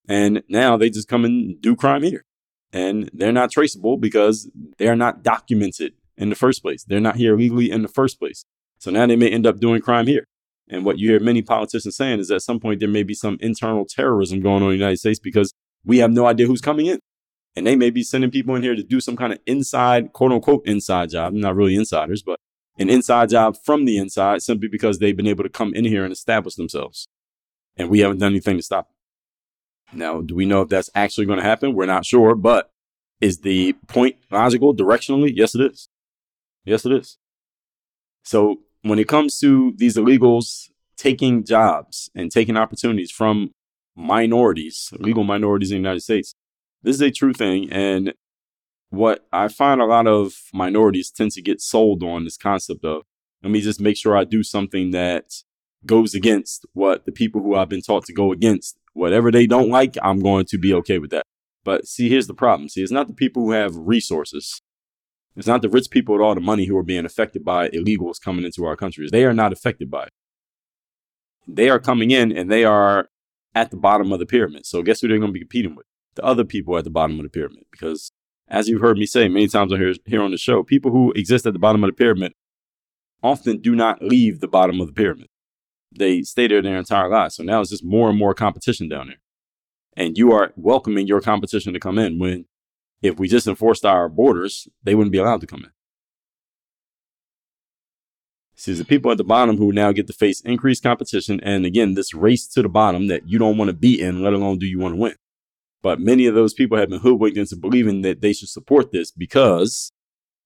And 0.09 0.43
now 0.49 0.77
they 0.77 0.91
just 0.91 1.09
come 1.09 1.25
and 1.25 1.61
do 1.61 1.77
crime 1.77 2.03
here. 2.03 2.25
And 2.73 3.11
they're 3.13 3.33
not 3.33 3.51
traceable 3.51 3.97
because 3.97 4.51
they 4.79 4.89
are 4.89 4.97
not 4.97 5.23
documented 5.23 5.95
in 6.17 6.29
the 6.29 6.37
first 6.37 6.63
place. 6.63 6.85
They're 6.85 7.01
not 7.01 7.17
here 7.17 7.37
legally 7.37 7.71
in 7.71 7.83
the 7.83 7.89
first 7.89 8.19
place. 8.19 8.45
So 8.79 8.91
now 8.91 9.07
they 9.07 9.17
may 9.17 9.29
end 9.29 9.47
up 9.47 9.59
doing 9.61 9.81
crime 9.83 10.07
here. 10.07 10.27
And 10.69 10.85
what 10.85 10.99
you 10.99 11.11
hear 11.11 11.21
many 11.21 11.43
politicians 11.43 11.97
saying 11.97 12.21
is 12.21 12.31
at 12.31 12.43
some 12.43 12.61
point 12.61 12.81
there 12.81 12.89
may 12.89 13.03
be 13.03 13.15
some 13.15 13.39
internal 13.41 13.85
terrorism 13.85 14.41
going 14.41 14.63
on 14.63 14.71
in 14.71 14.79
the 14.79 14.85
United 14.85 14.99
States 14.99 15.19
because 15.19 15.53
we 15.85 15.99
have 15.99 16.13
no 16.13 16.27
idea 16.27 16.47
who's 16.47 16.61
coming 16.61 16.87
in. 16.87 17.01
And 17.57 17.67
they 17.67 17.77
may 17.77 17.91
be 17.91 18.03
sending 18.03 18.31
people 18.31 18.55
in 18.55 18.63
here 18.63 18.77
to 18.77 18.83
do 18.83 19.01
some 19.01 19.17
kind 19.17 19.33
of 19.33 19.41
inside, 19.47 20.13
quote 20.13 20.33
unquote, 20.33 20.67
inside 20.67 21.11
job. 21.11 21.33
Not 21.33 21.57
really 21.57 21.75
insiders, 21.75 22.23
but 22.23 22.39
an 22.79 22.89
inside 22.89 23.31
job 23.31 23.57
from 23.63 23.85
the 23.85 23.99
inside 23.99 24.43
simply 24.43 24.69
because 24.69 24.99
they've 24.99 25.17
been 25.17 25.27
able 25.27 25.45
to 25.45 25.51
come 25.51 25.75
in 25.75 25.85
here 25.85 26.05
and 26.05 26.13
establish 26.13 26.55
themselves. 26.55 27.09
And 27.77 27.91
we 27.91 28.01
haven't 28.01 28.19
done 28.19 28.33
anything 28.33 28.57
to 28.57 28.63
stop. 28.63 28.91
Now, 29.93 30.21
do 30.21 30.35
we 30.35 30.47
know 30.47 30.63
if 30.63 30.69
that's 30.69 30.91
actually 30.95 31.27
going 31.27 31.39
to 31.39 31.45
happen? 31.45 31.75
We're 31.75 31.87
not 31.87 32.07
sure, 32.07 32.35
but 32.35 32.71
is 33.21 33.41
the 33.41 33.75
point 33.89 34.17
logical 34.31 34.75
directionally? 34.75 35.33
Yes, 35.35 35.55
it 35.55 35.61
is. 35.61 35.89
Yes, 36.65 36.87
it 36.87 36.93
is. 36.93 37.19
So 38.23 38.61
when 38.83 38.99
it 38.99 39.09
comes 39.09 39.39
to 39.41 39.75
these 39.77 39.97
illegals 39.97 40.71
taking 40.97 41.45
jobs 41.45 42.11
and 42.15 42.31
taking 42.31 42.57
opportunities 42.57 43.11
from 43.11 43.51
minorities, 43.97 44.93
legal 44.99 45.25
minorities 45.25 45.71
in 45.71 45.77
the 45.77 45.89
United 45.89 46.01
States, 46.01 46.35
this 46.83 46.97
is 46.97 47.03
a 47.03 47.11
true 47.11 47.33
thing. 47.33 47.71
And 47.73 48.15
what 48.91 49.27
I 49.33 49.49
find 49.49 49.81
a 49.81 49.87
lot 49.87 50.07
of 50.07 50.35
minorities 50.53 51.11
tend 51.11 51.33
to 51.33 51.43
get 51.43 51.61
sold 51.61 52.03
on 52.03 52.25
this 52.25 52.37
concept 52.37 52.85
of 52.85 53.03
let 53.43 53.51
me 53.51 53.61
just 53.61 53.81
make 53.81 53.97
sure 53.97 54.17
I 54.17 54.25
do 54.25 54.43
something 54.43 54.91
that 54.91 55.33
goes 55.87 56.15
against 56.15 56.67
what 56.75 57.07
the 57.07 57.13
people 57.13 57.41
who 57.41 57.55
I've 57.55 57.69
been 57.69 57.83
taught 57.83 58.05
to 58.07 58.13
go 58.13 58.33
against. 58.33 58.79
Whatever 58.93 59.31
they 59.31 59.47
don't 59.47 59.71
like, 59.71 59.97
I'm 60.03 60.21
going 60.21 60.45
to 60.47 60.59
be 60.59 60.75
okay 60.75 60.99
with 60.99 61.11
that. 61.11 61.25
But 61.65 61.87
see, 61.87 62.09
here's 62.09 62.27
the 62.27 62.35
problem. 62.35 62.69
See, 62.69 62.83
it's 62.83 62.93
not 62.93 63.07
the 63.07 63.15
people 63.15 63.45
who 63.45 63.53
have 63.53 63.77
resources. 63.77 64.61
It's 65.37 65.47
not 65.47 65.63
the 65.63 65.69
rich 65.69 65.91
people 65.91 66.15
with 66.15 66.23
all 66.23 66.35
the 66.35 66.41
money 66.41 66.67
who 66.67 66.77
are 66.77 66.83
being 66.83 67.07
affected 67.07 67.45
by 67.45 67.69
illegals 67.69 68.21
coming 68.21 68.45
into 68.45 68.65
our 68.65 68.77
countries. 68.77 69.11
They 69.11 69.25
are 69.25 69.33
not 69.33 69.53
affected 69.53 69.91
by 69.91 70.05
it. 70.05 70.13
They 71.47 71.71
are 71.71 71.79
coming 71.79 72.11
in 72.11 72.37
and 72.37 72.51
they 72.51 72.65
are 72.65 73.09
at 73.55 73.71
the 73.71 73.77
bottom 73.77 74.13
of 74.13 74.19
the 74.19 74.27
pyramid. 74.27 74.67
So 74.67 74.83
guess 74.83 75.01
who 75.01 75.09
they're 75.09 75.19
going 75.19 75.31
to 75.31 75.33
be 75.33 75.41
competing 75.41 75.77
with? 75.77 75.87
The 76.17 76.25
other 76.25 76.45
people 76.45 76.77
at 76.77 76.85
the 76.85 76.91
bottom 76.91 77.19
of 77.19 77.25
the 77.25 77.31
pyramid. 77.31 77.65
Because 77.71 78.13
as 78.49 78.69
you've 78.69 78.81
heard 78.81 78.99
me 78.99 79.07
say 79.07 79.29
many 79.29 79.47
times 79.47 79.73
here, 79.73 79.95
here 80.07 80.23
on 80.23 80.33
the 80.33 80.37
show, 80.37 80.63
people 80.63 80.91
who 80.91 81.13
exist 81.13 81.47
at 81.47 81.53
the 81.53 81.59
bottom 81.59 81.85
of 81.85 81.89
the 81.89 81.97
pyramid 81.97 82.33
often 83.23 83.61
do 83.61 83.75
not 83.75 84.03
leave 84.03 84.41
the 84.41 84.49
bottom 84.49 84.81
of 84.81 84.89
the 84.89 84.93
pyramid. 84.93 85.29
They 85.97 86.23
stay 86.23 86.49
there 86.49 86.63
their 86.63 86.79
entire 86.79 87.09
lives. 87.09 87.37
So 87.37 87.43
now 87.43 87.61
it's 87.61 87.71
just 87.71 87.85
more 87.85 88.09
and 88.09 88.19
more 88.19 88.35
competition 88.35 88.89
down 88.89 89.09
there. 89.09 89.21
And 89.97 90.17
you 90.17 90.33
are 90.33 90.53
welcoming 90.57 91.07
your 91.07 91.21
competition 91.21 91.73
to 91.73 91.81
come 91.81 91.99
in 91.99 92.19
when 92.19 92.47
if 93.03 93.19
we 93.19 93.29
just 93.29 93.47
enforced 93.47 93.85
our 93.85 94.09
borders, 94.09 94.69
they 94.83 94.95
wouldn't 94.95 95.13
be 95.13 95.19
allowed 95.19 95.41
to 95.41 95.47
come 95.47 95.65
in. 95.65 95.71
See, 98.55 98.75
the 98.75 98.85
people 98.85 99.11
at 99.11 99.17
the 99.17 99.25
bottom 99.25 99.57
who 99.57 99.73
now 99.73 99.91
get 99.91 100.07
to 100.09 100.13
face 100.13 100.43
increased 100.43 100.83
competition 100.83 101.41
and 101.43 101.65
again, 101.65 101.95
this 101.95 102.13
race 102.13 102.47
to 102.49 102.63
the 102.63 102.69
bottom 102.69 103.07
that 103.07 103.27
you 103.27 103.39
don't 103.39 103.57
want 103.57 103.71
to 103.71 103.77
be 103.77 104.01
in, 104.01 104.23
let 104.23 104.35
alone 104.35 104.59
do 104.59 104.67
you 104.67 104.79
want 104.79 104.95
to 104.95 105.01
win. 105.01 105.15
But 105.83 106.01
many 106.01 106.27
of 106.27 106.35
those 106.35 106.53
people 106.53 106.79
have 106.79 106.91
been 106.91 107.01
hoodwinked 107.01 107.39
into 107.39 107.57
believing 107.57 108.03
that 108.03 108.21
they 108.21 108.33
should 108.33 108.49
support 108.49 108.93
this 108.93 109.11
because, 109.11 109.93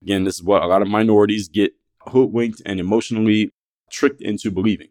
again, 0.02 0.24
this 0.24 0.36
is 0.36 0.42
what 0.42 0.62
a 0.62 0.66
lot 0.66 0.82
of 0.82 0.88
minorities 0.88 1.48
get 1.48 1.72
hoodwinked 2.06 2.62
and 2.64 2.78
emotionally 2.78 3.50
tricked 3.90 4.20
into 4.20 4.50
believing. 4.50 4.88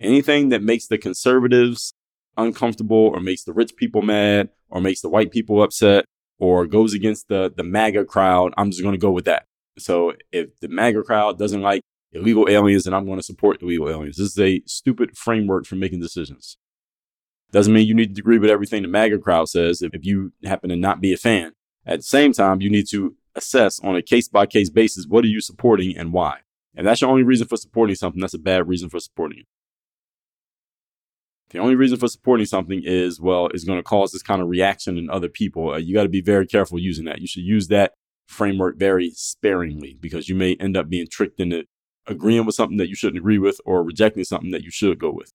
Anything 0.00 0.48
that 0.48 0.62
makes 0.62 0.86
the 0.88 0.98
conservatives 0.98 1.94
uncomfortable 2.36 2.96
or 3.14 3.20
makes 3.20 3.44
the 3.44 3.52
rich 3.52 3.76
people 3.76 4.02
mad 4.02 4.48
or 4.68 4.80
makes 4.80 5.00
the 5.00 5.08
white 5.08 5.30
people 5.30 5.62
upset 5.62 6.04
or 6.38 6.66
goes 6.66 6.92
against 6.94 7.28
the, 7.28 7.52
the 7.56 7.62
MAGA 7.62 8.04
crowd, 8.06 8.52
I'm 8.56 8.70
just 8.70 8.82
going 8.82 8.94
to 8.94 8.98
go 8.98 9.12
with 9.12 9.26
that. 9.26 9.44
So 9.78 10.14
if 10.32 10.58
the 10.60 10.68
MAGA 10.68 11.02
crowd 11.02 11.38
doesn't 11.38 11.62
like 11.62 11.82
illegal 12.12 12.48
aliens, 12.48 12.84
then 12.84 12.94
I'm 12.94 13.06
going 13.06 13.18
to 13.18 13.24
support 13.24 13.60
the 13.60 13.66
illegal 13.66 13.88
aliens. 13.88 14.16
This 14.16 14.32
is 14.32 14.38
a 14.38 14.62
stupid 14.66 15.16
framework 15.16 15.66
for 15.66 15.76
making 15.76 16.00
decisions. 16.00 16.56
Doesn't 17.54 17.72
mean 17.72 17.86
you 17.86 17.94
need 17.94 18.16
to 18.16 18.20
agree 18.20 18.38
with 18.38 18.50
everything 18.50 18.82
the 18.82 18.88
MAGA 18.88 19.18
crowd 19.18 19.48
says 19.48 19.80
if, 19.80 19.94
if 19.94 20.04
you 20.04 20.32
happen 20.42 20.70
to 20.70 20.76
not 20.76 21.00
be 21.00 21.12
a 21.12 21.16
fan. 21.16 21.52
At 21.86 22.00
the 22.00 22.02
same 22.02 22.32
time, 22.32 22.60
you 22.60 22.68
need 22.68 22.88
to 22.90 23.14
assess 23.36 23.78
on 23.78 23.94
a 23.94 24.02
case 24.02 24.26
by 24.26 24.44
case 24.46 24.70
basis 24.70 25.06
what 25.06 25.24
are 25.24 25.28
you 25.28 25.40
supporting 25.40 25.96
and 25.96 26.12
why. 26.12 26.38
If 26.74 26.84
that's 26.84 27.00
your 27.00 27.10
only 27.10 27.22
reason 27.22 27.46
for 27.46 27.56
supporting 27.56 27.94
something, 27.94 28.20
that's 28.20 28.34
a 28.34 28.40
bad 28.40 28.66
reason 28.66 28.90
for 28.90 28.98
supporting 28.98 29.38
it. 29.38 29.46
The 31.50 31.60
only 31.60 31.76
reason 31.76 31.96
for 31.96 32.08
supporting 32.08 32.46
something 32.46 32.82
is, 32.84 33.20
well, 33.20 33.46
it's 33.54 33.62
going 33.62 33.78
to 33.78 33.84
cause 33.84 34.10
this 34.10 34.24
kind 34.24 34.42
of 34.42 34.48
reaction 34.48 34.98
in 34.98 35.08
other 35.08 35.28
people. 35.28 35.74
Uh, 35.74 35.76
you 35.76 35.94
got 35.94 36.02
to 36.02 36.08
be 36.08 36.22
very 36.22 36.48
careful 36.48 36.80
using 36.80 37.04
that. 37.04 37.20
You 37.20 37.28
should 37.28 37.44
use 37.44 37.68
that 37.68 37.92
framework 38.26 38.80
very 38.80 39.12
sparingly 39.14 39.96
because 40.00 40.28
you 40.28 40.34
may 40.34 40.56
end 40.56 40.76
up 40.76 40.88
being 40.88 41.06
tricked 41.08 41.38
into 41.38 41.66
agreeing 42.08 42.46
with 42.46 42.56
something 42.56 42.78
that 42.78 42.88
you 42.88 42.96
shouldn't 42.96 43.18
agree 43.18 43.38
with 43.38 43.60
or 43.64 43.84
rejecting 43.84 44.24
something 44.24 44.50
that 44.50 44.64
you 44.64 44.72
should 44.72 44.98
go 44.98 45.12
with. 45.12 45.32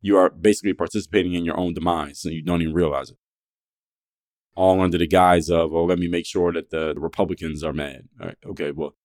You 0.00 0.16
are 0.16 0.30
basically 0.30 0.74
participating 0.74 1.34
in 1.34 1.44
your 1.44 1.58
own 1.58 1.74
demise 1.74 2.24
and 2.24 2.34
you 2.34 2.42
don't 2.42 2.62
even 2.62 2.74
realize 2.74 3.10
it. 3.10 3.16
All 4.54 4.80
under 4.80 4.98
the 4.98 5.06
guise 5.06 5.50
of, 5.50 5.72
oh, 5.72 5.84
let 5.84 5.98
me 5.98 6.08
make 6.08 6.26
sure 6.26 6.52
that 6.52 6.70
the, 6.70 6.94
the 6.94 7.00
Republicans 7.00 7.62
are 7.62 7.72
mad. 7.72 8.08
All 8.20 8.26
right. 8.26 8.38
Okay. 8.44 8.70
Well, 8.72 8.96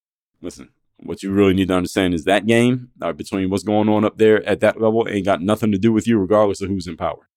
listen, 0.41 0.69
what 0.97 1.21
you 1.21 1.32
really 1.32 1.53
need 1.53 1.67
to 1.67 1.75
understand 1.75 2.13
is 2.13 2.23
that 2.23 2.47
game 2.47 2.89
uh, 3.01 3.13
between 3.13 3.49
what's 3.49 3.63
going 3.63 3.89
on 3.89 4.06
up 4.06 4.17
there 4.17 4.43
at 4.47 4.62
that 4.62 4.82
level 4.82 5.08
ain't 5.10 5.25
got 5.25 5.41
nothing 5.41 5.71
to 5.71 5.77
do 5.77 5.91
with 5.91 6.08
you, 6.08 6.17
regardless 6.17 6.62
of 6.62 6.69
who's 6.69 6.88
in 6.88 6.97
power. 6.97 7.29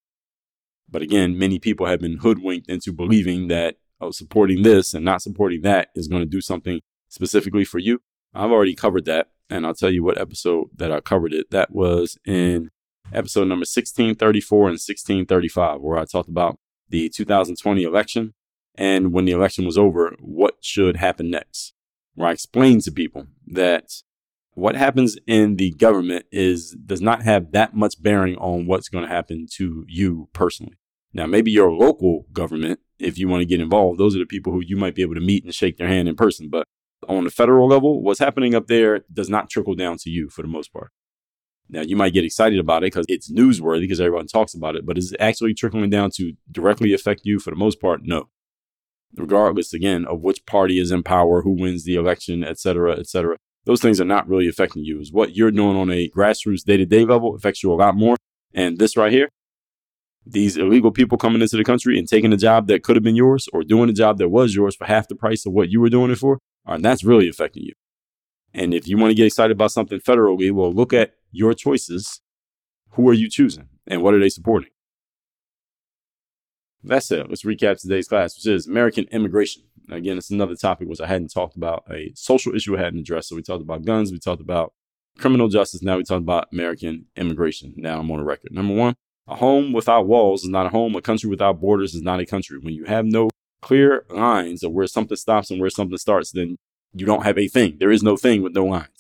But 0.88 1.02
again, 1.02 1.38
many 1.38 1.58
people 1.58 1.86
have 1.86 2.00
been 2.00 2.18
hoodwinked 2.18 2.70
into 2.70 2.92
believing 2.92 3.48
that 3.48 3.76
oh, 4.00 4.10
supporting 4.10 4.62
this 4.62 4.94
and 4.94 5.04
not 5.04 5.22
supporting 5.22 5.62
that 5.62 5.88
is 5.94 6.08
going 6.08 6.22
to 6.22 6.28
do 6.28 6.40
something 6.40 6.80
specifically 7.08 7.64
for 7.64 7.78
you. 7.78 8.00
I've 8.34 8.50
already 8.50 8.74
covered 8.74 9.04
that, 9.06 9.28
and 9.48 9.66
I'll 9.66 9.74
tell 9.74 9.90
you 9.90 10.02
what 10.02 10.18
episode 10.18 10.68
that 10.76 10.92
I 10.92 11.00
covered 11.00 11.32
it. 11.32 11.50
That 11.50 11.72
was 11.72 12.18
in 12.24 12.70
episode 13.12 13.48
number 13.48 13.64
1634 13.64 14.58
and 14.58 14.72
1635, 14.72 15.80
where 15.80 15.98
I 15.98 16.04
talked 16.04 16.28
about 16.28 16.58
the 16.88 17.08
2020 17.08 17.82
election 17.82 18.34
and 18.74 19.12
when 19.12 19.24
the 19.24 19.32
election 19.32 19.64
was 19.64 19.78
over, 19.78 20.14
what 20.20 20.56
should 20.60 20.96
happen 20.96 21.30
next 21.30 21.72
where 22.16 22.28
I 22.28 22.32
explained 22.32 22.82
to 22.82 22.90
people 22.90 23.28
that 23.46 24.02
what 24.54 24.74
happens 24.74 25.16
in 25.26 25.56
the 25.56 25.70
government 25.72 26.24
is 26.32 26.70
does 26.72 27.02
not 27.02 27.22
have 27.22 27.52
that 27.52 27.76
much 27.76 28.02
bearing 28.02 28.36
on 28.36 28.66
what's 28.66 28.88
going 28.88 29.04
to 29.04 29.14
happen 29.14 29.46
to 29.56 29.84
you 29.86 30.28
personally. 30.32 30.76
Now, 31.12 31.26
maybe 31.26 31.50
your 31.50 31.70
local 31.70 32.24
government, 32.32 32.80
if 32.98 33.18
you 33.18 33.28
want 33.28 33.42
to 33.42 33.46
get 33.46 33.60
involved, 33.60 34.00
those 34.00 34.16
are 34.16 34.18
the 34.18 34.26
people 34.26 34.52
who 34.52 34.62
you 34.64 34.76
might 34.76 34.94
be 34.94 35.02
able 35.02 35.14
to 35.14 35.20
meet 35.20 35.44
and 35.44 35.54
shake 35.54 35.76
their 35.76 35.88
hand 35.88 36.08
in 36.08 36.16
person. 36.16 36.48
But 36.50 36.66
on 37.06 37.24
the 37.24 37.30
federal 37.30 37.68
level, 37.68 38.02
what's 38.02 38.18
happening 38.18 38.54
up 38.54 38.66
there 38.66 39.04
does 39.12 39.28
not 39.28 39.50
trickle 39.50 39.74
down 39.74 39.98
to 39.98 40.10
you 40.10 40.30
for 40.30 40.42
the 40.42 40.48
most 40.48 40.72
part. 40.72 40.90
Now, 41.68 41.82
you 41.82 41.96
might 41.96 42.12
get 42.12 42.24
excited 42.24 42.58
about 42.58 42.84
it 42.84 42.92
because 42.92 43.06
it's 43.08 43.30
newsworthy 43.30 43.80
because 43.80 44.00
everyone 44.00 44.28
talks 44.28 44.54
about 44.54 44.76
it, 44.76 44.86
but 44.86 44.98
is 44.98 45.12
it 45.12 45.20
actually 45.20 45.54
trickling 45.54 45.90
down 45.90 46.10
to 46.16 46.32
directly 46.50 46.92
affect 46.94 47.22
you 47.24 47.38
for 47.40 47.50
the 47.50 47.56
most 47.56 47.80
part? 47.80 48.02
No. 48.04 48.28
regardless 49.16 49.72
again 49.72 50.04
of 50.06 50.20
which 50.20 50.44
party 50.46 50.78
is 50.78 50.90
in 50.90 51.02
power, 51.02 51.42
who 51.42 51.50
wins 51.50 51.84
the 51.84 51.94
election, 51.96 52.44
et 52.44 52.58
cetera, 52.58 52.98
et 52.98 53.06
cetera. 53.06 53.36
Those 53.64 53.80
things 53.80 54.00
are 54.00 54.04
not 54.04 54.28
really 54.28 54.48
affecting 54.48 54.84
you. 54.84 55.00
Is 55.00 55.12
what 55.12 55.34
you're 55.36 55.50
doing 55.50 55.76
on 55.76 55.90
a 55.90 56.08
grassroots 56.10 56.64
day 56.64 56.76
to 56.76 56.86
day 56.86 57.04
level 57.04 57.34
affects 57.34 57.62
you 57.62 57.72
a 57.72 57.74
lot 57.74 57.96
more. 57.96 58.16
And 58.54 58.78
this 58.78 58.96
right 58.96 59.12
here, 59.12 59.28
these 60.24 60.56
illegal 60.56 60.90
people 60.92 61.18
coming 61.18 61.42
into 61.42 61.56
the 61.56 61.64
country 61.64 61.98
and 61.98 62.08
taking 62.08 62.32
a 62.32 62.36
job 62.36 62.68
that 62.68 62.82
could 62.82 62.96
have 62.96 63.02
been 63.02 63.16
yours 63.16 63.48
or 63.52 63.62
doing 63.62 63.88
a 63.90 63.92
job 63.92 64.18
that 64.18 64.28
was 64.28 64.54
yours 64.54 64.76
for 64.76 64.86
half 64.86 65.08
the 65.08 65.16
price 65.16 65.46
of 65.46 65.52
what 65.52 65.68
you 65.70 65.80
were 65.80 65.90
doing 65.90 66.10
it 66.10 66.18
for, 66.18 66.38
and 66.64 66.84
that's 66.84 67.04
really 67.04 67.28
affecting 67.28 67.64
you. 67.64 67.72
And 68.54 68.72
if 68.72 68.88
you 68.88 68.96
want 68.96 69.10
to 69.10 69.14
get 69.14 69.26
excited 69.26 69.52
about 69.52 69.72
something 69.72 69.98
federally, 70.00 70.50
well, 70.52 70.72
look 70.72 70.92
at 70.92 71.12
your 71.30 71.54
choices. 71.54 72.20
Who 72.90 73.08
are 73.08 73.14
you 73.14 73.28
choosing 73.28 73.68
and 73.86 74.02
what 74.02 74.14
are 74.14 74.20
they 74.20 74.28
supporting? 74.28 74.70
That's 76.82 77.10
it. 77.10 77.28
Let's 77.28 77.42
recap 77.42 77.80
today's 77.80 78.08
class, 78.08 78.36
which 78.36 78.46
is 78.46 78.66
American 78.66 79.04
immigration. 79.10 79.64
Again, 79.90 80.18
it's 80.18 80.30
another 80.30 80.54
topic 80.54 80.88
which 80.88 81.00
I 81.00 81.06
hadn't 81.06 81.32
talked 81.32 81.56
about, 81.56 81.84
a 81.90 82.12
social 82.14 82.54
issue 82.54 82.76
I 82.76 82.80
hadn't 82.80 83.00
addressed. 83.00 83.28
So 83.28 83.36
we 83.36 83.42
talked 83.42 83.62
about 83.62 83.84
guns, 83.84 84.12
we 84.12 84.18
talked 84.18 84.40
about 84.40 84.72
criminal 85.18 85.48
justice. 85.48 85.82
Now 85.82 85.96
we 85.96 86.04
talked 86.04 86.22
about 86.22 86.48
American 86.52 87.06
immigration. 87.16 87.74
Now 87.76 88.00
I'm 88.00 88.10
on 88.10 88.20
a 88.20 88.24
record. 88.24 88.52
Number 88.52 88.74
one, 88.74 88.94
a 89.26 89.36
home 89.36 89.72
without 89.72 90.06
walls 90.06 90.44
is 90.44 90.50
not 90.50 90.66
a 90.66 90.70
home. 90.70 90.94
A 90.94 91.02
country 91.02 91.28
without 91.28 91.60
borders 91.60 91.94
is 91.94 92.02
not 92.02 92.20
a 92.20 92.26
country. 92.26 92.58
When 92.58 92.74
you 92.74 92.84
have 92.84 93.04
no 93.04 93.30
clear 93.62 94.04
lines 94.10 94.62
of 94.62 94.72
where 94.72 94.86
something 94.86 95.16
stops 95.16 95.50
and 95.50 95.60
where 95.60 95.70
something 95.70 95.98
starts, 95.98 96.30
then 96.30 96.56
you 96.94 97.06
don't 97.06 97.24
have 97.24 97.38
a 97.38 97.48
thing. 97.48 97.76
There 97.78 97.90
is 97.90 98.02
no 98.02 98.16
thing 98.16 98.42
with 98.42 98.54
no 98.54 98.64
lines. 98.64 98.95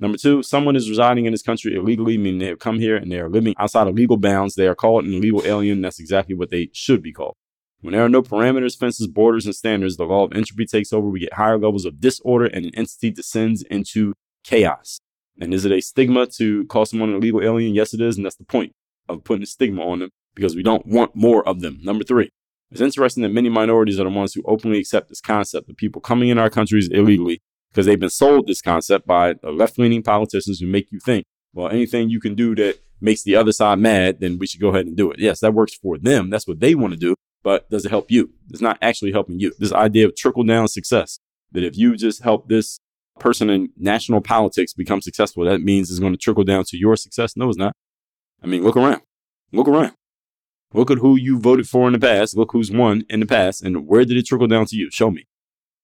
Number 0.00 0.16
two, 0.16 0.42
someone 0.42 0.76
is 0.76 0.88
residing 0.88 1.26
in 1.26 1.32
this 1.32 1.42
country 1.42 1.74
illegally, 1.74 2.16
meaning 2.16 2.38
they 2.38 2.46
have 2.46 2.60
come 2.60 2.78
here 2.78 2.96
and 2.96 3.10
they 3.10 3.18
are 3.18 3.28
living 3.28 3.54
outside 3.58 3.88
of 3.88 3.94
legal 3.94 4.16
bounds. 4.16 4.54
They 4.54 4.68
are 4.68 4.74
called 4.74 5.04
an 5.04 5.12
illegal 5.12 5.42
alien. 5.44 5.80
That's 5.80 5.98
exactly 5.98 6.34
what 6.34 6.50
they 6.50 6.70
should 6.72 7.02
be 7.02 7.12
called. 7.12 7.34
When 7.80 7.92
there 7.92 8.04
are 8.04 8.08
no 8.08 8.22
parameters, 8.22 8.76
fences, 8.76 9.06
borders, 9.06 9.46
and 9.46 9.54
standards, 9.54 9.96
the 9.96 10.04
law 10.04 10.24
of 10.24 10.32
entropy 10.32 10.66
takes 10.66 10.92
over. 10.92 11.08
We 11.08 11.20
get 11.20 11.34
higher 11.34 11.58
levels 11.58 11.84
of 11.84 12.00
disorder 12.00 12.46
and 12.46 12.64
an 12.66 12.74
entity 12.74 13.10
descends 13.10 13.62
into 13.62 14.14
chaos. 14.44 15.00
And 15.40 15.54
is 15.54 15.64
it 15.64 15.72
a 15.72 15.80
stigma 15.80 16.26
to 16.26 16.64
call 16.66 16.86
someone 16.86 17.10
an 17.10 17.16
illegal 17.16 17.42
alien? 17.42 17.74
Yes, 17.74 17.94
it 17.94 18.00
is. 18.00 18.16
And 18.16 18.26
that's 18.26 18.36
the 18.36 18.44
point 18.44 18.72
of 19.08 19.24
putting 19.24 19.42
a 19.42 19.46
stigma 19.46 19.82
on 19.82 20.00
them 20.00 20.10
because 20.34 20.56
we 20.56 20.62
don't 20.62 20.86
want 20.86 21.14
more 21.14 21.46
of 21.48 21.60
them. 21.60 21.78
Number 21.82 22.04
three, 22.04 22.30
it's 22.70 22.80
interesting 22.80 23.22
that 23.22 23.30
many 23.30 23.48
minorities 23.48 23.98
are 23.98 24.04
the 24.04 24.10
ones 24.10 24.34
who 24.34 24.42
openly 24.44 24.78
accept 24.78 25.08
this 25.08 25.20
concept 25.20 25.70
of 25.70 25.76
people 25.76 26.00
coming 26.00 26.28
in 26.28 26.38
our 26.38 26.50
countries 26.50 26.88
illegally 26.88 27.40
because 27.70 27.86
they've 27.86 28.00
been 28.00 28.10
sold 28.10 28.46
this 28.46 28.62
concept 28.62 29.06
by 29.06 29.34
left 29.42 29.78
leaning 29.78 30.02
politicians 30.02 30.60
who 30.60 30.66
make 30.66 30.90
you 30.90 30.98
think, 31.04 31.24
well, 31.52 31.68
anything 31.68 32.10
you 32.10 32.20
can 32.20 32.34
do 32.34 32.54
that 32.56 32.78
makes 33.00 33.22
the 33.22 33.36
other 33.36 33.52
side 33.52 33.78
mad, 33.78 34.20
then 34.20 34.38
we 34.38 34.46
should 34.46 34.60
go 34.60 34.68
ahead 34.68 34.86
and 34.86 34.96
do 34.96 35.10
it. 35.10 35.18
Yes, 35.18 35.40
that 35.40 35.54
works 35.54 35.74
for 35.74 35.98
them. 35.98 36.30
That's 36.30 36.46
what 36.46 36.60
they 36.60 36.74
want 36.74 36.92
to 36.92 36.98
do. 36.98 37.14
But 37.42 37.70
does 37.70 37.84
it 37.84 37.90
help 37.90 38.10
you? 38.10 38.30
It's 38.50 38.60
not 38.60 38.78
actually 38.82 39.12
helping 39.12 39.38
you. 39.38 39.52
This 39.58 39.72
idea 39.72 40.06
of 40.06 40.16
trickle 40.16 40.44
down 40.44 40.68
success 40.68 41.18
that 41.52 41.62
if 41.62 41.76
you 41.76 41.96
just 41.96 42.22
help 42.22 42.48
this 42.48 42.78
person 43.18 43.48
in 43.50 43.70
national 43.76 44.20
politics 44.20 44.72
become 44.72 45.00
successful, 45.00 45.44
that 45.44 45.60
means 45.60 45.90
it's 45.90 46.00
going 46.00 46.12
to 46.12 46.18
trickle 46.18 46.44
down 46.44 46.64
to 46.64 46.76
your 46.76 46.96
success. 46.96 47.36
No, 47.36 47.48
it's 47.48 47.58
not. 47.58 47.72
I 48.42 48.46
mean, 48.46 48.62
look 48.62 48.76
around. 48.76 49.02
Look 49.52 49.68
around. 49.68 49.92
Look 50.74 50.90
at 50.90 50.98
who 50.98 51.16
you 51.16 51.40
voted 51.40 51.68
for 51.68 51.86
in 51.86 51.94
the 51.94 51.98
past. 51.98 52.36
Look 52.36 52.52
who's 52.52 52.70
won 52.70 53.04
in 53.08 53.20
the 53.20 53.26
past. 53.26 53.62
And 53.62 53.86
where 53.86 54.04
did 54.04 54.16
it 54.16 54.26
trickle 54.26 54.46
down 54.46 54.66
to 54.66 54.76
you? 54.76 54.90
Show 54.90 55.10
me. 55.10 55.24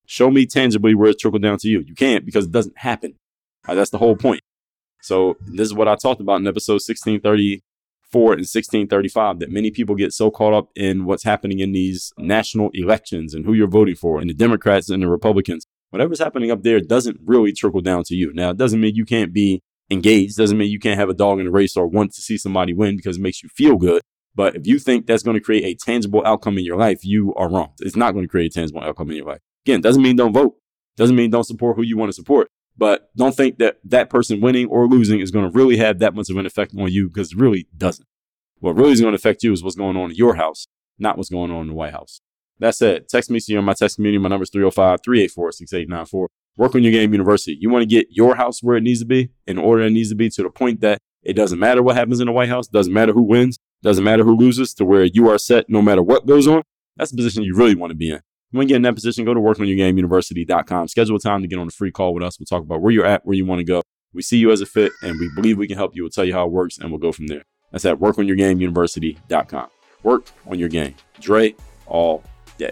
Show 0.05 0.29
me 0.29 0.45
tangibly 0.45 0.95
where 0.95 1.09
it 1.09 1.19
trickled 1.19 1.41
down 1.41 1.57
to 1.59 1.67
you. 1.67 1.81
You 1.81 1.95
can't 1.95 2.25
because 2.25 2.45
it 2.45 2.51
doesn't 2.51 2.77
happen. 2.77 3.15
Right, 3.67 3.75
that's 3.75 3.89
the 3.89 3.97
whole 3.97 4.15
point. 4.15 4.41
So 5.01 5.37
this 5.45 5.67
is 5.67 5.73
what 5.73 5.87
I 5.87 5.95
talked 5.95 6.21
about 6.21 6.39
in 6.39 6.47
episode 6.47 6.81
1634 6.81 8.33
and 8.33 8.39
1635 8.39 9.39
that 9.39 9.51
many 9.51 9.71
people 9.71 9.95
get 9.95 10.13
so 10.13 10.31
caught 10.31 10.53
up 10.53 10.69
in 10.75 11.05
what's 11.05 11.23
happening 11.23 11.59
in 11.59 11.71
these 11.73 12.11
national 12.17 12.69
elections 12.73 13.33
and 13.33 13.45
who 13.45 13.53
you're 13.53 13.67
voting 13.67 13.95
for 13.95 14.19
and 14.19 14.29
the 14.29 14.33
Democrats 14.33 14.89
and 14.89 15.03
the 15.03 15.07
Republicans. 15.07 15.65
Whatever's 15.91 16.19
happening 16.19 16.51
up 16.51 16.63
there 16.63 16.79
doesn't 16.79 17.19
really 17.23 17.53
trickle 17.53 17.81
down 17.81 18.03
to 18.05 18.15
you. 18.15 18.33
Now, 18.33 18.49
it 18.49 18.57
doesn't 18.57 18.81
mean 18.81 18.95
you 18.95 19.05
can't 19.05 19.31
be 19.31 19.61
engaged, 19.91 20.37
doesn't 20.37 20.57
mean 20.57 20.71
you 20.71 20.79
can't 20.79 20.99
have 20.99 21.09
a 21.09 21.13
dog 21.13 21.39
in 21.39 21.45
the 21.45 21.51
race 21.51 21.77
or 21.77 21.87
want 21.87 22.13
to 22.13 22.21
see 22.21 22.37
somebody 22.37 22.73
win 22.73 22.97
because 22.97 23.17
it 23.17 23.21
makes 23.21 23.43
you 23.43 23.49
feel 23.49 23.77
good. 23.77 24.01
But 24.35 24.55
if 24.55 24.67
you 24.67 24.79
think 24.79 25.05
that's 25.05 25.23
going 25.23 25.37
to 25.37 25.43
create 25.43 25.63
a 25.63 25.75
tangible 25.75 26.21
outcome 26.25 26.57
in 26.57 26.65
your 26.65 26.77
life, 26.77 27.05
you 27.05 27.33
are 27.35 27.49
wrong. 27.49 27.71
It's 27.79 27.95
not 27.95 28.11
going 28.11 28.25
to 28.25 28.29
create 28.29 28.51
a 28.51 28.59
tangible 28.59 28.81
outcome 28.81 29.09
in 29.11 29.17
your 29.17 29.27
life. 29.27 29.39
Again, 29.65 29.81
doesn't 29.81 30.01
mean 30.01 30.15
don't 30.15 30.33
vote. 30.33 30.55
Doesn't 30.97 31.15
mean 31.15 31.31
don't 31.31 31.43
support 31.43 31.75
who 31.75 31.83
you 31.83 31.97
want 31.97 32.09
to 32.09 32.13
support. 32.13 32.49
But 32.77 33.09
don't 33.15 33.35
think 33.35 33.57
that 33.59 33.79
that 33.85 34.09
person 34.09 34.41
winning 34.41 34.67
or 34.67 34.87
losing 34.87 35.19
is 35.19 35.31
going 35.31 35.49
to 35.49 35.57
really 35.57 35.77
have 35.77 35.99
that 35.99 36.13
much 36.13 36.29
of 36.29 36.37
an 36.37 36.45
effect 36.45 36.73
on 36.77 36.91
you 36.91 37.07
because 37.07 37.31
it 37.31 37.37
really 37.37 37.67
doesn't. 37.75 38.07
What 38.59 38.75
really 38.75 38.91
is 38.91 39.01
going 39.01 39.13
to 39.13 39.17
affect 39.17 39.43
you 39.43 39.53
is 39.53 39.63
what's 39.63 39.75
going 39.75 39.97
on 39.97 40.11
in 40.11 40.15
your 40.15 40.35
house, 40.35 40.67
not 40.99 41.17
what's 41.17 41.29
going 41.29 41.51
on 41.51 41.63
in 41.63 41.67
the 41.67 41.73
White 41.73 41.93
House. 41.93 42.21
That 42.59 42.75
said, 42.75 43.09
text 43.09 43.29
me, 43.29 43.39
see 43.39 43.53
you 43.53 43.59
on 43.59 43.65
my 43.65 43.73
text 43.73 43.97
community. 43.97 44.21
My 44.21 44.29
number 44.29 44.43
is 44.43 44.49
305 44.49 45.01
384 45.03 45.51
6894. 45.51 46.29
Work 46.57 46.75
on 46.75 46.83
your 46.83 46.91
game 46.91 47.11
university. 47.11 47.57
You 47.59 47.69
want 47.69 47.81
to 47.83 47.87
get 47.87 48.07
your 48.11 48.35
house 48.35 48.63
where 48.63 48.77
it 48.77 48.83
needs 48.83 48.99
to 48.99 49.05
be 49.05 49.29
in 49.45 49.57
order 49.57 49.83
it 49.83 49.91
needs 49.91 50.09
to 50.09 50.15
be 50.15 50.29
to 50.29 50.43
the 50.43 50.49
point 50.49 50.79
that 50.81 50.99
it 51.21 51.33
doesn't 51.33 51.59
matter 51.59 51.83
what 51.83 51.95
happens 51.95 52.19
in 52.19 52.27
the 52.27 52.31
White 52.31 52.49
House, 52.49 52.67
doesn't 52.67 52.93
matter 52.93 53.11
who 53.11 53.23
wins, 53.23 53.57
doesn't 53.81 54.03
matter 54.03 54.23
who 54.23 54.37
loses, 54.37 54.73
to 54.75 54.85
where 54.85 55.03
you 55.03 55.29
are 55.29 55.37
set 55.37 55.69
no 55.69 55.81
matter 55.81 56.01
what 56.01 56.25
goes 56.25 56.47
on. 56.47 56.61
That's 56.95 57.11
the 57.11 57.17
position 57.17 57.43
you 57.43 57.55
really 57.55 57.75
want 57.75 57.91
to 57.91 57.95
be 57.95 58.11
in. 58.11 58.21
You 58.55 58.59
want 58.59 58.69
to 58.69 58.71
get 58.71 58.75
in 58.77 58.81
that 58.83 58.95
position, 58.95 59.25
go 59.25 59.33
to 59.33 59.39
workonyourgameuniversity.com. 59.41 60.87
Schedule 60.87 61.17
a 61.17 61.19
time 61.19 61.41
to 61.41 61.47
get 61.49 61.59
on 61.59 61.67
a 61.67 61.71
free 61.71 61.91
call 61.91 62.13
with 62.13 62.23
us. 62.23 62.39
We'll 62.39 62.45
talk 62.45 62.63
about 62.63 62.81
where 62.81 62.93
you're 62.93 63.05
at, 63.05 63.25
where 63.25 63.35
you 63.35 63.45
want 63.45 63.59
to 63.59 63.65
go. 63.65 63.81
We 64.13 64.21
see 64.21 64.37
you 64.37 64.49
as 64.49 64.61
a 64.61 64.65
fit, 64.65 64.93
and 65.03 65.19
we 65.19 65.29
believe 65.35 65.57
we 65.57 65.67
can 65.67 65.75
help 65.75 65.93
you. 65.93 66.03
We'll 66.03 66.09
tell 66.09 66.23
you 66.23 66.31
how 66.31 66.45
it 66.45 66.53
works, 66.53 66.77
and 66.77 66.89
we'll 66.89 66.99
go 66.99 67.11
from 67.11 67.27
there. 67.27 67.43
That's 67.73 67.83
at 67.83 67.97
workonyourgameuniversity.com. 67.97 69.67
Work 70.03 70.31
on 70.47 70.57
your 70.57 70.69
game. 70.69 70.95
Dre 71.19 71.53
all 71.85 72.23
day. 72.57 72.71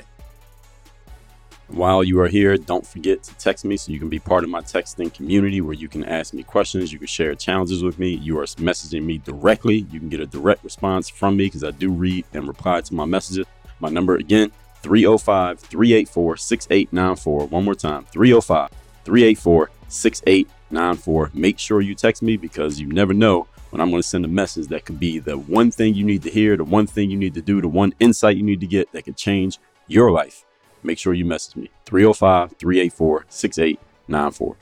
While 1.67 2.05
you 2.05 2.17
are 2.21 2.29
here, 2.29 2.55
don't 2.55 2.87
forget 2.87 3.21
to 3.23 3.35
text 3.35 3.65
me 3.65 3.75
so 3.75 3.91
you 3.91 3.99
can 3.99 4.07
be 4.07 4.19
part 4.19 4.45
of 4.45 4.49
my 4.49 4.61
texting 4.61 5.13
community 5.13 5.59
where 5.59 5.73
you 5.73 5.89
can 5.89 6.05
ask 6.05 6.33
me 6.33 6.43
questions, 6.43 6.93
you 6.93 6.97
can 6.97 7.07
share 7.07 7.35
challenges 7.35 7.83
with 7.83 7.99
me. 7.99 8.07
You 8.07 8.39
are 8.39 8.45
messaging 8.45 9.03
me 9.03 9.17
directly. 9.17 9.85
You 9.91 9.99
can 9.99 10.07
get 10.07 10.21
a 10.21 10.27
direct 10.27 10.63
response 10.63 11.09
from 11.09 11.35
me 11.35 11.47
because 11.47 11.65
I 11.65 11.71
do 11.71 11.91
read 11.91 12.23
and 12.31 12.47
reply 12.47 12.79
to 12.79 12.93
my 12.93 13.03
messages. 13.03 13.45
My 13.81 13.89
number 13.89 14.15
again, 14.15 14.49
305 14.83 15.59
384 15.59 16.37
6894. 16.37 17.47
One 17.47 17.65
more 17.65 17.75
time 17.75 18.05
305 18.05 18.69
384 19.05 19.71
6894. 19.87 21.31
Make 21.33 21.57
sure 21.57 21.81
you 21.81 21.95
text 21.95 22.21
me 22.21 22.37
because 22.37 22.79
you 22.79 22.87
never 22.87 23.13
know 23.13 23.47
when 23.71 23.81
I'm 23.81 23.89
going 23.89 24.03
to 24.03 24.07
send 24.07 24.23
a 24.23 24.27
message 24.27 24.67
that 24.67 24.85
could 24.85 24.99
be 24.99 25.17
the 25.17 25.37
one 25.37 25.71
thing 25.71 25.95
you 25.95 26.03
need 26.03 26.21
to 26.23 26.29
hear, 26.29 26.55
the 26.55 26.63
one 26.63 26.85
thing 26.85 27.09
you 27.09 27.17
need 27.17 27.33
to 27.33 27.41
do, 27.41 27.59
the 27.59 27.67
one 27.67 27.95
insight 27.99 28.37
you 28.37 28.43
need 28.43 28.59
to 28.59 28.67
get 28.67 28.91
that 28.91 29.03
could 29.03 29.17
change 29.17 29.57
your 29.87 30.11
life. 30.11 30.45
Make 30.83 30.99
sure 30.99 31.13
you 31.13 31.25
message 31.25 31.55
me 31.55 31.71
305 31.85 32.57
384 32.57 33.25
6894. 33.29 34.57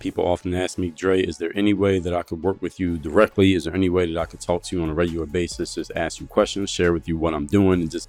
People 0.00 0.26
often 0.26 0.54
ask 0.54 0.78
me, 0.78 0.90
Dre, 0.90 1.22
is 1.22 1.38
there 1.38 1.52
any 1.54 1.74
way 1.74 1.98
that 2.00 2.14
I 2.14 2.22
could 2.22 2.42
work 2.42 2.60
with 2.60 2.80
you 2.80 2.96
directly? 2.96 3.54
Is 3.54 3.64
there 3.64 3.74
any 3.74 3.90
way 3.90 4.12
that 4.12 4.18
I 4.18 4.24
could 4.24 4.40
talk 4.40 4.62
to 4.64 4.76
you 4.76 4.82
on 4.82 4.88
a 4.88 4.94
regular 4.94 5.26
basis? 5.26 5.74
Just 5.74 5.92
ask 5.94 6.20
you 6.20 6.26
questions, 6.26 6.70
share 6.70 6.92
with 6.92 7.06
you 7.06 7.18
what 7.18 7.34
I'm 7.34 7.46
doing, 7.46 7.82
and 7.82 7.90
just 7.90 8.08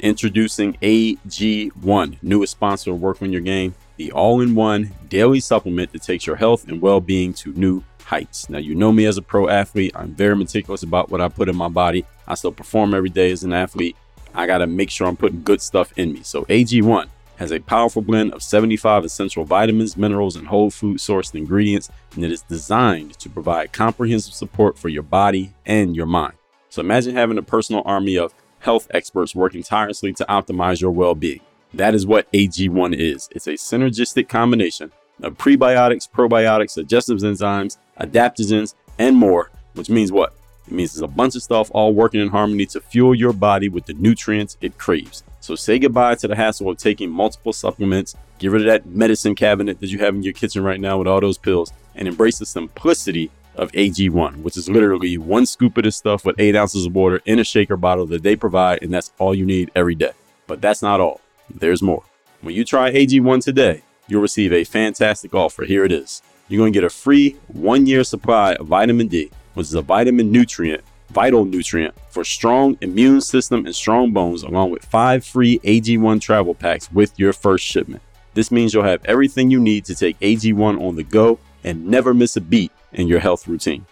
Introducing 0.00 0.74
AG1, 0.74 2.18
newest 2.22 2.52
sponsor 2.52 2.90
of 2.90 3.00
Work 3.00 3.22
on 3.22 3.32
Your 3.32 3.40
Game 3.40 3.74
the 4.00 4.12
all 4.12 4.40
in 4.40 4.54
one 4.54 4.90
daily 5.10 5.40
supplement 5.40 5.92
that 5.92 6.00
takes 6.00 6.26
your 6.26 6.36
health 6.36 6.66
and 6.66 6.80
well 6.80 7.02
being 7.02 7.34
to 7.34 7.52
new 7.52 7.84
heights. 8.02 8.48
Now, 8.48 8.56
you 8.56 8.74
know 8.74 8.92
me 8.92 9.04
as 9.04 9.18
a 9.18 9.22
pro 9.22 9.46
athlete, 9.46 9.92
I'm 9.94 10.14
very 10.14 10.34
meticulous 10.34 10.82
about 10.82 11.10
what 11.10 11.20
I 11.20 11.28
put 11.28 11.50
in 11.50 11.56
my 11.56 11.68
body. 11.68 12.06
I 12.26 12.34
still 12.34 12.50
perform 12.50 12.94
every 12.94 13.10
day 13.10 13.30
as 13.30 13.44
an 13.44 13.52
athlete. 13.52 13.98
I 14.32 14.46
got 14.46 14.58
to 14.58 14.66
make 14.66 14.88
sure 14.88 15.06
I'm 15.06 15.18
putting 15.18 15.42
good 15.42 15.60
stuff 15.60 15.92
in 15.98 16.14
me. 16.14 16.22
So, 16.22 16.44
AG1 16.46 17.08
has 17.36 17.52
a 17.52 17.60
powerful 17.60 18.00
blend 18.00 18.32
of 18.32 18.42
75 18.42 19.04
essential 19.04 19.44
vitamins, 19.44 19.98
minerals, 19.98 20.34
and 20.34 20.46
whole 20.46 20.70
food 20.70 20.96
sourced 20.96 21.34
ingredients, 21.34 21.90
and 22.14 22.24
it 22.24 22.32
is 22.32 22.40
designed 22.40 23.18
to 23.18 23.28
provide 23.28 23.74
comprehensive 23.74 24.32
support 24.32 24.78
for 24.78 24.88
your 24.88 25.02
body 25.02 25.52
and 25.66 25.94
your 25.94 26.06
mind. 26.06 26.34
So, 26.70 26.80
imagine 26.80 27.14
having 27.14 27.36
a 27.36 27.42
personal 27.42 27.82
army 27.84 28.16
of 28.16 28.32
health 28.60 28.86
experts 28.92 29.34
working 29.34 29.62
tirelessly 29.62 30.12
to 30.14 30.24
optimize 30.28 30.80
your 30.80 30.90
well 30.90 31.14
being. 31.14 31.40
That 31.74 31.94
is 31.94 32.06
what 32.06 32.30
AG1 32.32 32.94
is. 32.94 33.28
It's 33.32 33.46
a 33.46 33.52
synergistic 33.52 34.28
combination 34.28 34.92
of 35.22 35.36
prebiotics, 35.36 36.08
probiotics, 36.10 36.76
digestive 36.76 37.18
enzymes, 37.18 37.76
adaptogens, 38.00 38.74
and 38.98 39.16
more, 39.16 39.50
which 39.74 39.90
means 39.90 40.10
what? 40.12 40.34
It 40.66 40.72
means 40.72 40.92
there's 40.92 41.02
a 41.02 41.08
bunch 41.08 41.36
of 41.36 41.42
stuff 41.42 41.70
all 41.72 41.92
working 41.92 42.20
in 42.20 42.28
harmony 42.28 42.66
to 42.66 42.80
fuel 42.80 43.14
your 43.14 43.32
body 43.32 43.68
with 43.68 43.86
the 43.86 43.94
nutrients 43.94 44.56
it 44.60 44.78
craves. 44.78 45.22
So 45.40 45.54
say 45.54 45.78
goodbye 45.78 46.16
to 46.16 46.28
the 46.28 46.36
hassle 46.36 46.70
of 46.70 46.76
taking 46.76 47.10
multiple 47.10 47.52
supplements, 47.52 48.14
get 48.38 48.50
rid 48.50 48.62
of 48.62 48.66
that 48.66 48.86
medicine 48.86 49.34
cabinet 49.34 49.80
that 49.80 49.88
you 49.88 49.98
have 49.98 50.14
in 50.14 50.22
your 50.22 50.32
kitchen 50.32 50.62
right 50.62 50.80
now 50.80 50.98
with 50.98 51.08
all 51.08 51.20
those 51.20 51.38
pills, 51.38 51.72
and 51.94 52.06
embrace 52.06 52.38
the 52.38 52.46
simplicity 52.46 53.30
of 53.56 53.72
AG1, 53.72 54.42
which 54.42 54.56
is 54.56 54.68
literally 54.68 55.18
one 55.18 55.46
scoop 55.46 55.76
of 55.76 55.84
this 55.84 55.96
stuff 55.96 56.24
with 56.24 56.38
eight 56.38 56.56
ounces 56.56 56.86
of 56.86 56.94
water 56.94 57.20
in 57.24 57.38
a 57.38 57.44
shaker 57.44 57.76
bottle 57.76 58.06
that 58.06 58.22
they 58.22 58.36
provide, 58.36 58.82
and 58.82 58.92
that's 58.92 59.12
all 59.18 59.34
you 59.34 59.44
need 59.44 59.70
every 59.74 59.94
day. 59.94 60.12
But 60.46 60.60
that's 60.60 60.82
not 60.82 61.00
all. 61.00 61.20
There's 61.52 61.82
more. 61.82 62.04
When 62.40 62.54
you 62.54 62.64
try 62.64 62.90
AG1 62.92 63.44
today, 63.44 63.82
you'll 64.08 64.22
receive 64.22 64.52
a 64.52 64.64
fantastic 64.64 65.34
offer. 65.34 65.64
Here 65.64 65.84
it 65.84 65.92
is. 65.92 66.22
You're 66.48 66.58
going 66.58 66.72
to 66.72 66.76
get 66.76 66.84
a 66.84 66.90
free 66.90 67.36
one 67.48 67.86
year 67.86 68.02
supply 68.02 68.54
of 68.54 68.66
vitamin 68.66 69.08
D, 69.08 69.30
which 69.54 69.66
is 69.66 69.74
a 69.74 69.82
vitamin 69.82 70.32
nutrient, 70.32 70.82
vital 71.10 71.44
nutrient 71.44 71.94
for 72.08 72.24
strong 72.24 72.76
immune 72.80 73.20
system 73.20 73.66
and 73.66 73.74
strong 73.74 74.12
bones, 74.12 74.42
along 74.42 74.70
with 74.70 74.84
five 74.84 75.24
free 75.24 75.58
AG1 75.60 76.20
travel 76.20 76.54
packs 76.54 76.90
with 76.90 77.16
your 77.18 77.32
first 77.32 77.64
shipment. 77.64 78.02
This 78.34 78.50
means 78.50 78.72
you'll 78.72 78.84
have 78.84 79.04
everything 79.04 79.50
you 79.50 79.60
need 79.60 79.84
to 79.86 79.94
take 79.94 80.18
AG1 80.20 80.80
on 80.80 80.96
the 80.96 81.04
go 81.04 81.38
and 81.62 81.86
never 81.86 82.14
miss 82.14 82.36
a 82.36 82.40
beat 82.40 82.72
in 82.92 83.08
your 83.08 83.20
health 83.20 83.48
routine. 83.48 83.86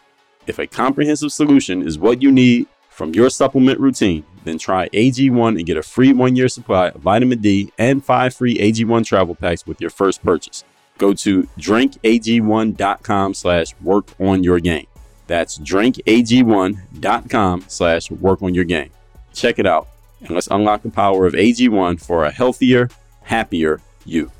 If 0.46 0.58
a 0.58 0.66
comprehensive 0.66 1.32
solution 1.32 1.86
is 1.86 1.98
what 1.98 2.22
you 2.22 2.32
need 2.32 2.66
from 2.88 3.14
your 3.14 3.28
supplement 3.30 3.78
routine, 3.78 4.24
then 4.44 4.58
try 4.58 4.88
AG1 4.88 5.56
and 5.56 5.66
get 5.66 5.76
a 5.76 5.82
free 5.82 6.12
one 6.12 6.34
year 6.36 6.48
supply 6.48 6.88
of 6.88 7.02
vitamin 7.02 7.40
D 7.40 7.72
and 7.78 8.04
five 8.04 8.34
free 8.34 8.58
AG1 8.58 9.04
travel 9.04 9.34
packs 9.34 9.66
with 9.66 9.80
your 9.80 9.90
first 9.90 10.22
purchase. 10.22 10.64
Go 10.96 11.12
to 11.14 11.42
drinkag1.com 11.58 13.34
slash 13.34 13.74
work 13.82 14.08
on 14.18 14.42
your 14.42 14.58
game. 14.58 14.86
That's 15.26 15.58
drinkag1.com 15.58 17.64
slash 17.68 18.10
work 18.10 18.42
on 18.42 18.54
your 18.54 18.64
game. 18.64 18.90
Check 19.32 19.58
it 19.58 19.66
out 19.66 19.88
and 20.20 20.30
let's 20.30 20.48
unlock 20.48 20.82
the 20.82 20.90
power 20.90 21.26
of 21.26 21.34
AG1 21.34 22.04
for 22.04 22.24
a 22.24 22.30
healthier, 22.30 22.88
happier 23.22 23.80
you. 24.04 24.30